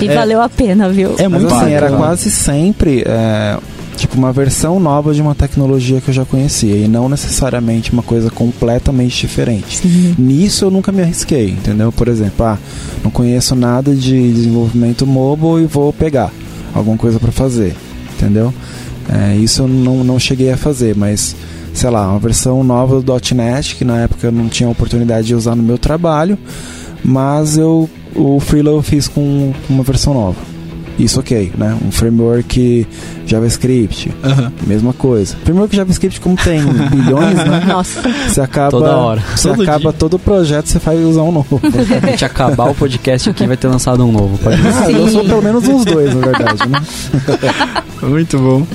E 0.00 0.08
é, 0.08 0.14
valeu 0.14 0.40
a 0.40 0.48
pena, 0.48 0.88
viu? 0.88 1.14
É 1.18 1.28
muito 1.28 1.50
Mas, 1.50 1.62
assim, 1.62 1.72
era 1.72 1.90
quase 1.90 2.30
sempre 2.30 3.02
é, 3.06 3.58
tipo 3.96 4.16
uma 4.16 4.32
versão 4.32 4.78
nova 4.80 5.14
de 5.14 5.22
uma 5.22 5.34
tecnologia 5.34 6.00
que 6.00 6.08
eu 6.08 6.14
já 6.14 6.24
conhecia 6.24 6.76
e 6.76 6.88
não 6.88 7.08
necessariamente 7.08 7.92
uma 7.92 8.02
coisa 8.02 8.30
completamente 8.30 9.20
diferente. 9.20 9.78
Sim. 9.78 10.14
Nisso 10.18 10.64
eu 10.64 10.70
nunca 10.70 10.92
me 10.92 11.02
arrisquei, 11.02 11.50
entendeu? 11.50 11.92
Por 11.92 12.08
exemplo, 12.08 12.44
ah, 12.44 12.58
não 13.02 13.10
conheço 13.10 13.54
nada 13.54 13.94
de 13.94 14.32
desenvolvimento 14.32 15.06
mobile 15.06 15.64
e 15.64 15.66
vou 15.66 15.92
pegar 15.92 16.30
alguma 16.74 16.96
coisa 16.96 17.18
para 17.18 17.32
fazer, 17.32 17.74
entendeu? 18.16 18.52
É, 19.08 19.36
isso 19.36 19.62
eu 19.62 19.68
não, 19.68 20.02
não 20.02 20.18
cheguei 20.18 20.50
a 20.50 20.56
fazer, 20.56 20.96
mas 20.96 21.36
sei 21.72 21.90
lá, 21.90 22.08
uma 22.08 22.18
versão 22.18 22.62
nova 22.64 23.00
do 23.00 23.12
.NET 23.34 23.76
que 23.76 23.84
na 23.84 24.00
época 24.02 24.26
eu 24.26 24.32
não 24.32 24.48
tinha 24.48 24.68
oportunidade 24.68 25.26
de 25.26 25.34
usar 25.34 25.54
no 25.54 25.62
meu 25.62 25.76
trabalho, 25.76 26.38
mas 27.04 27.56
eu 27.56 27.88
o 28.14 28.38
Freela 28.38 28.70
eu 28.70 28.82
fiz 28.82 29.08
com 29.08 29.52
uma 29.68 29.82
versão 29.82 30.14
nova. 30.14 30.53
Isso 30.98 31.18
ok, 31.18 31.52
né? 31.56 31.76
Um 31.84 31.90
framework 31.90 32.86
JavaScript, 33.26 34.10
uhum. 34.22 34.52
mesma 34.66 34.92
coisa. 34.92 35.36
Framework 35.44 35.74
JavaScript, 35.74 36.20
como 36.20 36.36
tem 36.36 36.60
bilhões, 36.62 37.36
né? 37.36 37.64
Nossa. 37.66 38.02
Você 38.28 38.40
acaba, 38.40 38.70
Toda 38.70 38.96
hora. 38.96 39.22
Você 39.34 39.48
todo 39.48 39.62
acaba 39.62 39.90
dia. 39.90 39.92
todo 39.92 40.14
o 40.14 40.18
projeto, 40.18 40.66
você 40.66 40.78
vai 40.78 40.96
usar 40.98 41.22
um 41.22 41.32
novo. 41.32 41.60
a 42.02 42.06
gente 42.06 42.24
acabar 42.24 42.70
o 42.70 42.74
podcast 42.74 43.30
aqui 43.30 43.46
vai 43.46 43.56
ter 43.56 43.68
lançado 43.68 44.04
um 44.04 44.12
novo. 44.12 44.38
Pode 44.38 44.56
ah, 44.56 44.90
eu 44.90 45.08
sou 45.08 45.24
pelo 45.24 45.42
menos 45.42 45.66
uns 45.66 45.84
dois, 45.84 46.14
na 46.14 46.20
verdade, 46.20 46.68
né? 46.68 46.80
Muito 48.02 48.38
bom 48.38 48.66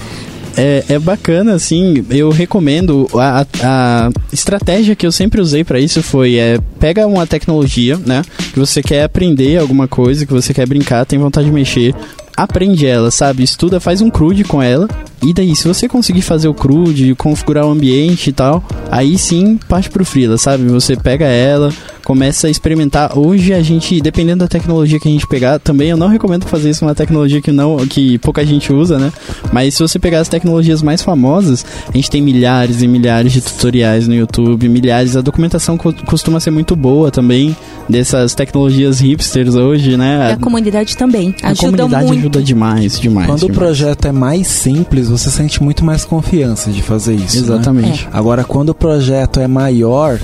é, 0.58 0.84
é 0.90 1.00
bacana, 1.00 1.54
assim, 1.54 2.06
eu 2.10 2.30
recomendo. 2.30 3.08
A, 3.14 3.46
a 3.62 4.10
estratégia 4.32 4.96
que 4.96 5.06
eu 5.06 5.12
sempre 5.12 5.42
usei 5.42 5.64
para 5.64 5.80
isso 5.80 6.02
foi: 6.02 6.36
é, 6.36 6.60
pega 6.80 7.08
uma 7.08 7.26
tecnologia, 7.28 7.98
né? 7.98 8.22
Que 8.54 8.60
você 8.60 8.82
quer 8.82 9.04
aprender 9.04 9.58
alguma 9.58 9.88
coisa, 9.88 10.26
que 10.26 10.34
você 10.34 10.54
quer 10.54 10.68
brincar, 10.68 11.06
tem 11.06 11.20
vontade 11.20 11.48
de 11.48 11.54
mexer, 11.54 11.94
aprende 12.36 12.86
ela, 12.86 13.12
sabe? 13.12 13.44
Estuda, 13.44 13.80
faz 13.80 14.02
um 14.02 14.10
CRUD 14.10 14.44
com 14.44 14.62
ela. 14.62 14.88
E 15.22 15.34
daí, 15.34 15.56
se 15.56 15.68
você 15.68 15.88
conseguir 15.88 16.22
fazer 16.22 16.48
o 16.48 16.54
CRUD, 16.54 17.14
configurar 17.16 17.66
o 17.66 17.72
ambiente 17.72 18.30
e 18.30 18.34
tal, 18.34 18.64
aí 18.90 19.18
sim 19.18 19.60
parte 19.68 19.90
pro 19.90 20.06
Freela, 20.06 20.38
sabe? 20.38 20.66
Você 20.66 20.96
pega 20.96 21.26
ela, 21.26 21.74
começa 22.10 22.48
a 22.48 22.50
experimentar. 22.50 23.16
Hoje 23.18 23.54
a 23.54 23.62
gente, 23.62 24.02
dependendo 24.02 24.40
da 24.40 24.48
tecnologia 24.48 25.00
que 25.00 25.08
a 25.08 25.12
gente 25.12 25.28
pegar, 25.28 25.60
também 25.60 25.90
eu 25.90 25.98
não 25.98 26.08
recomendo 26.08 26.46
fazer 26.46 26.72
isso 26.72 26.84
uma 26.84 26.96
tecnologia 26.96 27.40
que 27.40 27.52
não 27.52 27.78
que 27.86 28.18
pouca 28.18 28.44
gente 28.44 28.74
usa, 28.74 28.98
né? 28.98 29.14
Mas 29.54 29.76
se 29.76 29.82
você 29.82 30.00
pegar 30.00 30.20
as 30.20 30.28
tecnologias 30.28 30.82
mais 30.82 31.04
famosas, 31.04 31.64
a 31.88 31.96
gente 31.96 32.10
tem 32.10 32.20
milhares 32.20 32.82
e 32.82 32.88
milhares 32.88 33.32
de 33.32 33.42
tutoriais 33.42 34.08
no 34.08 34.16
YouTube, 34.16 34.68
milhares. 34.68 35.16
A 35.16 35.22
documentação 35.22 35.78
co 35.78 35.94
costuma 36.06 36.40
ser 36.40 36.50
muito 36.50 36.76
boa 36.76 37.12
também 37.12 37.56
dessas 37.88 38.34
tecnologias 38.34 39.00
hipsters 39.00 39.54
hoje, 39.54 39.96
né? 39.96 40.30
E 40.32 40.34
a 40.34 40.38
comunidade 40.38 40.98
também 40.98 41.36
a 41.44 41.50
ajuda 41.50 41.78
comunidade 41.78 42.06
muito. 42.08 42.20
ajuda 42.20 42.42
demais, 42.42 43.00
demais. 43.00 43.28
Quando 43.28 43.40
demais. 43.40 43.56
o 43.56 43.60
projeto 43.60 44.08
é 44.08 44.12
mais 44.12 44.48
simples, 44.48 45.09
você 45.10 45.30
sente 45.30 45.62
muito 45.62 45.84
mais 45.84 46.06
confiança 46.06 46.72
de 46.72 46.82
fazer 46.82 47.16
isso. 47.16 47.38
Né? 47.38 47.42
Exatamente. 47.42 48.06
Né? 48.06 48.12
É. 48.14 48.18
Agora, 48.18 48.44
quando 48.44 48.70
o 48.70 48.76
projeto 48.76 49.40
é 49.40 49.48
maior, 49.48 50.20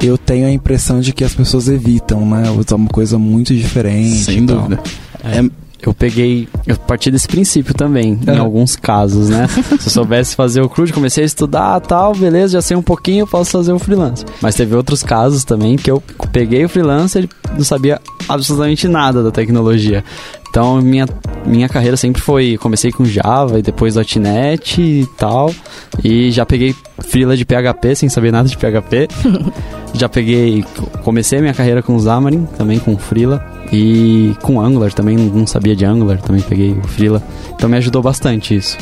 eu 0.00 0.16
tenho 0.16 0.46
a 0.46 0.50
impressão 0.50 1.00
de 1.00 1.12
que 1.12 1.24
as 1.24 1.34
pessoas 1.34 1.68
evitam, 1.68 2.24
né? 2.26 2.50
Usar 2.50 2.76
uma 2.76 2.88
coisa 2.88 3.18
muito 3.18 3.54
diferente. 3.54 4.24
Sem 4.24 4.46
dúvida. 4.46 4.80
É. 5.22 5.42
eu 5.82 5.92
peguei. 5.92 6.48
Eu 6.66 6.76
parti 6.76 7.10
desse 7.10 7.28
princípio 7.28 7.74
também, 7.74 8.18
em 8.26 8.38
alguns 8.38 8.76
casos, 8.76 9.28
né? 9.28 9.46
Se 9.78 9.88
eu 9.88 9.90
soubesse 9.90 10.34
fazer 10.34 10.62
o 10.62 10.68
CRUD, 10.68 10.92
comecei 10.92 11.22
a 11.22 11.26
estudar 11.26 11.80
tal, 11.80 12.14
beleza, 12.14 12.54
já 12.54 12.62
sei 12.62 12.76
um 12.76 12.82
pouquinho, 12.82 13.22
eu 13.22 13.26
posso 13.26 13.50
fazer 13.50 13.72
o 13.72 13.78
freelance. 13.78 14.24
Mas 14.40 14.54
teve 14.54 14.74
outros 14.74 15.02
casos 15.02 15.44
também 15.44 15.76
que 15.76 15.90
eu 15.90 16.02
peguei 16.32 16.64
o 16.64 16.68
freelancer 16.68 17.24
e 17.24 17.56
não 17.56 17.64
sabia 17.64 18.00
absolutamente 18.28 18.88
nada 18.88 19.22
da 19.22 19.30
tecnologia. 19.30 20.04
Então, 20.50 20.82
minha, 20.82 21.06
minha 21.46 21.68
carreira 21.68 21.96
sempre 21.96 22.20
foi. 22.20 22.58
Comecei 22.58 22.90
com 22.90 23.04
Java 23.04 23.60
e 23.60 23.62
depois 23.62 23.94
.NET 23.94 24.82
e 24.82 25.06
tal. 25.16 25.54
E 26.02 26.30
já 26.32 26.44
peguei 26.44 26.74
freela 26.98 27.36
de 27.36 27.44
PHP 27.44 27.94
sem 27.94 28.08
saber 28.08 28.32
nada 28.32 28.48
de 28.48 28.56
PHP. 28.56 29.08
já 29.94 30.08
peguei. 30.08 30.64
Comecei 31.04 31.40
minha 31.40 31.54
carreira 31.54 31.82
com 31.82 31.98
Xamarin, 31.98 32.46
também 32.58 32.80
com 32.80 32.98
Freela. 32.98 33.44
E 33.72 34.34
com 34.42 34.60
Angular 34.60 34.92
também, 34.92 35.16
não 35.16 35.46
sabia 35.46 35.76
de 35.76 35.84
Angular, 35.84 36.20
também 36.20 36.42
peguei 36.42 36.72
o 36.72 36.82
Freela. 36.88 37.22
Então 37.54 37.68
me 37.68 37.76
ajudou 37.76 38.02
bastante 38.02 38.56
isso. 38.56 38.76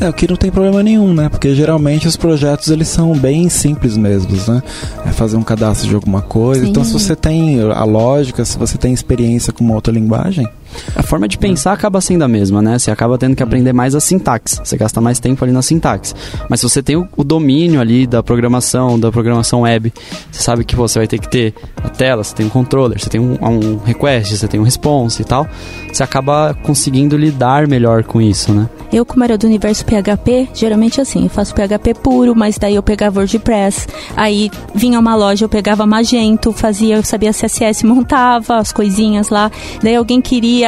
É, 0.00 0.08
o 0.08 0.12
que 0.14 0.26
não 0.26 0.36
tem 0.36 0.50
problema 0.50 0.82
nenhum, 0.82 1.12
né? 1.12 1.28
Porque 1.28 1.54
geralmente 1.54 2.08
os 2.08 2.16
projetos 2.16 2.68
eles 2.68 2.88
são 2.88 3.12
bem 3.12 3.50
simples 3.50 3.98
mesmos, 3.98 4.48
né? 4.48 4.62
É 5.04 5.10
fazer 5.10 5.36
um 5.36 5.42
cadastro 5.42 5.86
de 5.86 5.94
alguma 5.94 6.22
coisa. 6.22 6.64
Sim. 6.64 6.70
Então 6.70 6.82
se 6.82 6.92
você 6.94 7.14
tem 7.14 7.60
a 7.60 7.84
lógica, 7.84 8.42
se 8.42 8.56
você 8.56 8.78
tem 8.78 8.94
experiência 8.94 9.52
com 9.52 9.62
uma 9.62 9.74
outra 9.74 9.92
linguagem, 9.92 10.48
a 10.94 11.02
forma 11.02 11.28
de 11.28 11.38
pensar 11.38 11.72
acaba 11.72 12.00
sendo 12.00 12.22
a 12.22 12.28
mesma, 12.28 12.60
né? 12.62 12.78
Você 12.78 12.90
acaba 12.90 13.16
tendo 13.18 13.36
que 13.36 13.42
aprender 13.42 13.72
mais 13.72 13.94
a 13.94 14.00
sintaxe. 14.00 14.60
Você 14.64 14.76
gasta 14.76 15.00
mais 15.00 15.18
tempo 15.18 15.44
ali 15.44 15.52
na 15.52 15.62
sintaxe. 15.62 16.14
Mas 16.48 16.60
se 16.60 16.68
você 16.68 16.82
tem 16.82 16.96
o, 16.96 17.24
domínio 17.24 17.80
ali 17.80 18.06
da 18.06 18.22
programação, 18.22 18.98
da 18.98 19.10
programação 19.12 19.62
web, 19.62 19.92
você 20.30 20.42
sabe 20.42 20.64
que 20.64 20.74
você 20.74 20.98
vai 20.98 21.06
ter 21.06 21.18
que 21.18 21.28
ter 21.28 21.54
a 21.82 21.88
tela, 21.88 22.24
você 22.24 22.34
tem 22.34 22.46
um 22.46 22.48
controller, 22.48 22.98
você 22.98 23.08
tem 23.08 23.20
um, 23.20 23.36
um 23.40 23.78
request, 23.78 24.36
você 24.36 24.48
tem 24.48 24.58
um 24.58 24.64
response 24.64 25.22
e 25.22 25.24
tal. 25.24 25.46
Você 25.92 26.02
acaba 26.02 26.54
conseguindo 26.62 27.16
lidar 27.16 27.66
melhor 27.66 28.04
com 28.04 28.20
isso, 28.20 28.52
né? 28.52 28.68
Eu, 28.92 29.06
como 29.06 29.22
era 29.22 29.38
do 29.38 29.46
universo 29.46 29.84
PHP, 29.84 30.48
geralmente 30.52 31.00
assim, 31.00 31.24
eu 31.24 31.30
faço 31.30 31.54
PHP 31.54 31.94
puro, 32.02 32.34
mas 32.34 32.58
daí 32.58 32.74
eu 32.74 32.82
pegava 32.82 33.20
WordPress, 33.20 33.86
aí 34.16 34.50
vinha 34.74 34.98
uma 34.98 35.14
loja, 35.14 35.44
eu 35.44 35.48
pegava 35.48 35.86
Magento, 35.86 36.52
fazia, 36.52 36.96
eu 36.96 37.04
sabia 37.04 37.30
CSS, 37.32 37.86
montava 37.86 38.56
as 38.56 38.72
coisinhas 38.72 39.28
lá. 39.28 39.50
Daí 39.82 39.94
alguém 39.94 40.20
queria 40.20 40.59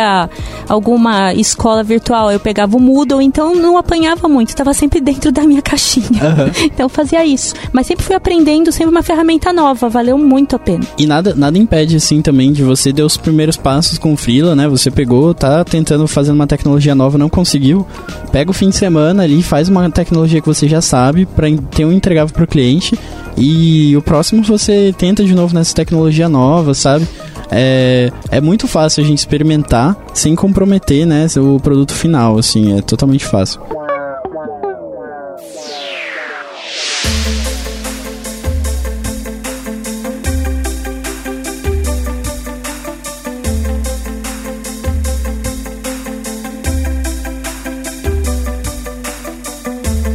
alguma 0.68 1.34
escola 1.34 1.82
virtual, 1.82 2.30
eu 2.30 2.40
pegava 2.40 2.76
o 2.76 2.80
Moodle, 2.80 3.22
então 3.22 3.54
não 3.54 3.76
apanhava 3.76 4.28
muito, 4.28 4.48
estava 4.48 4.72
sempre 4.72 5.00
dentro 5.00 5.30
da 5.30 5.42
minha 5.42 5.60
caixinha. 5.62 6.22
Uhum. 6.22 6.64
então 6.64 6.88
fazia 6.88 7.24
isso. 7.24 7.54
Mas 7.72 7.86
sempre 7.86 8.04
fui 8.04 8.14
aprendendo, 8.14 8.72
sempre 8.72 8.90
uma 8.90 9.02
ferramenta 9.02 9.52
nova, 9.52 9.88
valeu 9.88 10.16
muito 10.18 10.56
a 10.56 10.58
pena. 10.58 10.84
E 10.98 11.06
nada, 11.06 11.34
nada 11.34 11.58
impede, 11.58 11.96
assim, 11.96 12.22
também 12.22 12.52
de 12.52 12.62
você 12.62 12.92
dar 12.92 13.04
os 13.04 13.16
primeiros 13.16 13.56
passos 13.56 13.98
com 13.98 14.12
o 14.12 14.16
Freela, 14.16 14.54
né? 14.54 14.68
Você 14.68 14.90
pegou, 14.90 15.34
tá 15.34 15.64
tentando 15.64 16.06
fazer 16.06 16.32
uma 16.32 16.46
tecnologia 16.46 16.94
nova, 16.94 17.18
não 17.18 17.28
conseguiu. 17.28 17.86
Pega 18.30 18.50
o 18.50 18.54
fim 18.54 18.70
de 18.70 18.76
semana 18.76 19.22
ali, 19.22 19.42
faz 19.42 19.68
uma 19.68 19.90
tecnologia 19.90 20.40
que 20.40 20.46
você 20.46 20.68
já 20.68 20.80
sabe, 20.80 21.26
para 21.26 21.48
ter 21.70 21.84
um 21.84 21.92
entregável 21.92 22.34
pro 22.34 22.46
cliente. 22.46 22.98
E 23.36 23.96
o 23.96 24.02
próximo 24.02 24.42
você 24.42 24.94
tenta 24.96 25.24
de 25.24 25.34
novo 25.34 25.54
nessa 25.54 25.74
tecnologia 25.74 26.28
nova, 26.28 26.74
sabe? 26.74 27.06
É, 27.52 28.10
é 28.30 28.40
muito 28.40 28.66
fácil 28.66 29.02
a 29.04 29.06
gente 29.06 29.18
experimentar 29.18 29.96
sem 30.14 30.34
comprometer, 30.34 31.06
né, 31.06 31.26
o 31.36 31.60
produto 31.60 31.92
final, 31.92 32.38
assim, 32.38 32.78
é 32.78 32.82
totalmente 32.82 33.24
fácil. 33.24 33.60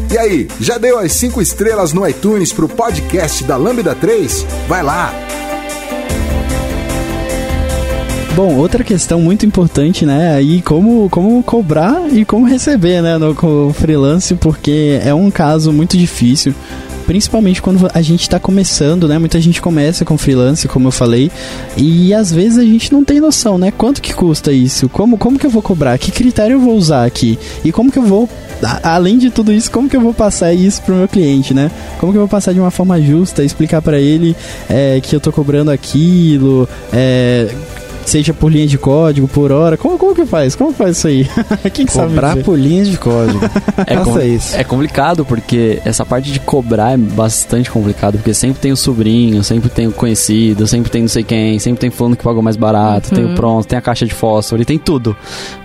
E 0.09 0.17
aí, 0.17 0.47
já 0.59 0.79
deu 0.79 0.97
as 0.97 1.11
5 1.13 1.39
estrelas 1.39 1.93
no 1.93 2.07
iTunes 2.07 2.51
pro 2.51 2.67
podcast 2.67 3.43
da 3.43 3.55
Lambda 3.55 3.93
3? 3.93 4.47
Vai 4.67 4.81
lá! 4.81 5.26
Bom, 8.37 8.55
outra 8.55 8.83
questão 8.83 9.19
muito 9.19 9.47
importante, 9.47 10.05
né? 10.05 10.35
Aí 10.35 10.61
como, 10.61 11.09
como 11.09 11.41
cobrar 11.41 12.07
e 12.13 12.23
como 12.23 12.45
receber, 12.45 13.01
né? 13.01 13.17
No, 13.17 13.73
freelance, 13.73 14.35
porque 14.35 14.99
é 15.03 15.11
um 15.11 15.31
caso 15.31 15.73
muito 15.73 15.97
difícil 15.97 16.53
principalmente 17.07 17.61
quando 17.61 17.89
a 17.93 18.01
gente 18.01 18.21
está 18.23 18.37
começando, 18.37 19.07
né? 19.07 19.17
Muita 19.17 19.41
gente 19.41 19.59
começa 19.59 20.05
com 20.05 20.17
freelance, 20.17 20.67
como 20.67 20.89
eu 20.89 20.91
falei, 20.91 21.31
e 21.77 22.13
às 22.13 22.31
vezes 22.31 22.57
a 22.57 22.63
gente 22.63 22.91
não 22.91 23.03
tem 23.03 23.21
noção, 23.21 23.57
né? 23.57 23.71
Quanto 23.71 24.01
que 24.01 24.13
custa 24.13 24.51
isso? 24.51 24.89
Como, 24.89 25.17
como 25.17 25.39
que 25.39 25.45
eu 25.45 25.49
vou 25.49 25.61
cobrar? 25.61 25.97
Que 25.97 26.11
critério 26.11 26.55
eu 26.55 26.59
vou 26.59 26.75
usar 26.75 27.05
aqui? 27.05 27.39
E 27.63 27.71
como 27.71 27.89
que 27.89 27.97
eu 27.97 28.03
vou, 28.03 28.29
além 28.83 29.17
de 29.17 29.29
tudo 29.29 29.53
isso, 29.53 29.71
como 29.71 29.89
que 29.89 29.95
eu 29.95 30.01
vou 30.01 30.13
passar 30.13 30.53
isso 30.53 30.81
pro 30.81 30.95
meu 30.95 31.07
cliente, 31.07 31.53
né? 31.53 31.71
Como 31.97 32.11
que 32.11 32.17
eu 32.17 32.21
vou 32.21 32.29
passar 32.29 32.53
de 32.53 32.59
uma 32.59 32.71
forma 32.71 33.01
justa, 33.01 33.41
explicar 33.41 33.81
para 33.81 33.97
ele 33.97 34.35
é, 34.69 34.99
que 35.01 35.15
eu 35.15 35.21
tô 35.21 35.31
cobrando 35.31 35.71
aquilo, 35.71 36.67
é, 36.91 37.47
seja 38.09 38.33
por 38.33 38.51
linha 38.51 38.67
de 38.67 38.77
código, 38.77 39.27
por 39.27 39.51
hora. 39.51 39.77
Como, 39.77 39.97
como 39.97 40.15
que 40.15 40.25
faz? 40.25 40.55
Como 40.55 40.71
faz 40.71 40.97
isso 40.97 41.07
aí? 41.07 41.27
Quem 41.73 41.87
sabe 41.87 42.09
Cobrar 42.09 42.37
por 42.37 42.57
linhas 42.57 42.87
de 42.87 42.97
código. 42.97 43.39
é, 43.85 43.95
com, 43.97 44.19
isso. 44.19 44.55
é 44.55 44.63
complicado 44.63 45.25
porque 45.25 45.81
essa 45.83 46.05
parte 46.05 46.31
de 46.31 46.39
cobrar 46.39 46.93
é 46.93 46.97
bastante 46.97 47.69
complicado, 47.69 48.17
porque 48.17 48.33
sempre 48.33 48.59
tem 48.59 48.71
o 48.71 48.77
sobrinho, 48.77 49.43
sempre 49.43 49.69
tem 49.69 49.87
o 49.87 49.91
conhecido, 49.91 50.65
sempre 50.65 50.89
tem 50.89 51.01
não 51.01 51.09
sei 51.09 51.23
quem, 51.23 51.59
sempre 51.59 51.79
tem 51.79 51.89
fulano 51.89 52.15
que 52.15 52.23
pagou 52.23 52.41
mais 52.41 52.55
barato, 52.55 53.09
uhum. 53.09 53.15
tem 53.15 53.25
o 53.25 53.29
uhum. 53.29 53.35
pronto, 53.35 53.67
tem 53.67 53.77
a 53.77 53.81
caixa 53.81 54.05
de 54.05 54.13
fósforo, 54.13 54.57
ele 54.57 54.65
tem 54.65 54.79
tudo. 54.79 55.15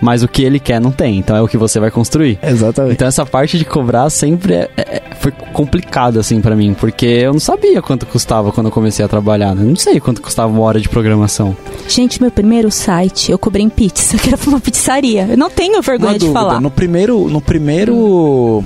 Mas 0.01 0.23
o 0.23 0.27
que 0.27 0.43
ele 0.43 0.59
quer 0.59 0.81
não 0.81 0.91
tem, 0.91 1.17
então 1.17 1.35
é 1.35 1.41
o 1.41 1.47
que 1.47 1.57
você 1.57 1.79
vai 1.79 1.91
construir. 1.91 2.37
Exatamente. 2.43 2.93
Então 2.93 3.07
essa 3.07 3.25
parte 3.25 3.57
de 3.57 3.65
cobrar 3.65 4.09
sempre 4.09 4.53
é, 4.53 4.69
é, 4.77 5.01
foi 5.19 5.31
complicado 5.53 6.19
assim 6.19 6.41
para 6.41 6.55
mim, 6.55 6.73
porque 6.73 7.05
eu 7.05 7.31
não 7.31 7.39
sabia 7.39 7.81
quanto 7.81 8.05
custava 8.05 8.51
quando 8.51 8.67
eu 8.67 8.71
comecei 8.71 9.03
a 9.03 9.07
trabalhar, 9.07 9.55
né? 9.55 9.63
Eu 9.63 9.67
não 9.67 9.75
sei 9.75 9.99
quanto 9.99 10.21
custava 10.21 10.51
uma 10.51 10.61
hora 10.61 10.79
de 10.79 10.89
programação. 10.89 11.55
Gente, 11.87 12.21
meu 12.21 12.32
primeiro 12.33 12.69
site, 12.71 13.31
eu 13.31 13.37
cobrei 13.37 13.65
em 13.65 13.69
pizza, 13.69 14.17
que 14.19 14.29
era 14.29 14.37
uma 14.47 14.59
pizzaria. 14.59 15.27
Eu 15.29 15.37
não 15.37 15.49
tenho 15.49 15.81
vergonha 15.81 16.13
uma 16.13 16.19
de 16.19 16.25
dúvida, 16.25 16.39
falar. 16.39 16.61
No 16.61 16.71
primeiro, 16.71 17.29
no 17.29 17.41
primeiro 17.41 18.63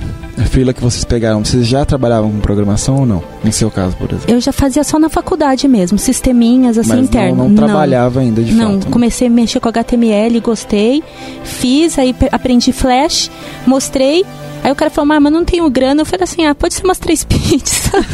fila 0.48 0.72
que 0.72 0.80
vocês 0.80 1.04
pegaram, 1.04 1.44
vocês 1.44 1.66
já 1.66 1.84
trabalhavam 1.84 2.30
com 2.30 2.38
programação 2.40 3.00
ou 3.00 3.06
não? 3.06 3.22
No 3.44 3.52
seu 3.52 3.70
caso, 3.70 3.96
por 3.96 4.10
exemplo. 4.10 4.34
Eu 4.34 4.40
já 4.40 4.52
fazia 4.52 4.82
só 4.82 4.98
na 4.98 5.08
faculdade 5.08 5.68
mesmo, 5.68 5.98
sisteminhas 5.98 6.78
assim 6.78 6.88
Mas 6.88 7.00
interno. 7.00 7.36
Não, 7.36 7.48
não, 7.48 7.56
trabalhava 7.56 8.20
ainda 8.20 8.42
de 8.42 8.52
não, 8.52 8.72
fato. 8.72 8.84
Não, 8.84 8.90
comecei 8.90 9.28
a 9.28 9.30
mexer 9.30 9.60
com 9.60 9.68
HTML, 9.68 10.40
gostei, 10.40 11.02
fiz, 11.44 11.98
aí 11.98 12.14
aprendi 12.32 12.72
Flash, 12.72 13.30
mostrei, 13.66 14.24
Aí 14.62 14.72
o 14.72 14.74
cara 14.74 14.90
falou, 14.90 15.20
mas 15.20 15.32
não 15.32 15.44
tenho 15.44 15.68
grana. 15.70 16.02
Eu 16.02 16.06
falei 16.06 16.24
assim, 16.24 16.46
ah, 16.46 16.54
pode 16.54 16.74
ser 16.74 16.84
umas 16.84 16.98
três 16.98 17.24
pizzas. 17.28 18.04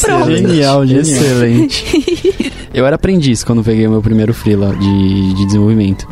Pronto. 0.00 0.30
Genial, 0.30 0.86
genial. 0.86 1.02
Excelente. 1.02 2.52
Eu 2.72 2.86
era 2.86 2.96
aprendiz 2.96 3.42
quando 3.42 3.64
peguei 3.64 3.86
o 3.86 3.90
meu 3.90 4.02
primeiro 4.02 4.32
freela 4.34 4.74
de, 4.74 5.34
de 5.34 5.46
desenvolvimento. 5.46 6.06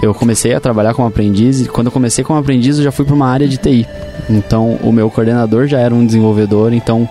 Eu 0.00 0.14
comecei 0.14 0.54
a 0.54 0.60
trabalhar 0.60 0.94
como 0.94 1.08
aprendiz 1.08 1.60
e 1.60 1.66
quando 1.66 1.88
eu 1.88 1.92
comecei 1.92 2.24
como 2.24 2.38
aprendiz 2.38 2.78
eu 2.78 2.84
já 2.84 2.92
fui 2.92 3.04
para 3.04 3.14
uma 3.14 3.26
área 3.26 3.48
de 3.48 3.56
TI. 3.56 3.86
Então 4.30 4.78
o 4.82 4.92
meu 4.92 5.10
coordenador 5.10 5.66
já 5.66 5.78
era 5.78 5.94
um 5.94 6.04
desenvolvedor, 6.04 6.72
então 6.72 7.08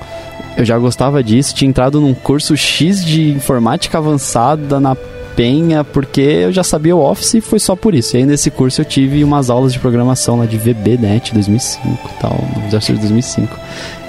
eu 0.57 0.65
já 0.65 0.77
gostava 0.77 1.23
disso. 1.23 1.53
Tinha 1.53 1.69
entrado 1.69 2.01
num 2.01 2.13
curso 2.13 2.55
X 2.55 3.03
de 3.03 3.29
informática 3.31 3.97
avançada 3.97 4.79
na 4.79 4.95
Penha, 5.35 5.83
porque 5.83 6.21
eu 6.21 6.51
já 6.51 6.63
sabia 6.63 6.95
o 6.95 6.99
Office 6.99 7.35
e 7.35 7.41
foi 7.41 7.59
só 7.59 7.75
por 7.75 7.93
isso. 7.93 8.15
E 8.15 8.19
aí 8.19 8.25
nesse 8.25 8.51
curso 8.51 8.81
eu 8.81 8.85
tive 8.85 9.23
umas 9.23 9.49
aulas 9.49 9.73
de 9.73 9.79
programação 9.79 10.37
lá 10.37 10.45
de 10.45 10.57
VBNet 10.57 11.33
2005 11.33 11.87
e 11.87 12.21
tal, 12.21 12.43
no 12.55 12.79
de 12.79 12.93
2005. 12.93 13.59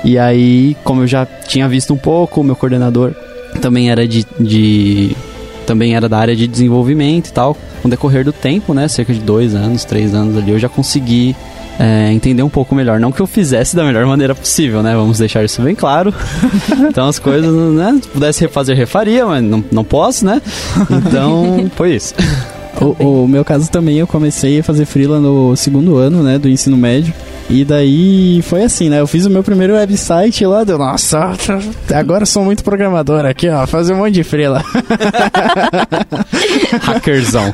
E 0.05 0.19
aí, 0.19 0.77
como 0.83 1.03
eu 1.03 1.07
já 1.07 1.25
tinha 1.25 1.69
visto 1.69 1.95
um 1.95 1.97
pouco, 1.97 2.41
o 2.41 2.45
meu 2.45 2.57
coordenador 2.57 3.15
também 3.61 3.91
era 3.91 4.07
de, 4.07 4.27
de 4.39 5.17
também 5.67 5.95
era 5.95 6.09
da 6.09 6.19
área 6.19 6.35
de 6.35 6.47
desenvolvimento 6.47 7.29
e 7.29 7.33
tal. 7.33 7.57
Com 7.81 7.89
o 7.89 7.91
decorrer 7.91 8.25
do 8.25 8.33
tempo, 8.33 8.75
né, 8.75 8.89
cerca 8.89 9.13
de 9.13 9.21
dois 9.21 9.55
anos, 9.55 9.85
três 9.85 10.15
anos 10.15 10.37
ali, 10.37 10.51
eu 10.51 10.59
já 10.59 10.69
consegui 10.69 11.37
é, 11.79 12.13
entender 12.13 12.43
um 12.43 12.49
pouco 12.49 12.75
melhor. 12.75 13.01
Não 13.01 13.13
que 13.13 13.21
eu 13.21 13.27
fizesse 13.27 13.75
da 13.75 13.85
melhor 13.85 14.07
maneira 14.07 14.35
possível, 14.35 14.83
né? 14.83 14.95
Vamos 14.95 15.19
deixar 15.19 15.45
isso 15.45 15.63
bem 15.63 15.75
claro. 15.75 16.15
então 16.89 17.09
as 17.09 17.19
coisas, 17.19 17.53
né? 17.75 17.99
Se 18.03 18.09
pudesse 18.09 18.41
refazer, 18.41 18.77
refaria, 18.77 19.27
mas 19.27 19.43
não, 19.43 19.65
não 19.71 19.85
posso, 19.85 20.25
né? 20.25 20.41
Então, 20.91 21.71
foi 21.77 21.95
isso. 21.95 22.15
O, 22.81 23.23
o, 23.23 23.29
meu 23.29 23.45
caso 23.45 23.71
também, 23.71 23.99
eu 23.99 24.07
comecei 24.07 24.61
a 24.61 24.65
fazer 24.65 24.85
freela 24.87 25.21
no 25.21 25.55
segundo 25.57 25.97
ano, 25.97 26.23
né, 26.23 26.39
do 26.39 26.49
ensino 26.49 26.77
médio. 26.77 27.13
E 27.53 27.67
daí 27.67 28.41
foi 28.45 28.65
assim, 28.65 28.89
né? 28.89 28.99
Eu 28.99 29.07
fiz 29.07 29.27
o 29.27 29.31
meu 29.31 29.43
primeiro 29.43 29.75
website 29.75 30.47
lá, 30.47 30.65
deu, 30.65 30.79
nossa, 30.79 31.33
agora 31.95 32.25
sou 32.25 32.43
muito 32.43 32.65
programador 32.65 33.27
aqui, 33.27 33.47
ó, 33.47 33.67
fazer 33.67 33.93
um 33.93 33.99
monte 33.99 34.15
de 34.15 34.25
freela. 34.25 34.65
Hackerzão. 36.81 37.53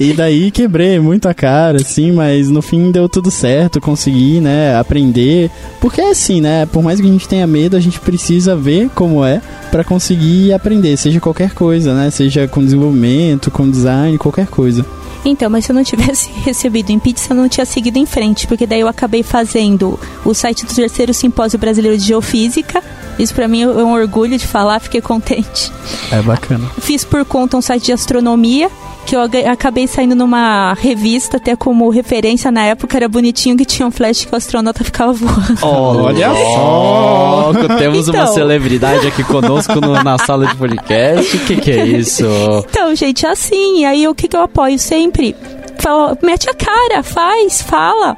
e 0.00 0.14
daí 0.14 0.50
quebrei 0.50 0.98
muito 0.98 1.28
a 1.28 1.34
cara, 1.34 1.82
assim, 1.82 2.12
mas 2.12 2.48
no 2.48 2.62
fim 2.62 2.90
deu 2.90 3.10
tudo 3.10 3.30
certo, 3.30 3.78
consegui, 3.78 4.40
né, 4.40 4.74
aprender. 4.74 5.50
Porque 5.78 6.00
é 6.00 6.08
assim, 6.08 6.40
né? 6.40 6.64
Por 6.64 6.82
mais 6.82 6.98
que 6.98 7.06
a 7.06 7.10
gente 7.10 7.28
tenha 7.28 7.46
medo, 7.46 7.76
a 7.76 7.80
gente 7.80 8.00
precisa 8.00 8.56
ver 8.56 8.88
como 8.94 9.22
é 9.22 9.42
para 9.70 9.84
conseguir 9.84 10.54
aprender, 10.54 10.96
seja 10.96 11.20
qualquer 11.20 11.50
coisa, 11.50 11.92
né? 11.92 12.08
Seja 12.08 12.48
com 12.48 12.64
desenvolvimento, 12.64 13.50
com 13.50 13.70
design, 13.70 14.16
qualquer 14.16 14.46
coisa. 14.46 14.82
Então, 15.24 15.50
mas 15.50 15.64
se 15.64 15.72
eu 15.72 15.76
não 15.76 15.84
tivesse 15.84 16.30
recebido 16.44 16.90
em 16.90 16.98
pizza, 16.98 17.32
eu 17.32 17.36
não 17.36 17.48
tinha 17.48 17.66
seguido 17.66 17.98
em 17.98 18.06
frente, 18.06 18.46
porque 18.46 18.66
daí 18.66 18.80
eu 18.80 18.88
acabei 18.88 19.22
fazendo 19.22 19.98
o 20.24 20.34
site 20.34 20.64
do 20.64 20.74
terceiro 20.74 21.12
simpósio 21.12 21.58
brasileiro 21.58 21.96
de 21.96 22.04
geofísica. 22.04 22.82
Isso 23.18 23.34
para 23.34 23.46
mim 23.46 23.62
é 23.62 23.68
um 23.68 23.92
orgulho 23.92 24.38
de 24.38 24.46
falar, 24.46 24.80
fiquei 24.80 25.00
contente. 25.00 25.70
É 26.10 26.22
bacana. 26.22 26.70
Fiz 26.80 27.04
por 27.04 27.24
conta 27.24 27.56
um 27.56 27.60
site 27.60 27.86
de 27.86 27.92
astronomia, 27.92 28.70
que 29.10 29.16
eu 29.16 29.50
acabei 29.50 29.88
saindo 29.88 30.14
numa 30.14 30.72
revista, 30.74 31.36
até 31.36 31.56
como 31.56 31.88
referência 31.90 32.48
na 32.52 32.62
época, 32.62 32.96
era 32.96 33.08
bonitinho 33.08 33.56
que 33.56 33.64
tinha 33.64 33.84
um 33.84 33.90
flash 33.90 34.24
que 34.24 34.32
o 34.32 34.36
astronauta 34.36 34.84
ficava 34.84 35.12
voando. 35.12 35.58
Olha 35.66 36.32
só! 36.32 37.52
Temos 37.76 38.08
então, 38.08 38.20
uma 38.20 38.26
celebridade 38.28 39.08
aqui 39.08 39.24
conosco 39.24 39.80
no, 39.80 40.00
na 40.04 40.16
sala 40.16 40.46
de 40.46 40.54
podcast. 40.54 41.36
O 41.36 41.40
que, 41.40 41.56
que 41.56 41.70
é 41.72 41.86
isso? 41.86 42.24
Então, 42.70 42.94
gente, 42.94 43.26
é 43.26 43.30
assim. 43.30 43.84
Aí 43.84 44.06
o 44.06 44.14
que, 44.14 44.28
que 44.28 44.36
eu 44.36 44.42
apoio 44.42 44.78
sempre? 44.78 45.34
Fala, 45.80 46.16
mete 46.22 46.48
a 46.48 46.54
cara, 46.54 47.02
faz, 47.02 47.62
fala, 47.62 48.16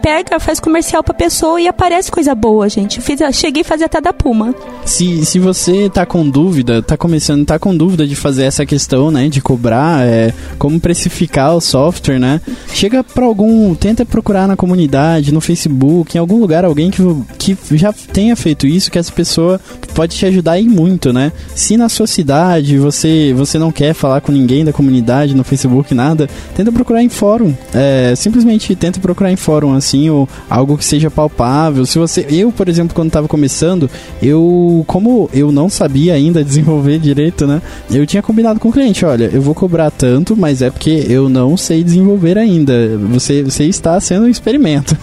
pega, 0.00 0.38
faz 0.38 0.60
comercial 0.60 1.02
pra 1.02 1.14
pessoa 1.14 1.60
e 1.60 1.68
aparece 1.68 2.10
coisa 2.10 2.34
boa, 2.34 2.68
gente. 2.68 3.00
Fiz, 3.00 3.20
cheguei 3.36 3.62
a 3.62 3.64
fazer 3.64 3.84
até 3.84 4.00
da 4.00 4.12
Puma. 4.12 4.54
Se, 4.84 5.24
se 5.24 5.38
você 5.38 5.90
tá 5.90 6.06
com 6.06 6.28
dúvida, 6.28 6.82
tá 6.82 6.96
começando, 6.96 7.44
tá 7.44 7.58
com 7.58 7.76
dúvida 7.76 8.06
de 8.06 8.14
fazer 8.14 8.44
essa 8.44 8.64
questão, 8.64 9.10
né, 9.10 9.28
de 9.28 9.40
cobrar, 9.40 10.06
é, 10.06 10.32
como 10.58 10.80
precificar 10.80 11.54
o 11.54 11.60
software, 11.60 12.18
né, 12.18 12.40
chega 12.72 13.02
pra 13.04 13.24
algum, 13.24 13.74
tenta 13.74 14.04
procurar 14.04 14.46
na 14.46 14.56
comunidade, 14.56 15.32
no 15.32 15.40
Facebook, 15.40 16.16
em 16.16 16.20
algum 16.20 16.38
lugar, 16.38 16.64
alguém 16.64 16.90
que, 16.90 17.02
que 17.38 17.56
já 17.76 17.92
tenha 17.92 18.36
feito 18.36 18.66
isso, 18.66 18.90
que 18.90 18.98
essa 18.98 19.12
pessoa 19.12 19.60
pode 19.94 20.16
te 20.16 20.26
ajudar 20.26 20.52
aí 20.52 20.68
muito, 20.68 21.12
né. 21.12 21.32
Se 21.54 21.76
na 21.76 21.88
sua 21.88 22.06
cidade 22.06 22.78
você, 22.78 23.32
você 23.34 23.58
não 23.58 23.72
quer 23.72 23.94
falar 23.94 24.20
com 24.20 24.30
ninguém 24.30 24.64
da 24.64 24.72
comunidade 24.72 25.34
no 25.34 25.44
Facebook, 25.44 25.94
nada, 25.94 26.28
tenta 26.54 26.70
procurar 26.70 26.92
procurar 26.92 27.02
em 27.02 27.08
fórum. 27.08 27.54
É, 27.74 28.14
simplesmente 28.14 28.76
tenta 28.76 29.00
procurar 29.00 29.32
em 29.32 29.36
fórum, 29.36 29.72
assim, 29.72 30.10
ou 30.10 30.28
algo 30.48 30.76
que 30.76 30.84
seja 30.84 31.10
palpável. 31.10 31.86
Se 31.86 31.98
você. 31.98 32.26
Eu, 32.28 32.52
por 32.52 32.68
exemplo, 32.68 32.94
quando 32.94 33.08
estava 33.08 33.26
começando, 33.26 33.90
eu. 34.22 34.84
Como 34.86 35.30
eu 35.32 35.50
não 35.50 35.68
sabia 35.68 36.14
ainda 36.14 36.44
desenvolver 36.44 36.98
direito, 36.98 37.46
né? 37.46 37.62
Eu 37.90 38.06
tinha 38.06 38.22
combinado 38.22 38.60
com 38.60 38.68
o 38.68 38.72
cliente: 38.72 39.04
olha, 39.04 39.30
eu 39.32 39.40
vou 39.40 39.54
cobrar 39.54 39.90
tanto, 39.90 40.36
mas 40.36 40.60
é 40.60 40.70
porque 40.70 41.06
eu 41.08 41.28
não 41.28 41.56
sei 41.56 41.82
desenvolver 41.82 42.36
ainda. 42.36 42.72
Você, 43.12 43.42
você 43.42 43.64
está 43.64 43.98
sendo 44.00 44.26
um 44.26 44.28
experimento. 44.28 44.96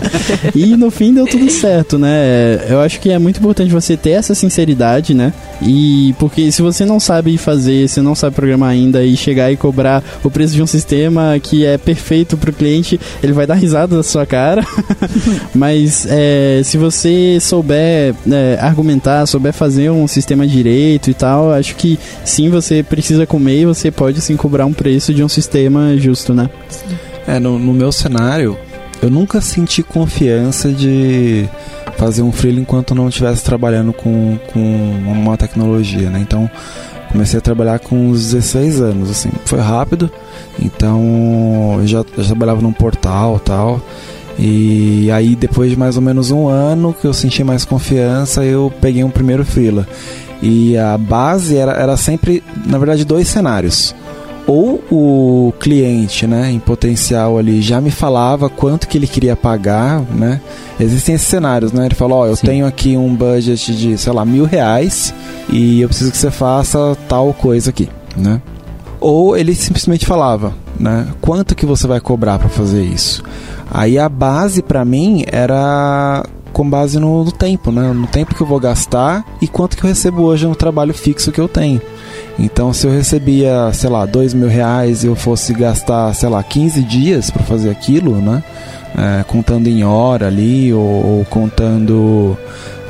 e 0.54 0.76
no 0.76 0.90
fim 0.90 1.12
deu 1.12 1.26
tudo 1.26 1.50
certo, 1.50 1.98
né? 1.98 2.66
Eu 2.68 2.80
acho 2.80 3.00
que 3.00 3.10
é 3.10 3.18
muito 3.18 3.38
importante 3.38 3.72
você 3.72 3.96
ter 3.96 4.10
essa 4.10 4.25
sinceridade, 4.34 5.14
né? 5.14 5.32
E 5.62 6.14
porque 6.18 6.50
se 6.52 6.62
você 6.62 6.84
não 6.84 7.00
sabe 7.00 7.36
fazer, 7.38 7.88
se 7.88 8.00
não 8.00 8.14
sabe 8.14 8.36
programar 8.36 8.70
ainda 8.70 9.04
e 9.04 9.16
chegar 9.16 9.50
e 9.50 9.56
cobrar 9.56 10.02
o 10.22 10.30
preço 10.30 10.54
de 10.54 10.62
um 10.62 10.66
sistema 10.66 11.38
que 11.42 11.64
é 11.64 11.78
perfeito 11.78 12.36
pro 12.36 12.52
cliente, 12.52 13.00
ele 13.22 13.32
vai 13.32 13.46
dar 13.46 13.54
risada 13.54 13.96
da 13.96 14.02
sua 14.02 14.26
cara. 14.26 14.66
Mas 15.54 16.06
é, 16.08 16.60
se 16.64 16.76
você 16.76 17.38
souber 17.40 18.14
é, 18.30 18.58
argumentar, 18.60 19.26
souber 19.26 19.52
fazer 19.52 19.90
um 19.90 20.06
sistema 20.06 20.46
direito 20.46 21.10
e 21.10 21.14
tal, 21.14 21.52
acho 21.52 21.74
que 21.76 21.98
sim, 22.24 22.50
você 22.50 22.82
precisa 22.82 23.26
comer 23.26 23.62
e 23.62 23.66
você 23.66 23.90
pode 23.90 24.20
sim 24.20 24.36
cobrar 24.36 24.66
um 24.66 24.72
preço 24.72 25.14
de 25.14 25.22
um 25.22 25.28
sistema 25.28 25.96
justo, 25.96 26.34
né? 26.34 26.50
É, 27.26 27.40
no, 27.40 27.58
no 27.58 27.72
meu 27.72 27.90
cenário, 27.90 28.56
eu 29.06 29.10
nunca 29.10 29.40
senti 29.40 29.84
confiança 29.84 30.72
de 30.72 31.48
fazer 31.96 32.22
um 32.22 32.32
freelo 32.32 32.58
enquanto 32.58 32.92
não 32.92 33.08
estivesse 33.08 33.44
trabalhando 33.44 33.92
com, 33.92 34.36
com 34.52 34.60
uma 35.06 35.36
tecnologia, 35.36 36.10
né? 36.10 36.18
Então, 36.20 36.50
comecei 37.12 37.38
a 37.38 37.40
trabalhar 37.40 37.78
com 37.78 38.08
uns 38.08 38.32
16 38.32 38.80
anos, 38.80 39.10
assim, 39.10 39.30
foi 39.44 39.60
rápido, 39.60 40.10
então 40.60 41.80
já, 41.84 42.04
já 42.18 42.26
trabalhava 42.26 42.60
num 42.60 42.72
portal 42.72 43.38
tal. 43.38 43.80
E 44.38 45.08
aí 45.12 45.34
depois 45.36 45.70
de 45.70 45.78
mais 45.78 45.96
ou 45.96 46.02
menos 46.02 46.30
um 46.32 46.48
ano 46.48 46.92
que 46.92 47.06
eu 47.06 47.14
senti 47.14 47.44
mais 47.44 47.64
confiança, 47.64 48.44
eu 48.44 48.72
peguei 48.80 49.04
um 49.04 49.10
primeiro 49.10 49.44
freela. 49.44 49.86
E 50.42 50.76
a 50.76 50.98
base 50.98 51.56
era, 51.56 51.72
era 51.72 51.96
sempre, 51.96 52.42
na 52.66 52.76
verdade, 52.76 53.04
dois 53.04 53.28
cenários. 53.28 53.94
Ou 54.46 54.80
o 54.90 55.52
cliente, 55.58 56.24
né, 56.26 56.52
em 56.52 56.60
potencial 56.60 57.36
ali, 57.36 57.60
já 57.60 57.80
me 57.80 57.90
falava 57.90 58.48
quanto 58.48 58.86
que 58.86 58.96
ele 58.96 59.06
queria 59.06 59.34
pagar, 59.34 60.00
né? 60.02 60.40
Existem 60.78 61.16
esses 61.16 61.26
cenários, 61.26 61.72
né? 61.72 61.86
Ele 61.86 61.96
falou, 61.96 62.18
ó, 62.18 62.22
oh, 62.22 62.26
eu 62.26 62.36
Sim. 62.36 62.46
tenho 62.46 62.66
aqui 62.66 62.96
um 62.96 63.14
budget 63.14 63.74
de, 63.76 63.98
sei 63.98 64.12
lá, 64.12 64.24
mil 64.24 64.44
reais 64.44 65.12
e 65.48 65.80
eu 65.80 65.88
preciso 65.88 66.12
que 66.12 66.16
você 66.16 66.30
faça 66.30 66.96
tal 67.08 67.34
coisa 67.34 67.70
aqui, 67.70 67.88
né? 68.16 68.40
Ou 69.00 69.36
ele 69.36 69.54
simplesmente 69.54 70.06
falava, 70.06 70.54
né? 70.78 71.08
Quanto 71.20 71.54
que 71.54 71.66
você 71.66 71.86
vai 71.86 72.00
cobrar 72.00 72.38
para 72.38 72.48
fazer 72.48 72.84
isso? 72.84 73.24
Aí 73.70 73.98
a 73.98 74.08
base 74.08 74.62
para 74.62 74.84
mim 74.84 75.24
era 75.26 76.24
com 76.52 76.68
base 76.68 76.98
no, 76.98 77.22
no, 77.22 77.32
tempo, 77.32 77.70
né? 77.70 77.92
No 77.92 78.06
tempo 78.06 78.34
que 78.34 78.40
eu 78.40 78.46
vou 78.46 78.58
gastar 78.58 79.24
e 79.42 79.46
quanto 79.46 79.76
que 79.76 79.84
eu 79.84 79.88
recebo 79.88 80.22
hoje 80.22 80.46
no 80.46 80.56
trabalho 80.56 80.94
fixo 80.94 81.30
que 81.30 81.40
eu 81.40 81.48
tenho. 81.48 81.82
Então, 82.38 82.72
se 82.72 82.86
eu 82.86 82.90
recebia, 82.90 83.70
sei 83.72 83.90
lá, 83.90 84.06
dois 84.06 84.32
mil 84.32 84.48
reais 84.48 85.04
e 85.04 85.06
eu 85.06 85.14
fosse 85.14 85.52
gastar, 85.52 86.14
sei 86.14 86.28
lá, 86.28 86.42
15 86.42 86.82
dias 86.82 87.30
para 87.30 87.42
fazer 87.42 87.70
aquilo, 87.70 88.16
né? 88.16 88.42
É, 88.96 89.24
contando 89.24 89.66
em 89.66 89.84
hora 89.84 90.26
ali 90.26 90.72
ou, 90.72 90.80
ou 90.80 91.24
contando 91.26 92.36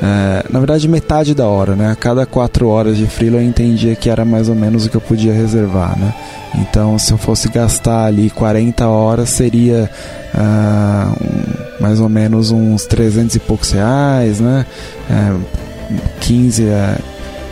é, 0.01 0.45
na 0.51 0.59
verdade, 0.59 0.87
metade 0.87 1.33
da 1.33 1.47
hora, 1.47 1.75
né? 1.75 1.91
A 1.91 1.95
cada 1.95 2.25
quatro 2.25 2.67
horas 2.67 2.97
de 2.97 3.07
freela 3.07 3.37
eu 3.37 3.43
entendia 3.43 3.95
que 3.95 4.09
era 4.09 4.23
mais 4.23 4.47
ou 4.47 4.53
menos 4.53 4.85
o 4.85 4.89
que 4.89 4.95
eu 4.95 5.01
podia 5.01 5.33
reservar, 5.33 5.97
né? 5.97 6.13
Então, 6.55 6.99
se 6.99 7.11
eu 7.11 7.17
fosse 7.17 7.49
gastar 7.49 8.05
ali 8.05 8.29
40 8.29 8.87
horas, 8.87 9.29
seria 9.29 9.89
uh, 10.35 11.11
um, 11.23 11.81
mais 11.81 11.99
ou 11.99 12.07
menos 12.07 12.51
uns 12.51 12.85
300 12.85 13.35
e 13.35 13.39
poucos 13.39 13.71
reais, 13.71 14.39
né? 14.39 14.65
É, 15.09 15.33
15, 16.21 16.63
uh, 16.63 17.03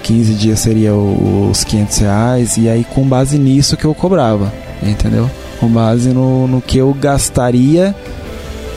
15 0.04 0.34
dias 0.36 0.60
seria 0.60 0.94
os 0.94 1.64
500 1.64 1.98
reais, 1.98 2.58
e 2.58 2.70
aí 2.70 2.84
com 2.84 3.08
base 3.08 3.40
nisso 3.40 3.76
que 3.76 3.86
eu 3.86 3.96
cobrava, 3.96 4.54
entendeu? 4.84 5.30
Com 5.60 5.68
base 5.68 6.10
no, 6.10 6.48
no 6.48 6.62
que 6.62 6.78
eu 6.78 6.94
gastaria 6.94 7.96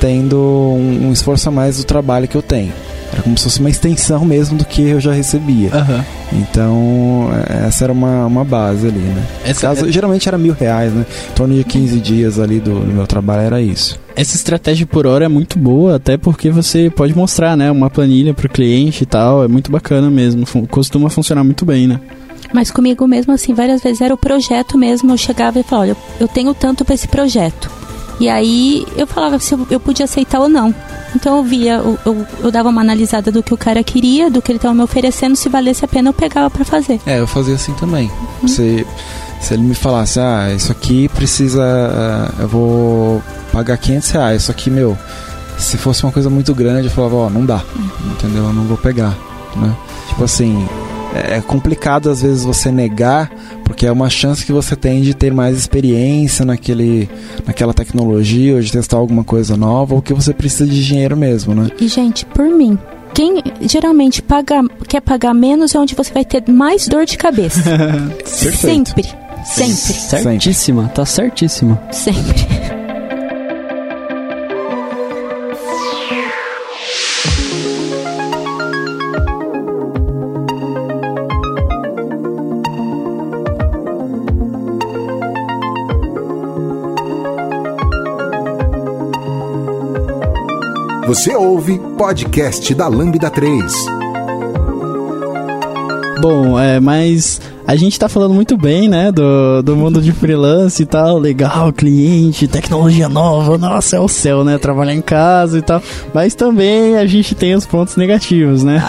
tendo 0.00 0.36
um, 0.38 1.08
um 1.08 1.12
esforço 1.12 1.48
a 1.48 1.52
mais 1.52 1.78
do 1.78 1.84
trabalho 1.84 2.28
que 2.28 2.36
eu 2.36 2.42
tenho. 2.42 2.72
Era 3.12 3.22
como 3.22 3.36
se 3.38 3.44
fosse 3.44 3.60
uma 3.60 3.70
extensão 3.70 4.24
mesmo 4.24 4.58
do 4.58 4.64
que 4.64 4.82
eu 4.82 5.00
já 5.00 5.12
recebia. 5.12 5.70
Uhum. 5.74 6.04
Então, 6.40 7.30
é, 7.48 7.66
essa 7.66 7.84
era 7.84 7.92
uma, 7.92 8.26
uma 8.26 8.44
base 8.44 8.86
ali, 8.86 8.98
né? 8.98 9.24
Essa, 9.44 9.68
caso, 9.68 9.88
é... 9.88 9.92
Geralmente 9.92 10.28
era 10.28 10.36
mil 10.36 10.52
reais, 10.52 10.92
né? 10.92 11.06
Em 11.30 11.32
torno 11.32 11.54
de 11.54 11.64
15 11.64 12.00
dias 12.00 12.38
ali 12.38 12.60
do, 12.60 12.80
do 12.80 12.92
meu 12.92 13.06
trabalho 13.06 13.42
era 13.42 13.62
isso. 13.62 13.98
Essa 14.14 14.36
estratégia 14.36 14.86
por 14.86 15.06
hora 15.06 15.24
é 15.24 15.28
muito 15.28 15.58
boa, 15.58 15.96
até 15.96 16.16
porque 16.16 16.50
você 16.50 16.90
pode 16.90 17.16
mostrar, 17.16 17.56
né? 17.56 17.70
Uma 17.70 17.88
planilha 17.88 18.34
para 18.34 18.46
o 18.46 18.50
cliente 18.50 19.04
e 19.04 19.06
tal. 19.06 19.42
É 19.42 19.48
muito 19.48 19.70
bacana 19.70 20.10
mesmo. 20.10 20.44
Costuma 20.68 21.08
funcionar 21.08 21.44
muito 21.44 21.64
bem, 21.64 21.86
né? 21.86 21.98
Mas 22.52 22.70
comigo 22.70 23.06
mesmo, 23.06 23.32
assim, 23.32 23.54
várias 23.54 23.82
vezes 23.82 24.00
era 24.00 24.12
o 24.12 24.18
projeto 24.18 24.76
mesmo. 24.76 25.12
Eu 25.12 25.16
chegava 25.16 25.58
e 25.58 25.62
falava, 25.62 25.90
olha, 25.90 25.96
eu 26.20 26.28
tenho 26.28 26.52
tanto 26.54 26.84
para 26.84 26.94
esse 26.94 27.08
projeto. 27.08 27.70
E 28.20 28.28
aí 28.28 28.86
eu 28.96 29.06
falava 29.06 29.38
se 29.38 29.54
eu, 29.70 29.80
podia 29.80 30.04
aceitar 30.04 30.40
ou 30.40 30.48
não. 30.48 30.74
Então 31.14 31.38
eu 31.38 31.42
via, 31.42 31.74
eu, 31.74 31.98
eu, 32.04 32.26
eu, 32.44 32.50
dava 32.50 32.68
uma 32.68 32.80
analisada 32.80 33.30
do 33.30 33.42
que 33.42 33.54
o 33.54 33.56
cara 33.56 33.82
queria, 33.82 34.30
do 34.30 34.42
que 34.42 34.52
ele 34.52 34.58
estava 34.58 34.74
me 34.74 34.82
oferecendo, 34.82 35.36
se 35.36 35.48
valesse 35.48 35.84
a 35.84 35.88
pena 35.88 36.10
eu 36.10 36.12
pegava 36.12 36.50
para 36.50 36.64
fazer. 36.64 37.00
É, 37.06 37.20
eu 37.20 37.26
fazia 37.26 37.54
assim 37.54 37.72
também. 37.74 38.10
Uhum. 38.42 38.48
Se, 38.48 38.86
se 39.40 39.54
ele 39.54 39.62
me 39.62 39.74
falasse, 39.74 40.20
ah, 40.20 40.52
isso 40.54 40.70
aqui 40.70 41.08
precisa, 41.08 41.62
uh, 41.62 42.42
eu 42.42 42.48
vou 42.48 43.22
pagar 43.52 43.78
500 43.78 44.10
reais, 44.10 44.42
isso 44.42 44.50
aqui, 44.50 44.68
meu, 44.68 44.98
se 45.56 45.78
fosse 45.78 46.04
uma 46.04 46.12
coisa 46.12 46.28
muito 46.28 46.54
grande, 46.54 46.88
eu 46.88 46.90
falava, 46.90 47.14
ó, 47.14 47.26
oh, 47.26 47.30
não 47.30 47.46
dá, 47.46 47.62
uhum. 47.74 48.12
entendeu? 48.12 48.44
Eu 48.44 48.52
não 48.52 48.64
vou 48.64 48.76
pegar, 48.76 49.16
né? 49.56 49.74
Tipo 50.08 50.24
assim, 50.24 50.68
é, 51.14 51.36
é 51.36 51.40
complicado 51.40 52.10
às 52.10 52.22
vezes 52.22 52.44
você 52.44 52.70
negar 52.70 53.30
porque 53.64 53.86
é 53.86 53.92
uma 53.92 54.08
chance 54.08 54.44
que 54.44 54.52
você 54.52 54.74
tem 54.74 55.02
de 55.02 55.14
ter 55.14 55.32
mais 55.32 55.56
experiência 55.56 56.44
naquele, 56.44 57.08
naquela 57.46 57.74
tecnologia 57.74 58.54
ou 58.54 58.60
de 58.60 58.72
testar 58.72 58.96
alguma 58.96 59.22
coisa 59.22 59.56
nova 59.56 59.94
ou 59.94 60.02
que 60.02 60.14
você 60.14 60.32
precisa 60.32 60.66
de 60.66 60.84
dinheiro 60.84 61.16
mesmo, 61.16 61.54
né? 61.54 61.70
E 61.78 61.86
gente, 61.86 62.24
por 62.24 62.48
mim, 62.48 62.78
quem 63.14 63.42
geralmente 63.62 64.22
paga, 64.22 64.62
quer 64.88 65.00
pagar 65.00 65.34
menos 65.34 65.74
é 65.74 65.78
onde 65.78 65.94
você 65.94 66.12
vai 66.12 66.24
ter 66.24 66.42
mais 66.50 66.88
dor 66.88 67.04
de 67.04 67.16
cabeça. 67.18 67.60
Sempre. 68.24 69.04
Sempre. 69.44 69.74
Certíssima, 69.74 70.88
tá 70.88 71.04
certíssima. 71.04 71.80
Sempre. 71.92 72.77
Você 91.08 91.34
ouve 91.34 91.78
podcast 91.96 92.74
da 92.74 92.86
Lambda 92.86 93.30
3. 93.30 93.72
Bom, 96.20 96.60
é, 96.60 96.78
mas 96.78 97.40
a 97.66 97.74
gente 97.76 97.98
tá 97.98 98.10
falando 98.10 98.34
muito 98.34 98.58
bem, 98.58 98.90
né, 98.90 99.10
do, 99.10 99.62
do 99.62 99.74
mundo 99.74 100.02
de 100.02 100.12
freelance 100.12 100.82
e 100.82 100.84
tal, 100.84 101.16
legal, 101.16 101.72
cliente, 101.72 102.46
tecnologia 102.46 103.08
nova, 103.08 103.56
nossa, 103.56 103.96
é 103.96 103.98
o 103.98 104.06
céu, 104.06 104.44
né, 104.44 104.58
trabalhar 104.58 104.92
em 104.92 105.00
casa 105.00 105.56
e 105.56 105.62
tal, 105.62 105.82
mas 106.12 106.34
também 106.34 106.98
a 106.98 107.06
gente 107.06 107.34
tem 107.34 107.54
os 107.54 107.64
pontos 107.64 107.96
negativos, 107.96 108.62
né? 108.62 108.84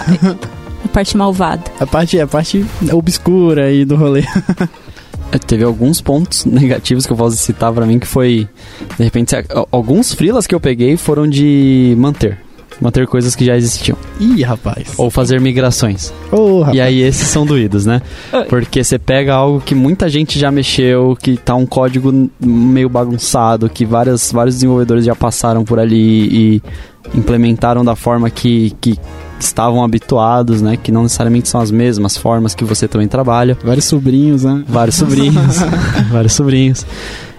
A 0.84 0.88
parte 0.88 1.16
malvada. 1.16 1.64
A 1.80 1.86
parte, 1.86 2.20
a 2.20 2.26
parte 2.26 2.66
obscura 2.92 3.64
aí 3.64 3.82
do 3.86 3.96
rolê. 3.96 4.24
É, 5.32 5.38
Teve 5.38 5.64
alguns 5.64 6.00
pontos 6.00 6.44
negativos 6.46 7.06
que 7.06 7.12
eu 7.12 7.16
posso 7.16 7.36
citar 7.36 7.72
pra 7.72 7.86
mim 7.86 7.98
que 7.98 8.06
foi, 8.06 8.48
de 8.96 9.04
repente, 9.04 9.34
alguns 9.70 10.12
freelas 10.14 10.46
que 10.46 10.54
eu 10.54 10.60
peguei 10.60 10.96
foram 10.96 11.28
de 11.28 11.94
manter. 11.98 12.38
Manter 12.80 13.06
coisas 13.06 13.36
que 13.36 13.44
já 13.44 13.56
existiam. 13.56 13.96
Ih, 14.18 14.42
rapaz. 14.42 14.94
Ou 14.96 15.10
fazer 15.10 15.38
migrações. 15.38 16.14
Ô, 16.32 16.60
rapaz. 16.60 16.76
E 16.76 16.80
aí 16.80 17.02
esses 17.02 17.28
são 17.28 17.44
doídos, 17.44 17.84
né? 17.84 18.00
Porque 18.48 18.82
você 18.82 18.98
pega 18.98 19.34
algo 19.34 19.60
que 19.60 19.74
muita 19.74 20.08
gente 20.08 20.38
já 20.38 20.50
mexeu, 20.50 21.14
que 21.20 21.36
tá 21.36 21.54
um 21.54 21.66
código 21.66 22.30
meio 22.40 22.88
bagunçado, 22.88 23.68
que 23.68 23.84
várias, 23.84 24.32
vários 24.32 24.54
desenvolvedores 24.54 25.04
já 25.04 25.14
passaram 25.14 25.62
por 25.62 25.78
ali 25.78 26.28
e 26.56 26.62
implementaram 27.14 27.84
da 27.84 27.94
forma 27.94 28.30
que, 28.30 28.74
que 28.80 28.98
estavam 29.44 29.82
habituados, 29.82 30.60
né? 30.62 30.76
Que 30.76 30.92
não 30.92 31.04
necessariamente 31.04 31.48
são 31.48 31.60
as 31.60 31.70
mesmas 31.70 32.16
formas 32.16 32.54
que 32.54 32.64
você 32.64 32.86
também 32.86 33.08
trabalha. 33.08 33.56
Vários 33.64 33.86
sobrinhos, 33.86 34.44
né? 34.44 34.64
Vários 34.68 34.96
sobrinhos. 34.96 35.56
vários 36.10 36.32
sobrinhos. 36.32 36.86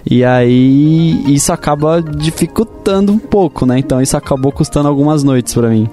E 0.08 0.24
aí 0.24 1.22
isso 1.32 1.52
acaba 1.52 2.02
dificultando 2.02 3.12
um 3.12 3.18
pouco, 3.18 3.64
né? 3.64 3.78
Então 3.78 4.00
isso 4.00 4.16
acabou 4.16 4.50
custando 4.50 4.88
algumas 4.88 5.22
noites 5.22 5.54
pra 5.54 5.68
mim. 5.68 5.88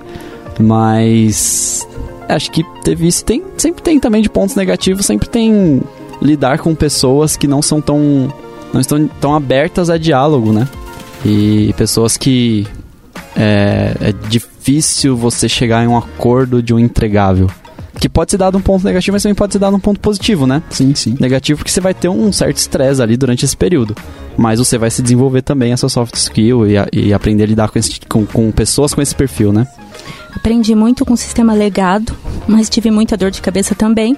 Mas 0.60 1.88
acho 2.28 2.52
que 2.52 2.64
teve 2.84 3.08
isso. 3.08 3.24
Tem, 3.24 3.44
sempre 3.58 3.82
tem 3.82 4.00
também 4.00 4.22
de 4.22 4.30
pontos 4.30 4.56
negativos, 4.56 5.06
sempre 5.06 5.30
tem 5.30 5.82
lidar 6.22 6.60
com 6.60 6.76
pessoas 6.76 7.38
que 7.38 7.48
não 7.48 7.62
são 7.62 7.82
tão. 7.82 8.34
não 8.74 8.82
estão 8.82 9.08
tão 9.22 9.36
abertas 9.36 9.90
a 9.90 9.98
diálogo, 9.98 10.52
né? 10.52 10.68
E 11.26 11.74
pessoas 11.78 12.18
que 12.18 12.66
é, 13.36 13.96
é 14.02 14.14
difícil 14.28 14.59
você 15.16 15.48
chegar 15.50 15.84
em 15.84 15.88
um 15.88 15.98
acordo 15.98 16.62
de 16.62 16.74
um 16.74 16.80
entregável. 16.80 17.50
Que 18.00 18.08
pode 18.08 18.32
ser 18.32 18.38
dado 18.38 18.58
um 18.58 18.62
ponto 18.62 18.86
negativo, 18.86 19.16
mas 19.16 19.24
também 19.24 19.36
pode 19.36 19.52
ser 19.52 19.60
dado 19.60 19.76
um 19.76 19.80
ponto 19.80 20.00
positivo, 20.00 20.48
né? 20.48 20.62
Sim, 20.70 20.94
sim. 20.96 21.16
Negativo 21.20 21.58
porque 21.58 21.72
você 21.72 21.82
vai 21.82 21.94
ter 21.94 22.08
um 22.08 22.32
certo 22.32 22.58
estresse 22.58 23.02
ali 23.02 23.18
durante 23.18 23.44
esse 23.44 23.58
período. 23.58 23.94
Mas 24.38 24.60
você 24.60 24.78
vai 24.78 24.90
se 24.90 25.02
desenvolver 25.02 25.42
também 25.42 25.74
a 25.74 25.78
sua 25.78 25.90
soft 25.90 26.16
skill 26.16 26.66
e, 26.66 26.78
a- 26.78 26.88
e 26.94 27.12
aprender 27.14 27.44
a 27.44 27.48
lidar 27.48 27.70
com, 27.70 27.78
esse- 27.78 28.00
com- 28.08 28.26
com 28.26 28.52
pessoas 28.52 28.94
com 28.94 29.02
esse 29.02 29.14
perfil, 29.14 29.52
né? 29.52 29.68
Aprendi 30.34 30.74
muito 30.76 31.04
com 31.04 31.14
o 31.14 31.18
sistema 31.18 31.54
legado, 31.54 32.16
mas 32.48 32.70
tive 32.70 32.90
muita 32.90 33.18
dor 33.18 33.32
de 33.32 33.42
cabeça 33.42 33.76
também. 33.76 34.16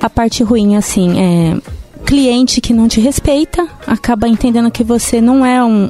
A 0.00 0.10
parte 0.10 0.42
ruim, 0.42 0.74
assim, 0.74 1.20
é 1.20 1.56
cliente 2.04 2.60
que 2.60 2.72
não 2.72 2.88
te 2.88 3.00
respeita, 3.00 3.68
acaba 3.86 4.26
entendendo 4.26 4.68
que 4.70 4.82
você 4.82 5.20
não 5.20 5.46
é 5.46 5.62
um, 5.62 5.84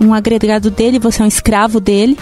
um, 0.00 0.06
um 0.08 0.14
agregado 0.14 0.70
dele, 0.72 0.98
você 0.98 1.22
é 1.22 1.24
um 1.24 1.28
escravo 1.28 1.78
dele. 1.78 2.18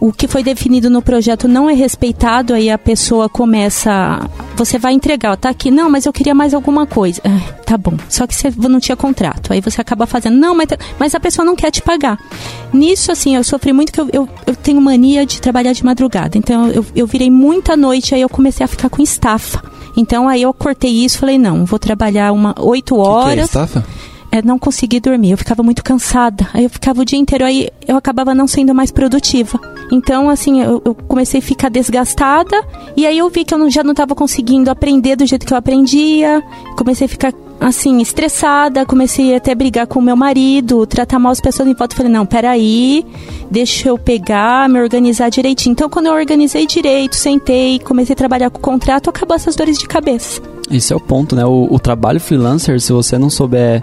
O 0.00 0.12
que 0.12 0.26
foi 0.26 0.42
definido 0.42 0.88
no 0.88 1.02
projeto 1.02 1.46
não 1.46 1.68
é 1.68 1.74
respeitado, 1.74 2.54
aí 2.54 2.70
a 2.70 2.78
pessoa 2.78 3.28
começa. 3.28 4.18
Você 4.56 4.78
vai 4.78 4.94
entregar, 4.94 5.32
ó, 5.32 5.36
tá 5.36 5.50
aqui, 5.50 5.70
não, 5.70 5.90
mas 5.90 6.06
eu 6.06 6.12
queria 6.12 6.34
mais 6.34 6.54
alguma 6.54 6.86
coisa. 6.86 7.20
Ah, 7.22 7.52
tá 7.66 7.76
bom. 7.76 7.94
Só 8.08 8.26
que 8.26 8.34
você 8.34 8.50
não 8.56 8.80
tinha 8.80 8.96
contrato. 8.96 9.52
Aí 9.52 9.60
você 9.60 9.78
acaba 9.78 10.06
fazendo, 10.06 10.38
não, 10.38 10.54
mas, 10.54 10.68
mas 10.98 11.14
a 11.14 11.20
pessoa 11.20 11.44
não 11.44 11.54
quer 11.54 11.70
te 11.70 11.82
pagar. 11.82 12.18
Nisso, 12.72 13.12
assim, 13.12 13.36
eu 13.36 13.44
sofri 13.44 13.74
muito 13.74 13.92
que 13.92 14.00
eu, 14.00 14.08
eu, 14.10 14.28
eu 14.46 14.56
tenho 14.56 14.80
mania 14.80 15.26
de 15.26 15.38
trabalhar 15.38 15.74
de 15.74 15.84
madrugada. 15.84 16.38
Então 16.38 16.68
eu, 16.68 16.86
eu 16.96 17.06
virei 17.06 17.30
muita 17.30 17.76
noite, 17.76 18.14
aí 18.14 18.22
eu 18.22 18.28
comecei 18.28 18.64
a 18.64 18.68
ficar 18.68 18.88
com 18.88 19.02
estafa. 19.02 19.62
Então 19.96 20.28
aí 20.28 20.40
eu 20.40 20.54
cortei 20.54 20.90
isso 21.04 21.18
falei, 21.18 21.36
não, 21.36 21.66
vou 21.66 21.78
trabalhar 21.78 22.32
uma 22.32 22.54
oito 22.58 22.94
Que 22.94 23.02
que 23.02 23.06
é 23.06 23.10
horas 23.10 23.44
estafa? 23.44 23.84
É, 24.32 24.42
não 24.42 24.58
consegui 24.58 25.00
dormir, 25.00 25.32
eu 25.32 25.38
ficava 25.38 25.62
muito 25.62 25.82
cansada. 25.82 26.48
Aí 26.54 26.64
eu 26.64 26.70
ficava 26.70 27.00
o 27.02 27.04
dia 27.04 27.18
inteiro, 27.18 27.44
aí 27.44 27.68
eu 27.86 27.96
acabava 27.96 28.34
não 28.34 28.46
sendo 28.46 28.74
mais 28.74 28.90
produtiva. 28.90 29.58
Então, 29.92 30.30
assim, 30.30 30.60
eu, 30.62 30.80
eu 30.84 30.94
comecei 30.94 31.40
a 31.40 31.42
ficar 31.42 31.68
desgastada, 31.68 32.56
e 32.96 33.06
aí 33.06 33.18
eu 33.18 33.28
vi 33.28 33.44
que 33.44 33.52
eu 33.52 33.58
não- 33.58 33.70
já 33.70 33.82
não 33.82 33.90
estava 33.92 34.14
conseguindo 34.14 34.70
aprender 34.70 35.16
do 35.16 35.26
jeito 35.26 35.44
que 35.46 35.52
eu 35.52 35.58
aprendia. 35.58 36.42
Comecei 36.76 37.06
a 37.06 37.08
ficar, 37.08 37.32
assim, 37.60 38.00
estressada, 38.00 38.86
comecei 38.86 39.34
até 39.34 39.50
a 39.50 39.54
brigar 39.54 39.86
com 39.88 39.98
o 39.98 40.02
meu 40.02 40.14
marido, 40.16 40.86
tratar 40.86 41.18
mal 41.18 41.32
as 41.32 41.40
pessoas 41.40 41.68
em 41.68 41.74
volta. 41.74 41.96
Falei, 41.96 42.12
não, 42.12 42.24
peraí, 42.24 43.04
deixa 43.50 43.88
eu 43.88 43.98
pegar, 43.98 44.68
me 44.68 44.80
organizar 44.80 45.28
direitinho. 45.28 45.72
Então, 45.72 45.88
quando 45.90 46.06
eu 46.06 46.14
organizei 46.14 46.66
direito, 46.66 47.16
sentei, 47.16 47.80
comecei 47.80 48.12
a 48.12 48.16
trabalhar 48.16 48.50
com 48.50 48.58
o 48.58 48.62
contrato, 48.62 49.10
acabou 49.10 49.34
essas 49.34 49.56
dores 49.56 49.76
de 49.76 49.88
cabeça. 49.88 50.40
Esse 50.70 50.92
é 50.92 50.96
o 50.96 51.00
ponto, 51.00 51.34
né? 51.34 51.44
O, 51.44 51.66
o 51.68 51.80
trabalho 51.80 52.20
freelancer, 52.20 52.80
se 52.80 52.92
você 52.92 53.18
não 53.18 53.28
souber 53.28 53.82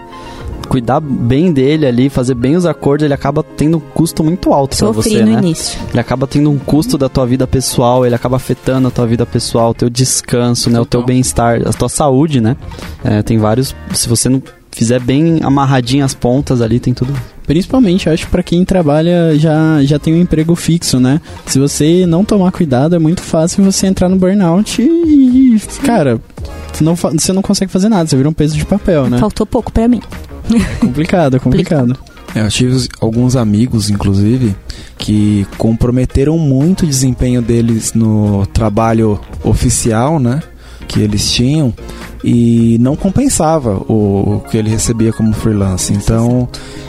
cuidar 0.67 0.99
bem 0.99 1.51
dele 1.51 1.85
ali, 1.85 2.09
fazer 2.09 2.35
bem 2.35 2.55
os 2.55 2.65
acordos, 2.65 3.05
ele 3.05 3.13
acaba 3.13 3.43
tendo 3.43 3.77
um 3.77 3.79
custo 3.79 4.23
muito 4.23 4.53
alto 4.53 4.77
pra 4.77 4.87
Sofri 4.87 5.09
você, 5.09 5.23
no 5.23 5.31
né? 5.31 5.39
início. 5.39 5.79
Ele 5.89 5.99
acaba 5.99 6.27
tendo 6.27 6.51
um 6.51 6.57
custo 6.57 6.97
da 6.97 7.09
tua 7.09 7.25
vida 7.25 7.47
pessoal, 7.47 8.05
ele 8.05 8.15
acaba 8.15 8.35
afetando 8.35 8.87
a 8.87 8.91
tua 8.91 9.07
vida 9.07 9.25
pessoal, 9.25 9.71
o 9.71 9.73
teu 9.73 9.89
descanso, 9.89 10.69
né? 10.69 10.79
O 10.79 10.85
teu 10.85 11.03
bem-estar, 11.03 11.61
a 11.65 11.73
tua 11.73 11.89
saúde, 11.89 12.41
né? 12.41 12.55
É, 13.03 13.21
tem 13.23 13.37
vários. 13.37 13.75
Se 13.93 14.07
você 14.07 14.29
não 14.29 14.41
fizer 14.71 14.99
bem 14.99 15.39
amarradinho 15.41 16.05
as 16.05 16.13
pontas 16.13 16.61
ali, 16.61 16.79
tem 16.79 16.93
tudo. 16.93 17.13
Principalmente, 17.47 18.07
eu 18.07 18.13
acho, 18.13 18.27
pra 18.27 18.43
quem 18.43 18.63
trabalha 18.65 19.37
já, 19.39 19.81
já 19.83 19.97
tem 19.97 20.13
um 20.13 20.21
emprego 20.21 20.53
fixo, 20.53 20.99
né? 20.99 21.21
Se 21.45 21.57
você 21.57 22.05
não 22.05 22.25
tomar 22.25 22.51
cuidado, 22.51 22.95
é 22.95 22.99
muito 22.99 23.21
fácil 23.21 23.63
você 23.63 23.87
entrar 23.87 24.09
no 24.09 24.17
burnout 24.17 24.81
e, 24.81 25.57
cara, 25.83 26.19
você 26.73 26.83
não, 26.83 26.93
você 26.95 27.33
não 27.33 27.41
consegue 27.41 27.71
fazer 27.71 27.87
nada, 27.87 28.07
você 28.07 28.17
vira 28.17 28.27
um 28.27 28.33
peso 28.33 28.57
de 28.57 28.65
papel, 28.65 29.09
né? 29.09 29.17
Faltou 29.17 29.45
pouco 29.45 29.71
pra 29.71 29.87
mim. 29.87 30.01
Complicado, 30.79 31.35
é 31.35 31.39
complicado. 31.39 31.97
É, 32.35 32.41
eu 32.41 32.49
tive 32.49 32.87
alguns 32.99 33.35
amigos, 33.35 33.89
inclusive, 33.89 34.55
que 34.97 35.47
comprometeram 35.57 36.37
muito 36.37 36.83
o 36.83 36.87
desempenho 36.87 37.41
deles 37.41 37.93
no 37.93 38.45
trabalho 38.47 39.19
oficial, 39.43 40.19
né? 40.19 40.41
Que 40.87 41.01
eles 41.01 41.31
tinham 41.31 41.73
e 42.23 42.77
não 42.79 42.95
compensava 42.95 43.77
o, 43.87 44.35
o 44.37 44.43
que 44.49 44.57
ele 44.57 44.69
recebia 44.69 45.11
como 45.13 45.33
freelance. 45.33 45.91
Então, 45.93 46.47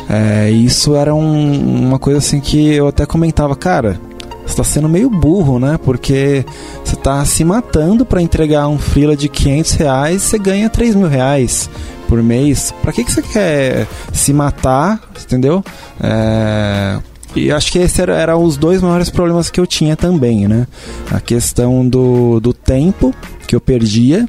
é, 0.08 0.50
isso 0.50 0.94
era 0.94 1.14
um- 1.14 1.86
uma 1.86 1.98
coisa 1.98 2.18
assim 2.18 2.40
que 2.40 2.72
eu 2.74 2.88
até 2.88 3.06
comentava, 3.06 3.54
cara. 3.56 3.98
Você 4.46 4.56
tá 4.56 4.64
sendo 4.64 4.88
meio 4.88 5.10
burro, 5.10 5.58
né? 5.58 5.78
Porque 5.84 6.44
você 6.84 6.96
tá 6.96 7.22
se 7.24 7.44
matando 7.44 8.04
para 8.06 8.22
entregar 8.22 8.66
um 8.68 8.78
freela 8.78 9.16
de 9.16 9.28
500 9.28 9.72
reais, 9.74 10.22
você 10.22 10.38
ganha 10.38 10.70
3 10.70 10.94
mil 10.94 11.08
reais 11.08 11.68
por 12.08 12.22
mês. 12.22 12.74
Pra 12.82 12.92
que, 12.92 13.04
que 13.04 13.12
você 13.12 13.22
quer 13.22 13.86
se 14.12 14.32
matar, 14.32 15.00
entendeu? 15.22 15.62
É, 16.00 16.98
E 17.36 17.52
acho 17.52 17.70
que 17.70 17.78
esses 17.78 17.98
eram 17.98 18.14
era 18.14 18.36
os 18.36 18.56
dois 18.56 18.82
maiores 18.82 19.10
problemas 19.10 19.50
que 19.50 19.60
eu 19.60 19.66
tinha 19.66 19.94
também, 19.96 20.48
né? 20.48 20.66
A 21.12 21.20
questão 21.20 21.86
do, 21.86 22.40
do 22.40 22.52
tempo 22.52 23.14
que 23.46 23.54
eu 23.54 23.60
perdia, 23.60 24.26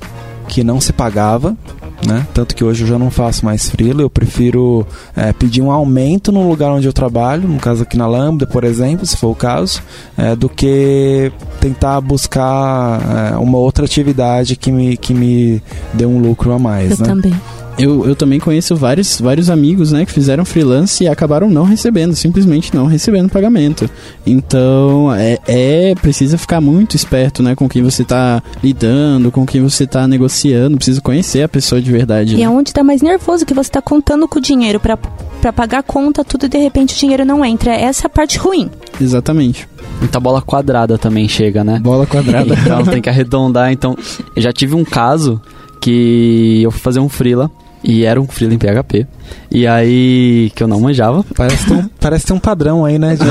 que 0.48 0.64
não 0.64 0.80
se 0.82 0.92
pagava, 0.94 1.56
né? 2.06 2.26
Tanto 2.34 2.56
que 2.56 2.64
hoje 2.64 2.84
eu 2.84 2.88
já 2.88 2.98
não 3.00 3.10
faço 3.12 3.44
mais 3.46 3.70
freela, 3.70 4.02
eu 4.02 4.10
prefiro 4.10 4.86
é, 5.16 5.34
pedir 5.34 5.62
um 5.62 5.70
aumento 5.72 6.32
no 6.32 6.48
lugar 6.48 6.72
onde 6.72 6.88
eu 6.88 6.94
trabalho, 6.94 7.48
no 7.48 7.60
caso 7.60 7.84
aqui 7.84 7.98
na 7.98 8.08
Lambda, 8.08 8.48
por 8.48 8.64
exemplo, 8.64 9.06
se 9.06 9.18
for 9.18 9.28
o 9.30 9.36
caso, 9.36 9.82
é, 10.18 10.36
do 10.36 10.48
que 10.48 11.32
tentar 11.60 12.00
buscar 12.00 13.34
é, 13.34 13.38
uma 13.38 13.58
outra 13.58 13.86
atividade 13.86 14.56
que 14.56 14.72
me, 14.72 14.96
que 14.98 15.14
me 15.14 15.62
dê 15.94 16.06
um 16.06 16.20
lucro 16.20 16.54
a 16.54 16.60
mais, 16.60 16.92
Eu 16.92 16.98
né? 17.00 17.06
também. 17.06 17.34
Eu, 17.80 18.06
eu 18.06 18.16
também 18.16 18.40
conheço 18.40 18.76
vários, 18.76 19.22
vários 19.22 19.50
amigos, 19.50 19.94
né, 19.94 20.06
que 20.06 20.12
fizeram 20.12 20.44
freelance 20.44 21.04
e 21.04 21.08
acabaram 21.08 21.50
não 21.50 21.64
recebendo, 21.64 22.14
simplesmente 22.14 22.76
não 22.76 22.86
recebendo 22.86 23.30
pagamento. 23.30 23.90
Então, 24.26 25.14
é, 25.16 25.40
é 25.48 25.96
precisa 25.96 26.38
ficar 26.38 26.60
muito 26.60 26.96
esperto, 26.96 27.42
né, 27.42 27.56
com 27.56 27.70
quem 27.70 27.82
você 27.82 28.04
tá 28.04 28.44
lidando, 28.62 29.32
com 29.32 29.46
quem 29.46 29.62
você 29.62 29.88
tá 29.88 30.08
negociando, 30.08 30.76
precisa 30.76 31.00
conhecer 31.00 31.42
a 31.42 31.50
pessoa 31.50 31.82
de 31.82 31.90
verdade. 31.90 32.36
E 32.36 32.40
né? 32.40 32.44
é 32.44 32.50
onde 32.50 32.74
tá 32.74 32.84
mais 32.84 33.02
nervoso, 33.02 33.46
que 33.46 33.54
você 33.54 33.72
tá 33.72 33.82
contando 33.82 34.28
com 34.28 34.40
o 34.40 34.42
dinheiro 34.42 34.80
pra, 34.80 34.98
pra 34.98 35.54
pagar 35.54 35.80
a 35.80 35.84
conta, 35.84 36.24
tudo 36.24 36.46
e 36.48 36.50
de 36.50 36.58
repente 36.58 36.94
o 36.94 37.00
dinheiro 37.00 37.24
não 37.24 37.46
entra. 37.46 37.74
Essa 37.74 38.06
é 38.06 38.08
a 38.08 38.10
parte 38.10 38.38
ruim. 38.38 38.70
Exatamente. 39.00 39.70
Muita 40.00 40.20
bola 40.20 40.42
quadrada 40.42 40.98
também 40.98 41.28
chega, 41.28 41.64
né? 41.64 41.80
Bola 41.80 42.06
quadrada. 42.06 42.54
Então 42.60 42.84
tem 42.84 43.02
que 43.02 43.10
arredondar. 43.10 43.72
Então, 43.72 43.98
eu 44.36 44.42
já 44.42 44.52
tive 44.52 44.76
um 44.76 44.84
caso 44.84 45.42
que 45.80 46.62
eu 46.62 46.72
fui 46.72 46.80
fazer 46.80 47.00
um 47.00 47.10
freela 47.10 47.50
E 47.84 48.04
era 48.04 48.20
um 48.20 48.28
freela 48.28 48.54
em 48.54 48.58
PHP. 48.58 49.08
E 49.50 49.66
aí, 49.66 50.52
que 50.54 50.62
eu 50.62 50.68
não 50.68 50.80
manjava. 50.80 51.24
Parece 51.36 51.66
ter 51.66 51.74
um, 51.74 51.90
parece 52.00 52.26
ter 52.26 52.34
um 52.34 52.40
padrão 52.40 52.84
aí, 52.84 53.00
né? 53.00 53.16
De 53.16 53.24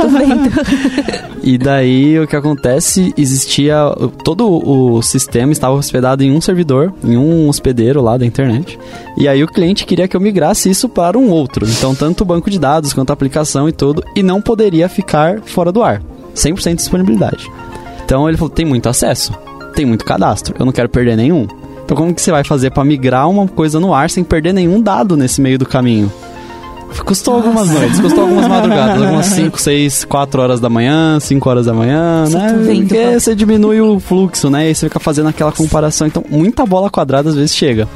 Tô 0.00 0.08
vendo. 0.08 0.50
E 1.42 1.56
daí 1.56 2.18
o 2.18 2.26
que 2.26 2.34
acontece, 2.34 3.14
existia 3.16 3.76
todo 4.24 4.48
o 4.48 5.00
sistema 5.00 5.52
estava 5.52 5.74
hospedado 5.74 6.24
em 6.24 6.32
um 6.32 6.40
servidor, 6.40 6.92
em 7.04 7.16
um 7.16 7.48
hospedeiro 7.48 8.02
lá 8.02 8.16
da 8.16 8.26
internet. 8.26 8.76
E 9.16 9.28
aí 9.28 9.44
o 9.44 9.46
cliente 9.48 9.86
queria 9.86 10.08
que 10.08 10.16
eu 10.16 10.20
migrasse 10.20 10.68
isso 10.68 10.88
para 10.88 11.16
um 11.16 11.30
outro. 11.30 11.64
Então 11.68 11.94
tanto 11.94 12.22
o 12.22 12.24
banco 12.24 12.50
de 12.50 12.58
dados 12.58 12.92
quanto 12.92 13.10
a 13.10 13.12
aplicação 13.12 13.68
e 13.68 13.72
tudo, 13.72 14.02
e 14.16 14.24
não 14.24 14.42
poderia 14.42 14.88
ficar 14.88 15.40
fora 15.42 15.70
do 15.70 15.84
ar. 15.84 16.02
100% 16.34 16.70
de 16.70 16.74
disponibilidade. 16.74 17.48
Então 18.04 18.28
ele 18.28 18.36
falou: 18.36 18.50
"Tem 18.50 18.66
muito 18.66 18.88
acesso, 18.88 19.32
tem 19.74 19.86
muito 19.86 20.04
cadastro, 20.04 20.54
eu 20.58 20.66
não 20.66 20.72
quero 20.72 20.88
perder 20.88 21.16
nenhum". 21.16 21.46
Então 21.86 21.96
como 21.96 22.12
que 22.12 22.20
você 22.20 22.30
vai 22.30 22.44
fazer 22.44 22.70
para 22.70 22.84
migrar 22.84 23.30
uma 23.30 23.46
coisa 23.48 23.80
no 23.80 23.94
ar 23.94 24.10
sem 24.10 24.22
perder 24.22 24.52
nenhum 24.52 24.80
dado 24.82 25.16
nesse 25.16 25.40
meio 25.40 25.58
do 25.58 25.64
caminho? 25.64 26.12
Custou 27.04 27.34
algumas 27.34 27.68
noites, 27.70 28.00
custou 28.00 28.22
algumas 28.24 28.46
madrugadas, 28.48 29.02
algumas 29.02 29.26
5, 29.26 29.60
6, 29.60 30.04
4 30.04 30.40
horas 30.42 30.60
da 30.60 30.68
manhã, 30.68 31.18
5 31.20 31.48
horas 31.50 31.66
da 31.66 31.72
manhã, 31.74 32.24
Você 32.26 32.38
né? 32.38 32.46
tá 32.48 32.52
vendo, 32.58 32.80
Porque 32.80 32.94
Paulo? 33.02 33.20
você 33.20 33.34
diminui 33.34 33.80
o 33.80 34.00
fluxo, 34.00 34.48
né? 34.50 34.70
E 34.70 34.74
você 34.74 34.86
fica 34.88 34.98
fazendo 35.00 35.28
aquela 35.28 35.52
comparação. 35.52 36.06
Então, 36.06 36.24
muita 36.30 36.64
bola 36.64 36.88
quadrada 36.90 37.28
às 37.28 37.34
vezes 37.34 37.54
chega. 37.54 37.88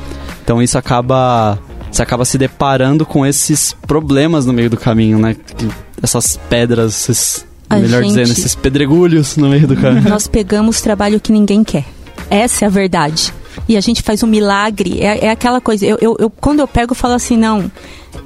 Então, 0.45 0.61
isso 0.63 0.77
acaba. 0.77 1.59
Você 1.91 2.03
acaba 2.03 2.25
se 2.25 2.37
deparando 2.39 3.05
com 3.07 3.25
esses 3.27 3.75
problemas 3.87 4.45
no 4.47 4.53
meio 4.53 4.69
do 4.71 4.77
caminho, 4.77 5.19
né? 5.19 5.35
Essas 6.03 6.37
pedras, 6.49 6.93
esses, 7.09 7.47
A 7.69 7.77
melhor 7.77 8.03
gente- 8.03 8.09
dizendo, 8.15 8.31
esses 8.33 8.55
pedregulhos 8.55 9.37
no 9.37 9.49
meio 9.49 9.67
do 9.67 9.77
caminho. 9.77 10.09
Nós 10.09 10.27
pegamos 10.29 10.81
trabalho 10.81 11.19
que 11.21 11.33
ninguém 11.33 11.65
quer. 11.65 11.85
Essa 12.29 12.65
é 12.65 12.67
a 12.67 12.71
verdade. 12.71 13.33
E 13.71 13.77
a 13.77 13.81
gente 13.81 14.03
faz 14.03 14.21
um 14.25 14.27
milagre. 14.27 15.01
É, 15.01 15.27
é 15.27 15.31
aquela 15.31 15.61
coisa. 15.61 15.87
Eu, 15.87 15.97
eu, 16.01 16.17
eu- 16.19 16.29
quando 16.29 16.59
eu 16.59 16.67
pego, 16.67 16.91
eu 16.91 16.97
falo 16.97 17.15
assim: 17.15 17.37
não. 17.37 17.71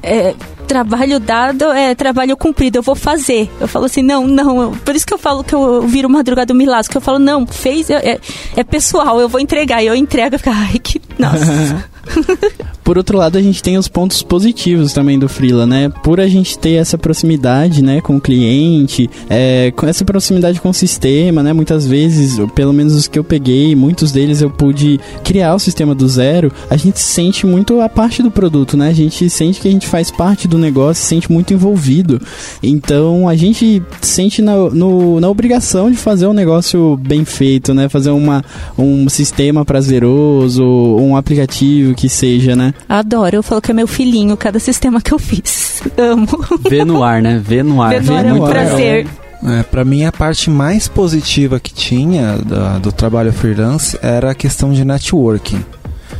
é, 0.02 0.34
trabalho 0.66 1.20
dado 1.20 1.64
é 1.70 1.94
trabalho 1.94 2.34
cumprido, 2.34 2.78
eu 2.78 2.82
vou 2.82 2.94
fazer. 2.94 3.50
Eu 3.60 3.68
falo 3.68 3.84
assim: 3.84 4.02
não, 4.02 4.26
não. 4.26 4.62
eu- 4.62 4.70
por 4.82 4.94
isso 4.96 5.06
que 5.06 5.12
eu 5.12 5.18
falo 5.18 5.44
que 5.44 5.54
eu, 5.54 5.82
viro 5.82 6.08
madrugada 6.08 6.46
do 6.46 6.54
milagre. 6.56 6.90
Que 6.90 6.96
eu 6.96 7.00
falo: 7.02 7.18
não, 7.18 7.46
fez. 7.46 7.90
É, 7.90 8.18
é- 8.56 8.64
pessoal, 8.64 9.20
eu 9.20 9.28
vou 9.28 9.38
entregar. 9.38 9.82
E 9.82 9.86
eu 9.86 9.94
entrego. 9.94 10.34
eu 10.34 10.38
fico, 10.38 10.50
Ai, 10.50 10.78
que. 10.78 10.98
Nossa. 11.18 11.84
Por 12.84 12.98
outro 12.98 13.16
lado, 13.16 13.38
a 13.38 13.42
gente 13.42 13.62
tem 13.62 13.78
os 13.78 13.88
pontos 13.88 14.22
positivos 14.22 14.92
também 14.92 15.18
do 15.18 15.26
Freela, 15.26 15.66
né? 15.66 15.88
Por 16.02 16.20
a 16.20 16.28
gente 16.28 16.58
ter 16.58 16.74
essa 16.74 16.98
proximidade, 16.98 17.82
né, 17.82 18.02
com 18.02 18.16
o 18.16 18.20
cliente, 18.20 19.08
é, 19.30 19.72
com 19.74 19.86
essa 19.86 20.04
proximidade 20.04 20.60
com 20.60 20.68
o 20.68 20.74
sistema, 20.74 21.42
né? 21.42 21.54
Muitas 21.54 21.86
vezes, 21.86 22.38
pelo 22.54 22.74
menos 22.74 22.94
os 22.94 23.08
que 23.08 23.18
eu 23.18 23.24
peguei, 23.24 23.74
muitos 23.74 24.12
deles 24.12 24.42
eu 24.42 24.50
pude 24.50 25.00
criar 25.24 25.54
o 25.54 25.58
sistema 25.58 25.94
do 25.94 26.06
zero. 26.06 26.52
A 26.68 26.76
gente 26.76 27.00
sente 27.00 27.46
muito 27.46 27.80
a 27.80 27.88
parte 27.88 28.22
do 28.22 28.30
produto, 28.30 28.76
né? 28.76 28.88
A 28.88 28.92
gente 28.92 29.30
sente 29.30 29.60
que 29.62 29.68
a 29.68 29.70
gente 29.70 29.86
faz 29.88 30.10
parte 30.10 30.46
do 30.46 30.58
negócio, 30.58 31.02
se 31.02 31.08
sente 31.08 31.32
muito 31.32 31.54
envolvido. 31.54 32.20
Então, 32.62 33.26
a 33.26 33.34
gente 33.34 33.82
sente 34.02 34.42
na, 34.42 34.56
no- 34.70 35.20
na 35.20 35.28
obrigação 35.30 35.90
de 35.90 35.96
fazer 35.96 36.26
um 36.26 36.34
negócio 36.34 36.98
bem 36.98 37.24
feito, 37.24 37.72
né? 37.72 37.88
Fazer 37.88 38.10
uma, 38.10 38.44
um 38.76 39.08
sistema 39.08 39.64
prazeroso, 39.64 40.62
um 40.62 41.16
aplicativo 41.16 41.94
que 41.94 42.10
seja, 42.10 42.54
né? 42.54 42.73
Adoro. 42.88 43.36
Eu 43.36 43.42
falo 43.42 43.60
que 43.62 43.70
é 43.70 43.74
meu 43.74 43.86
filhinho, 43.86 44.36
cada 44.36 44.58
sistema 44.58 45.00
que 45.00 45.12
eu 45.12 45.18
fiz. 45.18 45.82
Amo. 45.98 46.26
Vê 46.68 46.84
no 46.84 47.02
ar, 47.02 47.22
né? 47.22 47.40
Vê 47.44 47.62
no 47.62 47.80
ar. 47.82 48.00
Vê 48.00 48.00
no 48.10 48.16
ar 48.16 48.24
é 48.26 48.32
um 48.32 48.36
muito 48.38 48.50
prazer. 48.50 49.06
É, 49.46 49.62
para 49.62 49.84
mim, 49.84 50.04
a 50.04 50.12
parte 50.12 50.48
mais 50.48 50.88
positiva 50.88 51.60
que 51.60 51.72
tinha 51.72 52.38
da- 52.38 52.78
do 52.78 52.90
trabalho 52.92 53.32
freelance 53.32 53.98
era 54.02 54.30
a 54.30 54.34
questão 54.34 54.72
de 54.72 54.84
networking. 54.84 55.62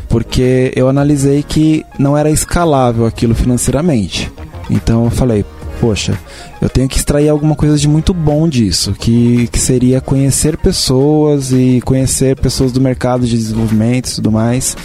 Porque 0.08 0.72
eu 0.76 0.88
analisei 0.88 1.42
que 1.42 1.84
não 1.98 2.16
era 2.16 2.30
escalável 2.30 3.06
aquilo 3.06 3.34
financeiramente. 3.34 4.30
Então 4.70 5.04
eu 5.04 5.10
falei, 5.10 5.44
poxa, 5.80 6.18
eu 6.60 6.68
tenho 6.68 6.88
que 6.88 6.96
extrair 6.98 7.28
alguma 7.28 7.54
coisa 7.56 7.76
de 7.76 7.88
muito 7.88 8.12
bom 8.14 8.48
disso, 8.48 8.92
que, 8.98 9.48
que 9.48 9.58
seria 9.58 10.00
conhecer 10.00 10.56
pessoas 10.56 11.50
e 11.52 11.80
conhecer 11.84 12.36
pessoas 12.36 12.72
do 12.72 12.80
mercado 12.80 13.26
de 13.26 13.36
desenvolvimento 13.36 14.08
e 14.10 14.14
tudo 14.16 14.30
mais. 14.30 14.76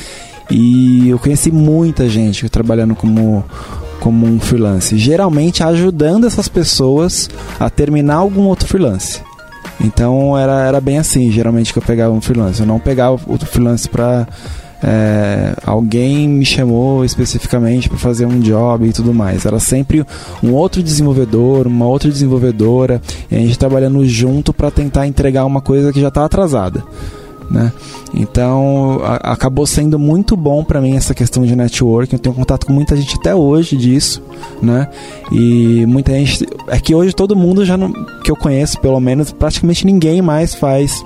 E 0.50 1.10
eu 1.10 1.20
conheci 1.20 1.52
muita 1.52 2.10
gente 2.10 2.50
trabalhando 2.50 2.95
como, 2.95 3.43
como 4.00 4.26
um 4.26 4.39
freelance, 4.39 4.97
geralmente 4.97 5.64
ajudando 5.64 6.26
essas 6.26 6.47
pessoas 6.47 7.30
a 7.60 7.70
terminar 7.70 8.16
algum 8.16 8.45
outro 8.45 8.68
freelance. 8.68 9.22
Então 9.80 10.38
era, 10.38 10.66
era 10.66 10.82
bem 10.82 10.97
assim, 10.97 11.32
geralmente 11.32 11.72
que 11.72 11.80
eu 11.80 11.84
pegava 11.84 12.14
um 12.14 12.22
freelance. 12.22 12.60
Eu 12.60 12.66
não 12.66 12.80
pegava 12.80 13.20
outro 13.28 13.47
freelance 13.47 13.88
pra. 13.88 14.28
é, 14.84 15.54
alguém 15.66 16.28
me 16.28 16.45
chamou 16.45 17.06
especificamente 17.06 17.88
para 17.88 17.97
fazer 17.97 18.26
um 18.26 18.39
job 18.39 18.88
e 18.88 18.93
tudo 18.93 19.14
mais. 19.14 19.45
Era 19.45 19.60
sempre 19.60 20.06
um 20.43 20.52
outro 20.54 20.84
desenvolvedor, 20.84 21.68
uma 21.68 21.86
outra 21.88 22.10
desenvolvedora, 22.10 23.02
e 23.32 23.36
a 23.36 23.39
gente 23.39 23.58
trabalhando 23.58 24.06
junto 24.06 24.52
para 24.52 24.72
tentar 24.72 25.08
entregar 25.08 25.45
uma 25.45 25.62
coisa 25.62 25.93
que 25.93 26.02
já 26.02 26.10
está 26.10 26.26
atrasada. 26.26 26.84
Né? 27.50 27.74
Então 28.14 29.00
a- 29.04 29.32
acabou 29.34 29.66
sendo 29.66 29.97
muito 29.97 30.38
bom 30.38 30.64
para 30.64 30.80
mim 30.80 30.95
essa 30.95 31.16
questão 31.16 31.43
de 31.45 31.56
networking. 31.56 32.16
Eu 32.16 32.20
tenho 32.20 32.36
contato 32.36 32.68
com 32.68 32.74
muita 32.74 32.95
gente 32.95 33.16
até 33.16 33.34
hoje 33.34 33.76
disso, 33.76 34.22
né? 34.62 34.88
E 35.32 35.84
muita 35.88 36.12
gente 36.14 36.45
é 36.68 36.80
que 36.80 36.93
hoje 36.93 37.12
todo 37.14 37.36
mundo 37.36 37.66
já 37.66 37.76
não, 37.76 37.91
que 38.24 38.30
eu 38.30 38.36
conheço, 38.36 38.80
pelo 38.80 39.00
menos 39.00 39.32
praticamente 39.32 39.86
ninguém 39.86 40.22
mais 40.22 40.54
faz 40.54 41.04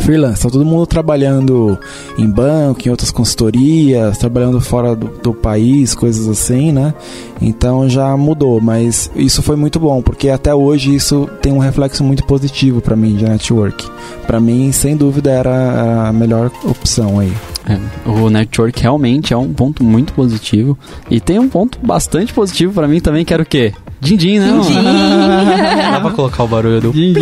freelance. 0.00 0.42
Tá 0.42 0.50
todo 0.50 0.64
mundo 0.64 0.86
trabalhando 0.86 1.78
em 2.18 2.28
banco, 2.28 2.86
em 2.86 2.90
outras 2.90 3.10
consultorias, 3.10 4.18
trabalhando 4.18 4.60
fora 4.60 4.94
do, 4.94 5.08
do 5.22 5.34
país, 5.34 5.94
coisas 5.94 6.28
assim, 6.28 6.72
né? 6.72 6.94
Então 7.40 7.88
já 7.88 8.16
mudou, 8.16 8.60
mas 8.60 9.10
isso 9.16 9.42
foi 9.42 9.56
muito 9.56 9.78
bom, 9.80 10.02
porque 10.02 10.28
até 10.28 10.54
hoje 10.54 10.94
isso 10.94 11.28
tem 11.40 11.52
um 11.52 11.58
reflexo 11.58 12.04
muito 12.04 12.24
positivo 12.24 12.80
para 12.80 12.96
mim 12.96 13.16
de 13.16 13.24
network. 13.24 13.88
Para 14.26 14.40
mim, 14.40 14.70
sem 14.72 14.96
dúvida, 14.96 15.30
era 15.30 16.08
a 16.08 16.12
melhor 16.12 16.50
opção 16.64 17.18
aí. 17.18 17.32
É, 17.68 17.78
o 18.08 18.28
network 18.28 18.80
realmente 18.80 19.32
é 19.32 19.36
um 19.36 19.52
ponto 19.52 19.84
muito 19.84 20.12
positivo. 20.12 20.76
E 21.10 21.20
tem 21.20 21.38
um 21.38 21.48
ponto 21.48 21.78
bastante 21.82 22.32
positivo 22.32 22.72
pra 22.72 22.88
mim 22.88 23.00
também, 23.00 23.24
que 23.24 23.32
era 23.32 23.42
o 23.42 23.46
quê? 23.46 23.72
Din-din, 24.00 24.40
né? 24.40 24.50
mano? 24.50 24.64
Dá 25.92 26.00
pra 26.00 26.10
colocar 26.10 26.42
o 26.42 26.48
barulho 26.48 26.80
do... 26.80 26.92
Din, 26.92 27.12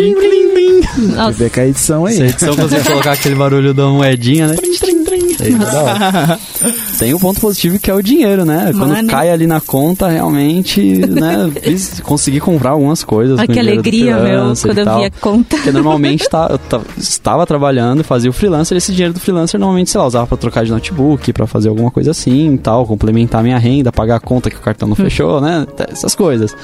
Nossa. 0.99 1.33
Vê 1.33 1.51
que 1.51 1.61
a 1.61 1.67
edição 1.67 2.07
Se 2.07 2.21
a 2.21 2.25
aí. 2.25 2.31
edição 2.31 2.57
conseguir 2.57 2.85
colocar 2.85 3.13
aquele 3.13 3.35
barulho 3.35 3.73
da 3.75 3.87
moedinha, 3.89 4.49
né? 4.49 4.57
Hora. 5.45 6.39
Tem 6.99 7.15
um 7.15 7.19
ponto 7.19 7.41
positivo 7.41 7.79
que 7.79 7.91
é 7.91 7.95
o 7.95 8.03
dinheiro, 8.03 8.45
né? 8.45 8.73
Quando 8.77 8.91
Mano. 8.95 9.09
cai 9.09 9.31
ali 9.31 9.47
na 9.47 9.61
conta, 9.61 10.09
realmente, 10.09 10.81
né? 11.07 11.51
consegui 12.03 12.41
comprar 12.41 12.71
algumas 12.71 13.03
coisas. 13.05 13.39
Ai, 13.39 13.47
que 13.47 13.59
alegria, 13.59 14.19
meu, 14.19 14.53
quando 14.61 14.79
eu 14.79 14.85
tal. 14.85 14.99
vi 15.01 15.05
a 15.07 15.11
conta. 15.11 15.57
Porque 15.57 15.73
normalmente 15.73 16.29
tá, 16.29 16.49
eu 16.51 16.59
ta- 16.59 16.81
estava 16.97 17.47
trabalhando, 17.47 18.05
fazia 18.05 18.31
o 18.31 18.33
freelancer, 18.33 18.77
esse 18.77 18.93
dinheiro 18.93 19.15
do 19.15 19.21
freelancer 19.21 19.59
normalmente, 19.59 19.91
sei 19.91 20.01
lá, 20.01 20.07
usava 20.07 20.27
pra 20.27 20.37
trocar 20.37 20.65
de 20.65 20.71
notebook, 20.71 21.33
pra 21.33 21.47
fazer 21.47 21.69
alguma 21.69 21.91
coisa 21.91 22.11
assim 22.11 22.55
e 22.55 22.59
tal, 22.59 22.87
complementar 22.87 23.43
minha 23.43 23.59
renda, 23.59 23.91
pagar 23.93 24.17
a 24.17 24.21
conta 24.21 24.51
que 24.51 24.57
o 24.57 24.61
cartão 24.61 24.89
não 24.89 24.97
fechou, 24.97 25.41
né? 25.41 25.67
Essas 25.91 26.15
coisas. 26.15 26.55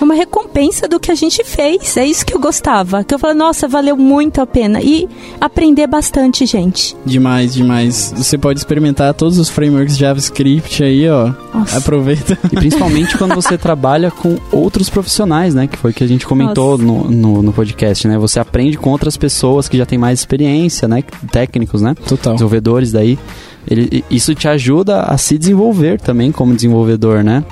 É 0.00 0.04
uma 0.04 0.14
recompensa 0.14 0.86
do 0.88 1.00
que 1.00 1.10
a 1.10 1.14
gente 1.14 1.42
fez. 1.44 1.96
É 1.96 2.04
isso 2.06 2.24
que 2.24 2.34
eu 2.34 2.40
gostava. 2.40 3.02
Que 3.04 3.14
eu 3.14 3.18
falei, 3.18 3.36
nossa, 3.36 3.66
valeu 3.68 3.96
muito 3.96 4.40
a 4.40 4.46
pena. 4.46 4.80
E 4.82 5.08
aprender 5.40 5.86
bastante, 5.86 6.44
gente. 6.46 6.96
Demais, 7.04 7.54
demais. 7.54 8.12
Você 8.18 8.36
pode 8.36 8.58
experimentar 8.58 9.14
todos 9.14 9.38
os 9.38 9.48
frameworks 9.48 9.96
JavaScript 9.96 10.82
aí, 10.82 11.08
ó. 11.08 11.32
Nossa. 11.54 11.78
Aproveita. 11.78 12.36
E 12.50 12.56
principalmente 12.56 13.16
quando 13.16 13.34
você 13.34 13.56
trabalha 13.58 14.10
com 14.10 14.36
outros 14.50 14.90
profissionais, 14.90 15.54
né? 15.54 15.66
Que 15.68 15.76
foi 15.76 15.92
o 15.92 15.94
que 15.94 16.02
a 16.02 16.06
gente 16.06 16.26
comentou 16.26 16.76
no, 16.76 17.08
no, 17.08 17.42
no 17.42 17.52
podcast, 17.52 18.08
né? 18.08 18.18
Você 18.18 18.40
aprende 18.40 18.76
com 18.76 18.90
outras 18.90 19.16
pessoas 19.16 19.68
que 19.68 19.78
já 19.78 19.86
têm 19.86 19.98
mais 19.98 20.18
experiência, 20.18 20.88
né? 20.88 21.02
Técnicos, 21.30 21.80
né? 21.80 21.94
Total. 22.06 22.34
desenvolvedores 22.34 22.90
daí. 22.92 23.18
Ele, 23.70 24.02
isso 24.10 24.34
te 24.34 24.48
ajuda 24.48 25.02
a 25.02 25.18
se 25.18 25.36
desenvolver 25.36 26.00
também 26.00 26.32
como 26.32 26.54
desenvolvedor, 26.54 27.22
né? 27.22 27.44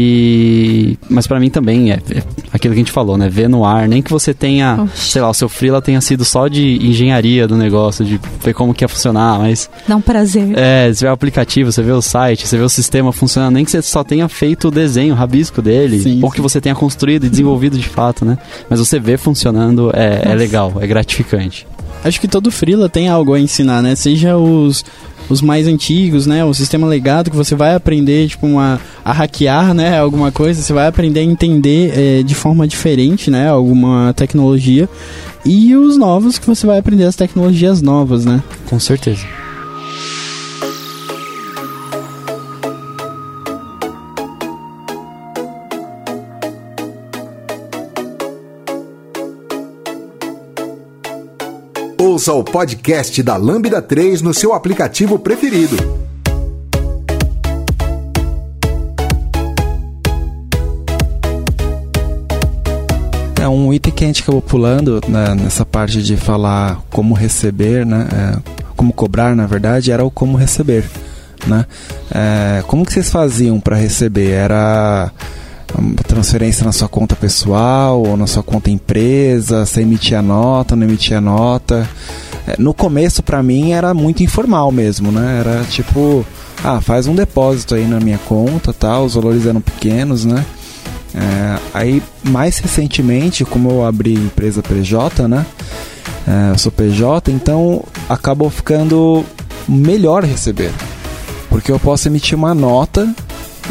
E 0.00 0.98
mas 1.08 1.26
pra 1.26 1.40
mim 1.40 1.48
também 1.50 1.90
é, 1.92 1.94
é 2.10 2.22
aquilo 2.52 2.74
que 2.74 2.80
a 2.80 2.82
gente 2.84 2.92
falou, 2.92 3.16
né? 3.16 3.28
Ver 3.28 3.48
no 3.48 3.64
ar, 3.64 3.88
nem 3.88 4.02
que 4.02 4.10
você 4.10 4.34
tenha, 4.34 4.82
Oxe. 4.82 5.10
sei 5.12 5.22
lá, 5.22 5.30
o 5.30 5.34
seu 5.34 5.48
freela 5.48 5.80
tenha 5.80 6.00
sido 6.00 6.24
só 6.24 6.48
de 6.48 6.78
engenharia 6.86 7.46
do 7.48 7.56
negócio, 7.56 8.04
de 8.04 8.20
ver 8.42 8.54
como 8.54 8.74
que 8.74 8.84
ia 8.84 8.88
funcionar, 8.88 9.38
mas 9.38 9.68
Dá 9.86 9.96
um 9.96 10.00
prazer. 10.00 10.52
é, 10.56 10.92
você 10.92 11.04
vê 11.04 11.10
o 11.10 11.12
aplicativo, 11.14 11.70
você 11.72 11.82
vê 11.82 11.92
o 11.92 12.02
site, 12.02 12.46
você 12.46 12.56
vê 12.56 12.62
o 12.64 12.68
sistema 12.68 13.12
funcionando, 13.12 13.54
nem 13.54 13.64
que 13.64 13.70
você 13.70 13.82
só 13.82 14.04
tenha 14.04 14.28
feito 14.28 14.68
o 14.68 14.70
desenho, 14.70 15.14
o 15.14 15.16
rabisco 15.16 15.62
dele, 15.62 16.00
Sim, 16.00 16.20
ou 16.22 16.30
sim. 16.30 16.36
que 16.36 16.40
você 16.42 16.60
tenha 16.60 16.74
construído 16.74 17.24
e 17.26 17.28
desenvolvido 17.30 17.78
de 17.78 17.88
fato, 17.88 18.24
né? 18.24 18.38
Mas 18.68 18.78
você 18.78 18.98
vê 18.98 19.16
funcionando 19.16 19.90
é, 19.94 20.22
é 20.30 20.34
legal, 20.34 20.74
é 20.80 20.86
gratificante. 20.86 21.66
Acho 22.04 22.20
que 22.20 22.28
todo 22.28 22.50
freela 22.50 22.88
tem 22.88 23.08
algo 23.08 23.34
a 23.34 23.40
ensinar, 23.40 23.82
né? 23.82 23.94
Seja 23.94 24.36
os, 24.36 24.84
os 25.28 25.40
mais 25.40 25.66
antigos, 25.66 26.26
né? 26.26 26.44
O 26.44 26.54
sistema 26.54 26.86
legado 26.86 27.30
que 27.30 27.36
você 27.36 27.54
vai 27.54 27.74
aprender, 27.74 28.28
tipo, 28.28 28.46
uma, 28.46 28.80
a 29.04 29.12
hackear, 29.12 29.74
né? 29.74 29.98
Alguma 29.98 30.30
coisa, 30.30 30.60
você 30.62 30.72
vai 30.72 30.86
aprender 30.86 31.20
a 31.20 31.24
entender 31.24 31.92
eh, 31.96 32.22
de 32.22 32.34
forma 32.34 32.66
diferente, 32.66 33.30
né? 33.30 33.48
Alguma 33.48 34.12
tecnologia. 34.14 34.88
E 35.44 35.76
os 35.76 35.96
novos 35.96 36.38
que 36.38 36.46
você 36.46 36.66
vai 36.66 36.78
aprender 36.78 37.04
as 37.04 37.16
tecnologias 37.16 37.80
novas, 37.80 38.24
né? 38.24 38.42
Com 38.68 38.80
certeza. 38.80 39.45
Ouça 52.26 52.40
o 52.40 52.42
podcast 52.42 53.22
da 53.22 53.36
Lambda 53.36 53.80
3 53.80 54.20
no 54.20 54.34
seu 54.34 54.52
aplicativo 54.52 55.16
preferido. 55.16 55.76
É 63.40 63.46
um 63.46 63.72
item 63.72 63.92
que 63.92 64.02
a 64.02 64.06
gente 64.08 64.22
acabou 64.24 64.42
pulando 64.42 65.00
né, 65.06 65.36
nessa 65.36 65.64
parte 65.64 66.02
de 66.02 66.16
falar 66.16 66.82
como 66.90 67.14
receber, 67.14 67.86
né? 67.86 68.08
É, 68.12 68.52
como 68.76 68.92
cobrar, 68.92 69.36
na 69.36 69.46
verdade, 69.46 69.92
era 69.92 70.04
o 70.04 70.10
como 70.10 70.36
receber, 70.36 70.84
né? 71.46 71.64
É, 72.10 72.64
como 72.66 72.84
que 72.84 72.92
vocês 72.92 73.08
faziam 73.08 73.60
para 73.60 73.76
receber? 73.76 74.32
Era 74.32 75.12
transferência 76.06 76.64
na 76.64 76.72
sua 76.72 76.88
conta 76.88 77.14
pessoal 77.14 78.02
ou 78.02 78.16
na 78.16 78.26
sua 78.26 78.42
conta 78.42 78.70
empresa? 78.70 79.64
Você 79.64 79.82
emitia 79.82 80.22
nota, 80.22 80.76
não 80.76 80.86
emitia 80.86 81.20
nota? 81.20 81.88
É, 82.46 82.54
no 82.58 82.72
começo, 82.72 83.22
para 83.22 83.42
mim, 83.42 83.72
era 83.72 83.92
muito 83.92 84.22
informal 84.22 84.70
mesmo, 84.70 85.10
né? 85.10 85.40
Era 85.40 85.64
tipo, 85.64 86.24
ah, 86.62 86.80
faz 86.80 87.06
um 87.06 87.14
depósito 87.14 87.74
aí 87.74 87.86
na 87.86 88.00
minha 88.00 88.18
conta, 88.18 88.72
tal. 88.72 89.04
Os 89.04 89.14
valores 89.14 89.46
eram 89.46 89.60
pequenos, 89.60 90.24
né? 90.24 90.44
É, 91.14 91.58
aí, 91.72 92.02
mais 92.22 92.58
recentemente, 92.58 93.44
como 93.44 93.70
eu 93.70 93.84
abri 93.84 94.14
empresa 94.14 94.62
PJ, 94.62 95.26
né? 95.26 95.46
É, 96.26 96.52
eu 96.52 96.58
sou 96.58 96.70
PJ, 96.70 97.30
então 97.32 97.82
acabou 98.08 98.50
ficando 98.50 99.24
melhor 99.68 100.24
receber. 100.24 100.72
Porque 101.48 101.72
eu 101.72 101.78
posso 101.78 102.08
emitir 102.08 102.36
uma 102.36 102.54
nota 102.54 103.08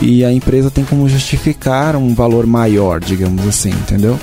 e 0.02 0.26
a 0.26 0.32
empresa 0.32 0.70
tem 0.70 0.84
como 0.84 1.08
justificar 1.08 1.96
um 1.96 2.14
valor 2.14 2.46
maior, 2.46 3.00
digamos 3.00 3.48
assim, 3.48 3.70
entendeu? 3.70 4.20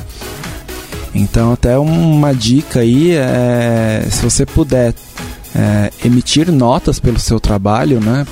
Então, 1.14 1.52
até 1.52 1.78
uma 1.78 2.34
dica 2.34 2.80
aí 2.80 3.12
é 3.12 4.06
se 4.10 4.22
você 4.22 4.46
puder 4.46 4.94
é, 5.54 5.90
emitir 6.04 6.50
notas 6.50 6.98
pelo 6.98 7.18
seu 7.18 7.38
trabalho, 7.38 8.00
né? 8.00 8.26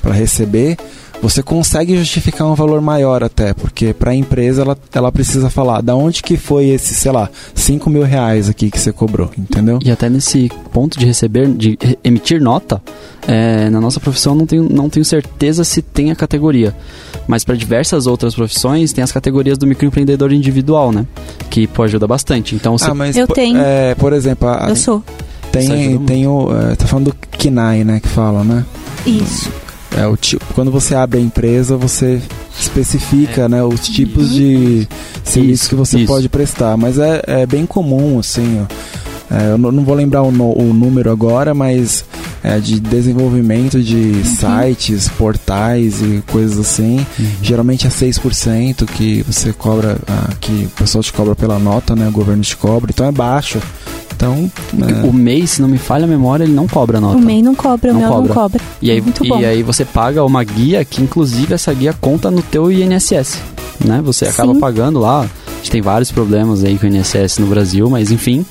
Para 0.00 0.12
receber 0.12 0.76
você 1.22 1.42
consegue 1.42 1.96
justificar 1.96 2.46
um 2.46 2.54
valor 2.54 2.80
maior 2.80 3.22
até, 3.22 3.54
porque 3.54 3.92
para 3.92 4.10
a 4.10 4.14
empresa 4.14 4.62
ela, 4.62 4.78
ela 4.92 5.12
precisa 5.12 5.48
falar 5.48 5.80
da 5.80 5.94
onde 5.94 6.22
que 6.22 6.36
foi 6.36 6.68
esse, 6.68 6.94
sei 6.94 7.12
lá, 7.12 7.30
5 7.54 7.88
mil 7.88 8.02
reais 8.02 8.48
aqui 8.48 8.70
que 8.70 8.78
você 8.78 8.92
cobrou, 8.92 9.30
entendeu? 9.36 9.78
E 9.82 9.90
até 9.90 10.08
nesse 10.08 10.50
ponto 10.72 10.98
de 10.98 11.06
receber, 11.06 11.48
de 11.48 11.78
emitir 12.02 12.40
nota, 12.40 12.82
é, 13.26 13.70
na 13.70 13.80
nossa 13.80 14.00
profissão 14.00 14.34
não 14.34 14.46
tenho, 14.46 14.68
não 14.68 14.88
tenho 14.88 15.04
certeza 15.04 15.64
se 15.64 15.80
tem 15.80 16.10
a 16.10 16.16
categoria. 16.16 16.74
Mas 17.26 17.42
para 17.42 17.56
diversas 17.56 18.06
outras 18.06 18.34
profissões 18.34 18.92
tem 18.92 19.02
as 19.02 19.10
categorias 19.10 19.56
do 19.56 19.66
microempreendedor 19.66 20.32
individual, 20.32 20.92
né? 20.92 21.06
Que 21.48 21.66
pô, 21.66 21.82
ajuda 21.84 22.06
bastante. 22.06 22.54
Então 22.54 22.76
você... 22.76 22.90
Ah, 22.90 22.94
mas 22.94 23.16
eu 23.16 23.26
tenho. 23.26 23.58
É, 23.58 23.94
por 23.94 24.12
exemplo, 24.12 24.48
a, 24.48 24.68
eu 24.68 24.76
sou. 24.76 25.02
Tem, 25.50 25.98
tem 26.00 26.26
o. 26.26 26.48
É, 26.52 26.74
tá 26.74 26.86
falando 26.86 27.06
do 27.06 27.14
KINAI, 27.38 27.84
né? 27.84 28.00
Que 28.00 28.08
fala, 28.08 28.42
né? 28.42 28.64
Isso. 29.06 29.50
É 29.96 30.06
o 30.06 30.16
tipo, 30.16 30.44
quando 30.54 30.70
você 30.70 30.94
abre 30.94 31.18
a 31.18 31.22
empresa, 31.22 31.76
você 31.76 32.20
especifica, 32.58 33.42
é. 33.42 33.48
né, 33.48 33.62
os 33.62 33.88
tipos 33.88 34.30
de 34.30 34.88
serviços 35.22 35.68
que 35.68 35.74
você 35.74 35.98
isso. 35.98 36.06
pode 36.06 36.28
prestar. 36.28 36.76
Mas 36.76 36.98
é, 36.98 37.22
é 37.26 37.46
bem 37.46 37.64
comum, 37.64 38.18
assim. 38.18 38.66
É, 39.30 39.52
eu 39.52 39.58
não 39.58 39.84
vou 39.84 39.94
lembrar 39.94 40.22
o, 40.22 40.30
no, 40.30 40.52
o 40.52 40.74
número 40.74 41.10
agora, 41.10 41.54
mas 41.54 42.04
é, 42.42 42.58
de 42.58 42.78
desenvolvimento 42.78 43.82
de 43.82 43.94
uhum. 43.94 44.24
sites, 44.24 45.08
portais 45.08 46.02
e 46.02 46.22
coisas 46.30 46.58
assim. 46.58 46.98
Uhum. 47.18 47.26
Geralmente 47.40 47.86
é 47.86 47.90
6% 47.90 48.84
que 48.84 49.22
você 49.22 49.52
cobra, 49.52 49.96
ah, 50.06 50.30
que 50.40 50.66
o 50.66 50.70
pessoal 50.70 51.02
te 51.02 51.12
cobra 51.12 51.34
pela 51.34 51.58
nota, 51.58 51.96
né? 51.96 52.08
O 52.08 52.12
governo 52.12 52.42
te 52.42 52.56
cobra, 52.56 52.90
então 52.92 53.06
é 53.06 53.12
baixo. 53.12 53.60
Então, 54.16 54.50
é... 54.80 55.06
o 55.06 55.12
MEI, 55.12 55.46
se 55.46 55.60
não 55.60 55.68
me 55.68 55.78
falha 55.78 56.04
a 56.04 56.08
memória, 56.08 56.44
ele 56.44 56.52
não 56.52 56.66
cobra 56.66 57.00
nota. 57.00 57.16
O 57.16 57.20
MEI 57.20 57.42
não 57.42 57.54
cobra, 57.54 57.92
não 57.92 58.00
o 58.00 58.08
cobra. 58.08 58.28
não 58.28 58.34
cobra. 58.34 58.60
E 58.80 58.90
aí, 58.90 59.00
Muito 59.00 59.24
bom. 59.24 59.40
e 59.40 59.44
aí 59.44 59.62
você 59.62 59.84
paga 59.84 60.24
uma 60.24 60.42
guia 60.42 60.84
que, 60.84 61.02
inclusive, 61.02 61.54
essa 61.54 61.72
guia 61.72 61.92
conta 61.92 62.30
no 62.30 62.42
teu 62.42 62.70
INSS, 62.70 63.38
né? 63.84 64.00
Você 64.04 64.26
acaba 64.26 64.54
Sim. 64.54 64.60
pagando 64.60 65.00
lá. 65.00 65.22
A 65.22 65.56
gente 65.56 65.70
tem 65.70 65.82
vários 65.82 66.12
problemas 66.12 66.62
aí 66.62 66.78
com 66.78 66.86
o 66.86 66.90
INSS 66.90 67.38
no 67.38 67.46
Brasil, 67.46 67.88
mas 67.88 68.10
enfim, 68.12 68.44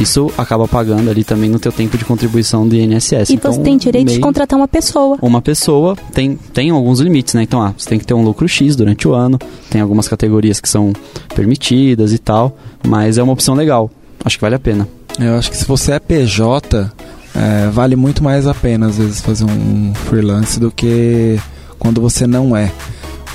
isso 0.00 0.30
acaba 0.36 0.66
pagando 0.66 1.08
ali 1.08 1.24
também 1.24 1.48
no 1.48 1.58
teu 1.58 1.72
tempo 1.72 1.96
de 1.96 2.04
contribuição 2.04 2.68
do 2.68 2.74
INSS. 2.74 3.30
E 3.30 3.34
então, 3.34 3.52
você 3.52 3.60
tem 3.60 3.78
direito 3.78 4.06
MEI, 4.06 4.16
de 4.16 4.20
contratar 4.20 4.58
uma 4.58 4.68
pessoa. 4.68 5.16
Uma 5.22 5.40
pessoa 5.40 5.96
tem, 6.12 6.36
tem 6.52 6.70
alguns 6.70 7.00
limites, 7.00 7.34
né? 7.34 7.42
Então, 7.42 7.62
ah, 7.62 7.72
você 7.76 7.88
tem 7.88 7.98
que 7.98 8.04
ter 8.04 8.14
um 8.14 8.22
lucro 8.22 8.48
X 8.48 8.76
durante 8.76 9.06
o 9.06 9.14
ano, 9.14 9.38
tem 9.70 9.80
algumas 9.80 10.08
categorias 10.08 10.60
que 10.60 10.68
são 10.68 10.92
permitidas 11.34 12.12
e 12.12 12.18
tal, 12.18 12.56
mas 12.86 13.16
é 13.16 13.22
uma 13.22 13.32
opção 13.32 13.54
legal. 13.54 13.90
Acho 14.24 14.36
que 14.36 14.42
vale 14.42 14.56
a 14.56 14.58
pena. 14.58 14.88
Eu 15.18 15.36
acho 15.36 15.50
que 15.50 15.56
se 15.56 15.64
você 15.64 15.92
é 15.92 15.98
PJ, 15.98 16.90
é, 17.34 17.68
vale 17.70 17.96
muito 17.96 18.22
mais 18.22 18.46
a 18.46 18.54
pena 18.54 18.86
às 18.86 18.98
vezes 18.98 19.20
fazer 19.20 19.44
um 19.44 19.94
freelance 19.94 20.60
do 20.60 20.70
que 20.70 21.38
quando 21.78 22.00
você 22.00 22.26
não 22.26 22.56
é. 22.56 22.70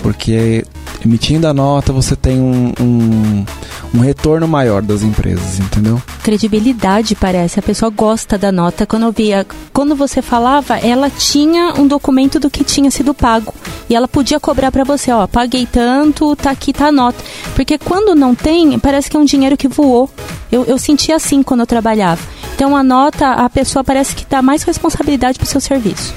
Porque 0.02 0.66
emitindo 1.04 1.48
a 1.48 1.54
nota 1.54 1.92
você 1.92 2.16
tem 2.16 2.40
um, 2.40 2.74
um, 2.80 3.46
um, 3.94 4.00
retorno 4.00 4.48
maior 4.48 4.82
das 4.82 5.04
empresas, 5.04 5.60
entendeu? 5.60 6.02
Credibilidade 6.24 7.16
parece, 7.16 7.60
a 7.60 7.64
pessoa 7.64 7.90
gosta 7.90 8.38
da 8.38 8.52
nota. 8.52 8.86
Quando 8.86 9.04
eu 9.04 9.12
via, 9.12 9.46
quando 9.74 9.96
você 9.96 10.22
falava, 10.22 10.78
ela 10.78 11.10
tinha 11.10 11.74
um 11.78 11.88
documento 11.88 12.40
do 12.40 12.50
que 12.50 12.64
tinha 12.64 12.90
sido 12.92 13.14
pago 13.14 13.54
e 13.90 13.96
ela 13.96 14.08
podia 14.08 14.40
cobrar 14.40 14.72
para 14.72 14.84
você, 14.84 15.12
ó, 15.12 15.28
paguei 15.28 15.66
tanto, 15.66 16.36
tá 16.36 16.52
aqui 16.52 16.72
tá 16.74 16.88
a 16.88 16.92
nota. 16.92 17.24
Porque 17.56 17.78
quando 17.78 18.16
não 18.16 18.34
tem, 18.34 18.78
parece 18.80 19.10
que 19.10 19.18
é 19.18 19.20
um 19.20 19.26
dinheiro 19.26 19.58
que 19.58 19.68
voou. 19.68 20.10
Eu, 20.52 20.66
eu 20.66 20.78
sentia 20.78 21.16
assim 21.16 21.44
quando 21.44 21.62
eu 21.62 21.68
trabalhava. 21.68 22.22
Então 22.56 22.76
a 22.76 22.84
nota, 22.84 23.32
a 23.32 23.50
pessoa 23.50 23.84
parece 23.84 24.16
que 24.16 24.26
dá 24.30 24.42
mais 24.42 24.64
responsabilidade 24.64 25.38
pro 25.40 25.48
seu 25.48 25.60
serviço. 25.60 26.14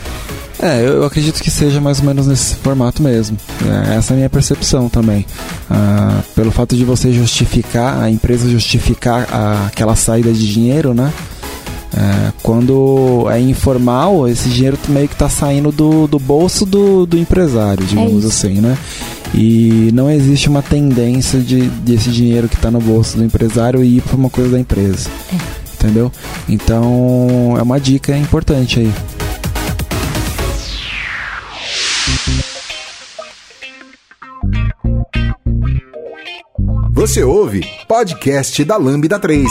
É, 0.64 0.82
eu 0.82 1.04
acredito 1.04 1.42
que 1.42 1.50
seja 1.50 1.78
mais 1.78 1.98
ou 1.98 2.06
menos 2.06 2.26
nesse 2.26 2.54
formato 2.54 3.02
mesmo. 3.02 3.36
É, 3.66 3.96
essa 3.96 4.12
é 4.12 4.14
a 4.14 4.16
minha 4.16 4.30
percepção 4.30 4.88
também. 4.88 5.26
Ah, 5.70 6.22
pelo 6.34 6.50
fato 6.50 6.74
de 6.74 6.86
você 6.86 7.12
justificar, 7.12 8.02
a 8.02 8.10
empresa 8.10 8.48
justificar 8.48 9.28
a, 9.30 9.66
aquela 9.66 9.94
saída 9.94 10.32
de 10.32 10.50
dinheiro, 10.50 10.94
né? 10.94 11.12
É, 11.94 12.32
quando 12.42 13.26
é 13.30 13.38
informal, 13.38 14.26
esse 14.26 14.48
dinheiro 14.48 14.78
meio 14.88 15.06
que 15.06 15.14
está 15.14 15.28
saindo 15.28 15.70
do, 15.70 16.06
do 16.06 16.18
bolso 16.18 16.64
do, 16.64 17.04
do 17.04 17.18
empresário, 17.18 17.84
digamos 17.84 18.24
é 18.24 18.28
assim, 18.28 18.54
né? 18.54 18.78
E 19.34 19.90
não 19.92 20.10
existe 20.10 20.48
uma 20.48 20.62
tendência 20.62 21.40
de 21.40 21.60
desse 21.68 22.10
dinheiro 22.10 22.48
que 22.48 22.56
está 22.56 22.70
no 22.70 22.80
bolso 22.80 23.18
do 23.18 23.24
empresário 23.24 23.84
ir 23.84 24.00
para 24.00 24.16
uma 24.16 24.30
coisa 24.30 24.50
da 24.52 24.58
empresa. 24.58 25.10
É. 25.30 25.64
Entendeu? 25.74 26.10
Então 26.48 27.54
é 27.58 27.62
uma 27.62 27.78
dica 27.78 28.16
importante 28.16 28.80
aí. 28.80 28.92
Você 37.04 37.22
ouve 37.22 37.60
podcast 37.86 38.64
da 38.64 38.78
Lambda 38.78 39.20
3. 39.20 39.46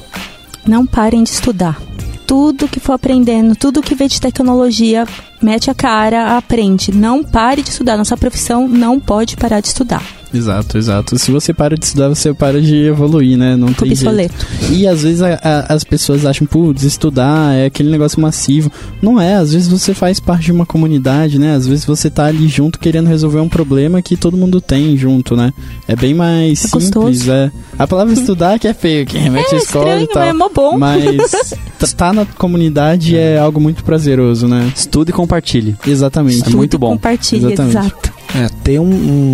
Não 0.68 0.86
parem 0.86 1.24
de 1.24 1.30
estudar. 1.30 1.82
Tudo 2.28 2.68
que 2.68 2.80
for 2.80 2.94
aprendendo, 2.94 3.56
tudo 3.56 3.82
que 3.82 3.96
vê 3.96 4.08
de 4.08 4.20
tecnologia, 4.20 5.06
mete 5.42 5.70
a 5.70 5.74
cara, 5.74 6.38
aprende. 6.38 6.92
Não 6.92 7.24
pare 7.24 7.62
de 7.62 7.70
estudar. 7.70 7.98
Nossa 7.98 8.18
profissão 8.18 8.68
não 8.68 9.00
pode 9.00 9.36
parar 9.38 9.60
de 9.60 9.68
estudar. 9.68 10.04
Exato, 10.34 10.78
exato. 10.78 11.18
Se 11.18 11.32
você 11.32 11.54
para 11.54 11.78
de 11.78 11.86
estudar, 11.86 12.10
você 12.10 12.34
para 12.34 12.62
de 12.62 12.76
evoluir, 12.76 13.38
né? 13.38 13.56
Não 13.56 13.72
tem 13.74 13.96
jeito. 13.96 14.36
E 14.72 14.88
às 14.88 15.04
vezes 15.04 15.22
a, 15.22 15.40
a, 15.42 15.74
as 15.74 15.84
pessoas 15.84 16.26
acham, 16.26 16.46
putz, 16.46 16.84
estudar 16.84 17.56
é 17.56 17.66
aquele 17.66 17.90
negócio 17.90 18.20
massivo. 18.20 18.72
Não 19.02 19.20
é, 19.20 19.36
às 19.36 19.54
vezes 19.54 19.68
você 19.68 19.94
faz 19.94 20.20
parte 20.20 20.46
de 20.46 20.52
uma 20.52 20.66
comunidade, 20.66 21.40
né? 21.40 21.56
Às 21.56 21.68
vezes 21.68 21.86
você 21.86 22.10
tá 22.10 22.26
ali 22.26 22.48
junto 22.48 22.80
querendo 22.80 23.08
resolver 23.08 23.40
um 23.40 23.50
problema 23.50 24.02
que 24.02 24.18
todo 24.18 24.38
mundo 24.38 24.60
tem 24.60 24.98
junto, 24.98 25.36
né? 25.36 25.54
É 25.88 25.96
bem 25.96 26.14
mais 26.14 26.64
é 26.66 26.68
simples, 26.68 26.92
gostoso. 26.92 27.32
é. 27.32 27.52
A 27.80 27.88
palavra 27.88 28.14
estudar 28.14 28.60
que 28.60 28.68
é 28.68 28.74
feio, 28.74 29.06
que 29.06 29.18
remete 29.18 29.54
é, 29.54 29.56
à 29.56 29.58
escola 29.58 29.86
estranho, 29.86 30.04
e 30.04 30.08
tal. 30.08 30.24
É 30.24 30.34
mó 30.34 30.50
bom. 30.54 30.78
Mas 30.78 31.32
tá 31.96 32.12
na 32.12 32.26
comunidade 32.26 33.16
é 33.16 33.40
algo 33.40 33.60
muito 33.60 33.84
prazeroso, 33.84 34.48
né? 34.48 34.72
Estude 34.76 35.12
e 35.12 35.14
compartilhe. 35.28 35.76
Exatamente. 35.86 36.38
Estude 36.38 36.56
é 36.56 36.58
muito 36.58 36.80
bom. 36.80 36.92
Compartilhe, 36.92 37.54
Exatamente. 37.54 37.78
exato. 37.78 38.18
É, 38.36 38.50
ter 38.64 38.80
um, 38.80 38.86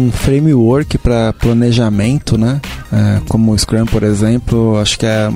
um 0.07 0.11
framework 0.11 0.97
para 0.99 1.33
planejamento, 1.33 2.37
né? 2.37 2.61
É, 2.91 3.21
como 3.27 3.51
o 3.51 3.57
Scrum, 3.57 3.85
por 3.85 4.03
exemplo, 4.03 4.77
acho 4.77 4.99
que 4.99 5.05
é 5.05 5.29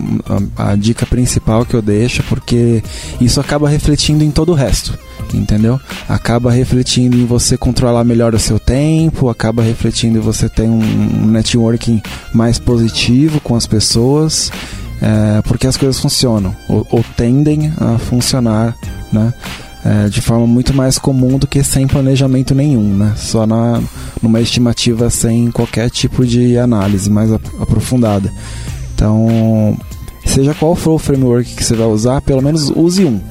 a, 0.57 0.71
a, 0.71 0.75
dica 0.75 1.05
principal 1.05 1.65
que 1.65 1.73
eu 1.73 1.81
deixo, 1.81 2.23
porque 2.29 2.83
isso 3.19 3.41
acaba 3.41 3.67
refletindo 3.67 4.23
em 4.23 4.29
todo 4.29 4.51
o 4.51 4.55
resto, 4.55 4.97
entendeu? 5.33 5.79
Acaba 6.07 6.51
refletindo 6.51 7.17
em 7.17 7.25
você 7.25 7.57
controlar 7.57 8.03
melhor 8.03 8.35
o 8.35 8.39
seu 8.39 8.59
tempo, 8.59 9.27
acaba 9.27 9.63
refletindo 9.63 10.19
em 10.19 10.21
você 10.21 10.47
ter 10.47 10.63
um, 10.63 10.79
um 10.79 11.25
networking 11.25 11.99
mais 12.33 12.59
positivo 12.59 13.41
com 13.41 13.55
as 13.55 13.65
pessoas, 13.65 14.51
é, 15.01 15.41
porque 15.41 15.65
as 15.65 15.75
coisas 15.75 15.99
funcionam, 15.99 16.55
ou, 16.69 16.85
ou 16.91 17.03
tendem 17.17 17.73
a 17.77 17.97
funcionar, 17.97 18.75
né? 19.11 19.33
É, 19.87 20.09
de 20.09 20.19
forma 20.19 20.45
muito 20.45 20.73
mais 20.73 20.97
comum 20.97 21.37
do 21.37 21.47
que 21.47 21.63
sem 21.63 21.87
planejamento 21.87 22.53
nenhum, 22.53 22.93
né? 22.93 23.13
Só 23.15 23.47
na, 23.47 23.81
numa 24.21 24.41
estimativa 24.41 25.09
sem 25.09 25.49
qualquer 25.49 25.89
tipo 25.89 26.25
de 26.25 26.57
análise 26.57 27.09
mais 27.09 27.31
aprofundada. 27.31 28.33
Então, 28.93 29.77
seja 30.25 30.53
qual 30.53 30.75
for 30.75 30.95
o 30.95 30.99
framework 30.99 31.55
que 31.55 31.63
você 31.63 31.73
vai 31.73 31.87
usar, 31.87 32.19
pelo 32.21 32.41
menos 32.41 32.69
use 32.69 33.05
um 33.05 33.21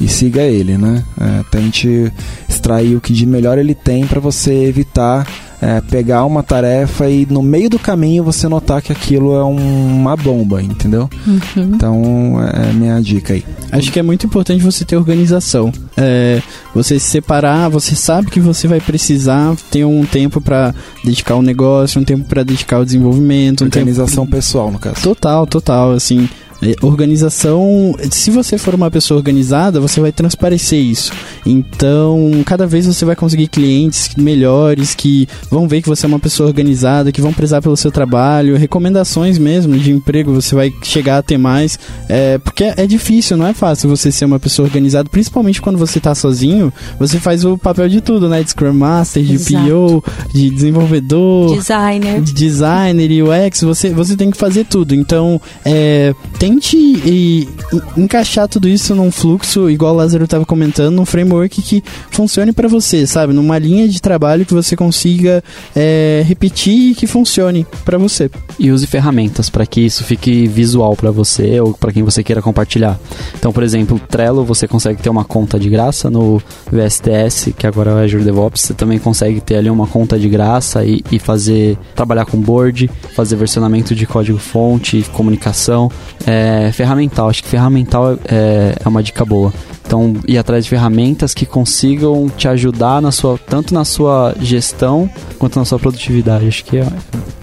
e 0.00 0.08
siga 0.08 0.40
ele, 0.40 0.78
né? 0.78 1.04
É, 1.20 1.44
tente 1.50 2.10
extrair 2.48 2.96
o 2.96 3.00
que 3.00 3.12
de 3.12 3.26
melhor 3.26 3.58
ele 3.58 3.74
tem 3.74 4.06
para 4.06 4.20
você 4.20 4.54
evitar 4.64 5.26
é, 5.60 5.80
pegar 5.80 6.24
uma 6.24 6.42
tarefa 6.42 7.08
e 7.08 7.26
no 7.26 7.42
meio 7.42 7.68
do 7.68 7.78
caminho 7.78 8.24
você 8.24 8.48
notar 8.48 8.80
que 8.80 8.92
aquilo 8.92 9.34
é 9.34 9.44
um, 9.44 10.00
uma 10.00 10.16
bomba, 10.16 10.62
entendeu? 10.62 11.08
Uhum. 11.26 11.40
Então 11.74 12.36
é 12.52 12.72
minha 12.72 13.00
dica 13.00 13.34
aí. 13.34 13.44
Acho 13.70 13.92
que 13.92 13.98
é 13.98 14.02
muito 14.02 14.26
importante 14.26 14.62
você 14.62 14.84
ter 14.84 14.96
organização. 14.96 15.72
É, 15.96 16.42
você 16.74 16.98
se 16.98 17.08
separar, 17.10 17.68
você 17.68 17.94
sabe 17.94 18.30
que 18.30 18.40
você 18.40 18.66
vai 18.66 18.80
precisar 18.80 19.54
ter 19.70 19.84
um 19.84 20.04
tempo 20.04 20.40
para 20.40 20.74
dedicar 21.04 21.34
ao 21.34 21.42
negócio, 21.42 22.00
um 22.00 22.04
tempo 22.04 22.24
para 22.24 22.42
dedicar 22.42 22.76
ao 22.76 22.84
desenvolvimento, 22.84 23.62
organização 23.62 24.24
um 24.24 24.26
tempo... 24.26 24.36
pessoal 24.36 24.70
no 24.70 24.78
caso. 24.78 25.02
Total, 25.02 25.46
total, 25.46 25.92
assim. 25.92 26.28
É, 26.62 26.74
organização, 26.82 27.94
se 28.10 28.30
você 28.30 28.58
for 28.58 28.74
uma 28.74 28.90
pessoa 28.90 29.18
organizada, 29.18 29.80
você 29.80 30.00
vai 30.00 30.12
transparecer 30.12 30.78
isso. 30.78 31.12
Então, 31.46 32.30
cada 32.44 32.66
vez 32.66 32.86
você 32.86 33.04
vai 33.04 33.16
conseguir 33.16 33.48
clientes 33.48 34.14
melhores 34.16 34.94
que 34.94 35.26
vão 35.50 35.66
ver 35.66 35.80
que 35.82 35.88
você 35.88 36.06
é 36.06 36.08
uma 36.08 36.18
pessoa 36.18 36.48
organizada, 36.48 37.10
que 37.12 37.20
vão 37.20 37.32
prezar 37.32 37.62
pelo 37.62 37.76
seu 37.76 37.90
trabalho, 37.90 38.56
recomendações 38.56 39.38
mesmo 39.38 39.78
de 39.78 39.90
emprego, 39.90 40.32
você 40.32 40.54
vai 40.54 40.72
chegar 40.82 41.18
a 41.18 41.22
ter 41.22 41.38
mais. 41.38 41.78
É, 42.08 42.38
porque 42.38 42.64
é 42.64 42.86
difícil, 42.86 43.36
não 43.36 43.46
é 43.46 43.54
fácil 43.54 43.88
você 43.88 44.12
ser 44.12 44.24
uma 44.24 44.38
pessoa 44.38 44.66
organizada, 44.66 45.08
principalmente 45.08 45.62
quando 45.62 45.78
você 45.78 45.98
está 45.98 46.14
sozinho, 46.14 46.72
você 46.98 47.18
faz 47.18 47.44
o 47.44 47.56
papel 47.56 47.88
de 47.88 48.00
tudo, 48.00 48.28
né? 48.28 48.42
De 48.42 48.50
Scrum 48.50 48.72
Master, 48.72 49.22
de 49.22 49.34
Exato. 49.34 50.02
PO, 50.02 50.04
de 50.34 50.50
desenvolvedor, 50.50 51.56
designer, 51.56 52.20
de 52.20 52.32
designer, 52.32 53.10
UX, 53.24 53.62
você, 53.62 53.90
você 53.90 54.16
tem 54.16 54.30
que 54.30 54.36
fazer 54.36 54.64
tudo. 54.64 54.94
Então, 54.94 55.40
é, 55.64 56.14
tem 56.38 56.49
tente 56.50 56.76
e, 56.76 57.48
encaixar 57.96 58.48
tudo 58.48 58.68
isso 58.68 58.94
num 58.94 59.10
fluxo, 59.10 59.70
igual 59.70 59.94
o 59.94 59.96
Lázaro 59.96 60.24
estava 60.24 60.44
comentando, 60.44 60.94
num 60.94 61.04
framework 61.04 61.62
que 61.62 61.82
funcione 62.10 62.52
para 62.52 62.68
você, 62.68 63.06
sabe? 63.06 63.32
Numa 63.32 63.58
linha 63.58 63.88
de 63.88 64.00
trabalho 64.02 64.44
que 64.44 64.54
você 64.54 64.76
consiga 64.76 65.42
é, 65.76 66.24
repetir 66.26 66.90
e 66.90 66.94
que 66.94 67.06
funcione 67.06 67.66
para 67.84 67.98
você. 67.98 68.30
E 68.58 68.70
use 68.70 68.86
ferramentas 68.86 69.48
para 69.48 69.64
que 69.64 69.80
isso 69.80 70.02
fique 70.04 70.46
visual 70.46 70.96
para 70.96 71.10
você 71.10 71.60
ou 71.60 71.72
para 71.72 71.92
quem 71.92 72.02
você 72.02 72.22
queira 72.22 72.42
compartilhar. 72.42 72.98
Então, 73.38 73.52
por 73.52 73.62
exemplo, 73.62 74.00
Trello, 74.08 74.44
você 74.44 74.66
consegue 74.66 75.00
ter 75.00 75.10
uma 75.10 75.24
conta 75.24 75.58
de 75.58 75.68
graça 75.68 76.10
no 76.10 76.42
VSTS, 76.70 77.52
que 77.52 77.66
agora 77.66 77.90
é 77.90 77.94
o 77.94 77.98
Azure 77.98 78.24
DevOps, 78.24 78.62
você 78.62 78.74
também 78.74 78.98
consegue 78.98 79.40
ter 79.40 79.56
ali 79.56 79.70
uma 79.70 79.86
conta 79.86 80.18
de 80.18 80.28
graça 80.28 80.84
e, 80.84 81.02
e 81.12 81.18
fazer 81.18 81.78
trabalhar 81.94 82.24
com 82.24 82.38
board, 82.38 82.90
fazer 83.14 83.36
versionamento 83.36 83.94
de 83.94 84.06
código 84.06 84.38
fonte, 84.38 85.04
comunicação. 85.12 85.90
É, 86.26 86.39
é, 86.40 86.72
ferramental. 86.72 87.28
Acho 87.28 87.42
que 87.42 87.48
ferramental 87.48 88.18
é, 88.24 88.74
é 88.82 88.88
uma 88.88 89.02
dica 89.02 89.24
boa. 89.24 89.52
Então, 89.84 90.14
ir 90.26 90.38
atrás 90.38 90.64
de 90.64 90.70
ferramentas 90.70 91.34
que 91.34 91.44
consigam 91.44 92.30
te 92.34 92.48
ajudar 92.48 93.02
na 93.02 93.10
sua, 93.10 93.38
tanto 93.38 93.74
na 93.74 93.84
sua 93.84 94.34
gestão 94.40 95.10
quanto 95.38 95.58
na 95.58 95.64
sua 95.64 95.78
produtividade. 95.78 96.46
Acho 96.46 96.64
que 96.64 96.78
é 96.78 96.86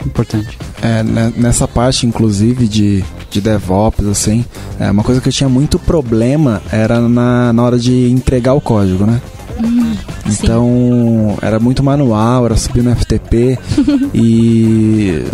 importante. 0.05 0.57
É, 0.81 1.03
né, 1.03 1.31
nessa 1.35 1.67
parte, 1.67 2.07
inclusive, 2.07 2.67
de, 2.67 3.03
de 3.29 3.41
DevOps, 3.41 4.07
assim, 4.07 4.45
é, 4.79 4.89
uma 4.89 5.03
coisa 5.03 5.21
que 5.21 5.27
eu 5.27 5.33
tinha 5.33 5.49
muito 5.49 5.77
problema 5.77 6.61
era 6.71 7.01
na, 7.01 7.53
na 7.53 7.63
hora 7.63 7.77
de 7.77 8.09
entregar 8.09 8.53
o 8.53 8.61
código, 8.61 9.05
né? 9.05 9.21
Hum, 9.61 9.95
então, 10.27 10.65
sim. 10.65 11.45
era 11.45 11.59
muito 11.59 11.83
manual, 11.83 12.45
era 12.45 12.55
subir 12.55 12.83
no 12.83 12.95
FTP 12.95 13.59
e 14.13 15.25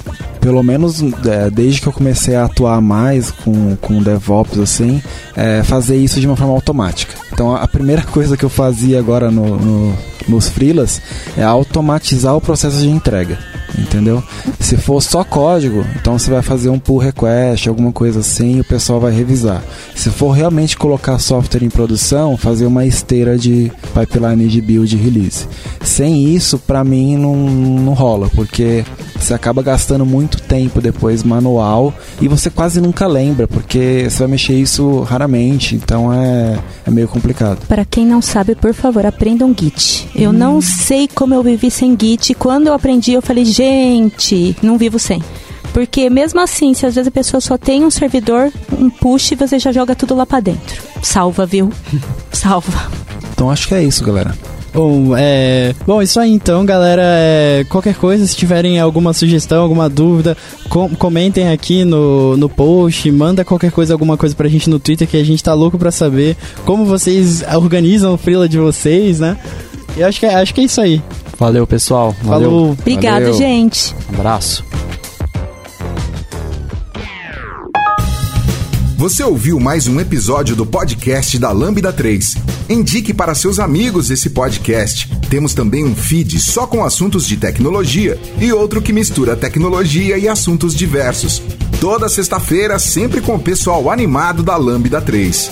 pelo 0.43 0.61
menos 0.61 1.01
é, 1.25 1.49
desde 1.49 1.79
que 1.79 1.87
eu 1.87 1.93
comecei 1.93 2.35
a 2.35 2.43
atuar 2.43 2.81
mais 2.81 3.31
com, 3.31 3.77
com 3.77 4.03
DevOps, 4.03 4.59
assim, 4.59 5.01
é, 5.37 5.63
fazer 5.63 5.95
isso 5.95 6.19
de 6.19 6.27
uma 6.27 6.35
forma 6.35 6.53
automática. 6.53 7.13
Então 7.31 7.55
a 7.55 7.65
primeira 7.67 8.01
coisa 8.11 8.35
que 8.35 8.43
eu 8.43 8.49
fazia 8.49 8.99
agora 8.99 9.31
no, 9.31 9.57
no 9.57 10.13
nos 10.27 10.47
freelas 10.47 11.01
é 11.37 11.43
automatizar 11.43 12.33
o 12.33 12.39
processo 12.39 12.77
de 12.77 12.89
entrega 12.89 13.37
entendeu? 13.77 14.23
Se 14.59 14.77
for 14.77 15.01
só 15.01 15.23
código, 15.23 15.85
então 15.99 16.17
você 16.17 16.29
vai 16.29 16.41
fazer 16.41 16.69
um 16.69 16.79
pull 16.79 16.97
request, 16.97 17.67
alguma 17.67 17.91
coisa 17.91 18.19
assim, 18.19 18.57
e 18.57 18.61
o 18.61 18.63
pessoal 18.63 18.99
vai 18.99 19.11
revisar. 19.11 19.63
Se 19.95 20.09
for 20.09 20.31
realmente 20.31 20.77
colocar 20.77 21.19
software 21.19 21.63
em 21.63 21.69
produção, 21.69 22.37
fazer 22.37 22.65
uma 22.65 22.85
esteira 22.85 23.37
de 23.37 23.71
pipeline 23.93 24.47
de 24.47 24.61
build 24.61 24.95
e 24.95 24.99
release. 24.99 25.47
Sem 25.83 26.33
isso, 26.33 26.59
para 26.59 26.83
mim 26.83 27.17
não, 27.17 27.35
não 27.35 27.93
rola, 27.93 28.29
porque 28.35 28.85
você 29.15 29.33
acaba 29.33 29.61
gastando 29.61 30.05
muito 30.05 30.41
tempo 30.41 30.81
depois 30.81 31.23
manual 31.23 31.93
e 32.21 32.27
você 32.27 32.49
quase 32.49 32.81
nunca 32.81 33.07
lembra, 33.07 33.47
porque 33.47 34.07
você 34.09 34.19
vai 34.19 34.27
mexer 34.27 34.53
isso 34.53 35.01
raramente, 35.01 35.75
então 35.75 36.11
é, 36.13 36.59
é 36.85 36.91
meio 36.91 37.07
complicado. 37.07 37.65
Para 37.67 37.85
quem 37.85 38.05
não 38.05 38.21
sabe, 38.21 38.55
por 38.55 38.73
favor, 38.73 39.05
aprendam 39.05 39.53
Git. 39.57 40.09
Eu 40.15 40.29
hum. 40.29 40.33
não 40.33 40.61
sei 40.61 41.07
como 41.07 41.33
eu 41.33 41.43
vivi 41.43 41.71
sem 41.71 41.97
Git. 41.99 42.33
Quando 42.35 42.67
eu 42.67 42.73
aprendi, 42.73 43.13
eu 43.13 43.21
falei, 43.21 43.45
gente 43.45 43.62
gente, 43.63 44.55
não 44.61 44.77
vivo 44.77 44.99
sem. 44.99 45.21
Porque 45.73 46.09
mesmo 46.09 46.39
assim, 46.39 46.73
se 46.73 46.85
às 46.85 46.95
vezes 46.95 47.07
a 47.07 47.11
pessoa 47.11 47.41
só 47.41 47.57
tem 47.57 47.83
um 47.83 47.89
servidor, 47.89 48.51
um 48.77 48.89
push, 48.89 49.33
você 49.37 49.57
já 49.57 49.71
joga 49.71 49.95
tudo 49.95 50.13
lá 50.13 50.25
para 50.25 50.39
dentro. 50.39 50.83
Salva, 51.01 51.45
viu? 51.45 51.71
Salva. 52.31 52.91
Então 53.33 53.49
acho 53.49 53.67
que 53.67 53.73
é 53.73 53.83
isso, 53.83 54.03
galera. 54.03 54.35
Bom, 54.71 55.15
é... 55.15 55.73
Bom, 55.85 56.01
isso 56.01 56.19
aí 56.19 56.31
então, 56.31 56.65
galera. 56.65 57.01
É... 57.03 57.65
Qualquer 57.69 57.95
coisa, 57.95 58.25
se 58.27 58.35
tiverem 58.35 58.79
alguma 58.79 59.13
sugestão, 59.13 59.63
alguma 59.63 59.89
dúvida, 59.89 60.37
com... 60.69 60.89
comentem 60.95 61.49
aqui 61.49 61.83
no, 61.83 62.37
no 62.37 62.49
post, 62.49 63.11
manda 63.11 63.45
qualquer 63.45 63.71
coisa, 63.71 63.93
alguma 63.93 64.17
coisa 64.17 64.35
pra 64.35 64.49
gente 64.49 64.69
no 64.69 64.79
Twitter, 64.79 65.07
que 65.07 65.17
a 65.17 65.23
gente 65.23 65.43
tá 65.43 65.53
louco 65.53 65.77
pra 65.77 65.91
saber 65.91 66.35
como 66.65 66.85
vocês 66.85 67.43
organizam 67.55 68.13
o 68.13 68.17
freela 68.17 68.47
de 68.47 68.57
vocês, 68.57 69.19
né? 69.19 69.37
E 69.95 70.03
acho 70.03 70.19
que, 70.19 70.25
é, 70.25 70.35
acho 70.35 70.53
que 70.53 70.61
é 70.61 70.63
isso 70.63 70.81
aí. 70.81 71.01
Valeu, 71.37 71.65
pessoal. 71.65 72.15
Valeu. 72.21 72.49
Falou. 72.49 72.71
Obrigado, 72.71 73.23
Valeu. 73.23 73.33
gente. 73.37 73.95
Um 74.11 74.15
abraço. 74.15 74.63
Você 78.97 79.21
ouviu 79.21 79.59
mais 79.59 79.85
um 79.85 79.99
episódio 79.99 80.55
do 80.55 80.65
podcast 80.65 81.37
da 81.37 81.51
Lambda 81.51 81.91
3. 81.91 82.35
Indique 82.69 83.13
para 83.13 83.35
seus 83.35 83.59
amigos 83.59 84.09
esse 84.09 84.29
podcast. 84.29 85.09
Temos 85.29 85.53
também 85.53 85.83
um 85.83 85.93
feed 85.93 86.39
só 86.39 86.65
com 86.65 86.85
assuntos 86.85 87.27
de 87.27 87.35
tecnologia 87.35 88.17
e 88.39 88.53
outro 88.53 88.81
que 88.81 88.93
mistura 88.93 89.35
tecnologia 89.35 90.17
e 90.17 90.29
assuntos 90.29 90.73
diversos. 90.73 91.41
Toda 91.81 92.07
sexta-feira, 92.07 92.79
sempre 92.79 93.19
com 93.19 93.35
o 93.35 93.39
pessoal 93.39 93.91
animado 93.91 94.41
da 94.41 94.55
Lambda 94.55 95.01
3. 95.01 95.51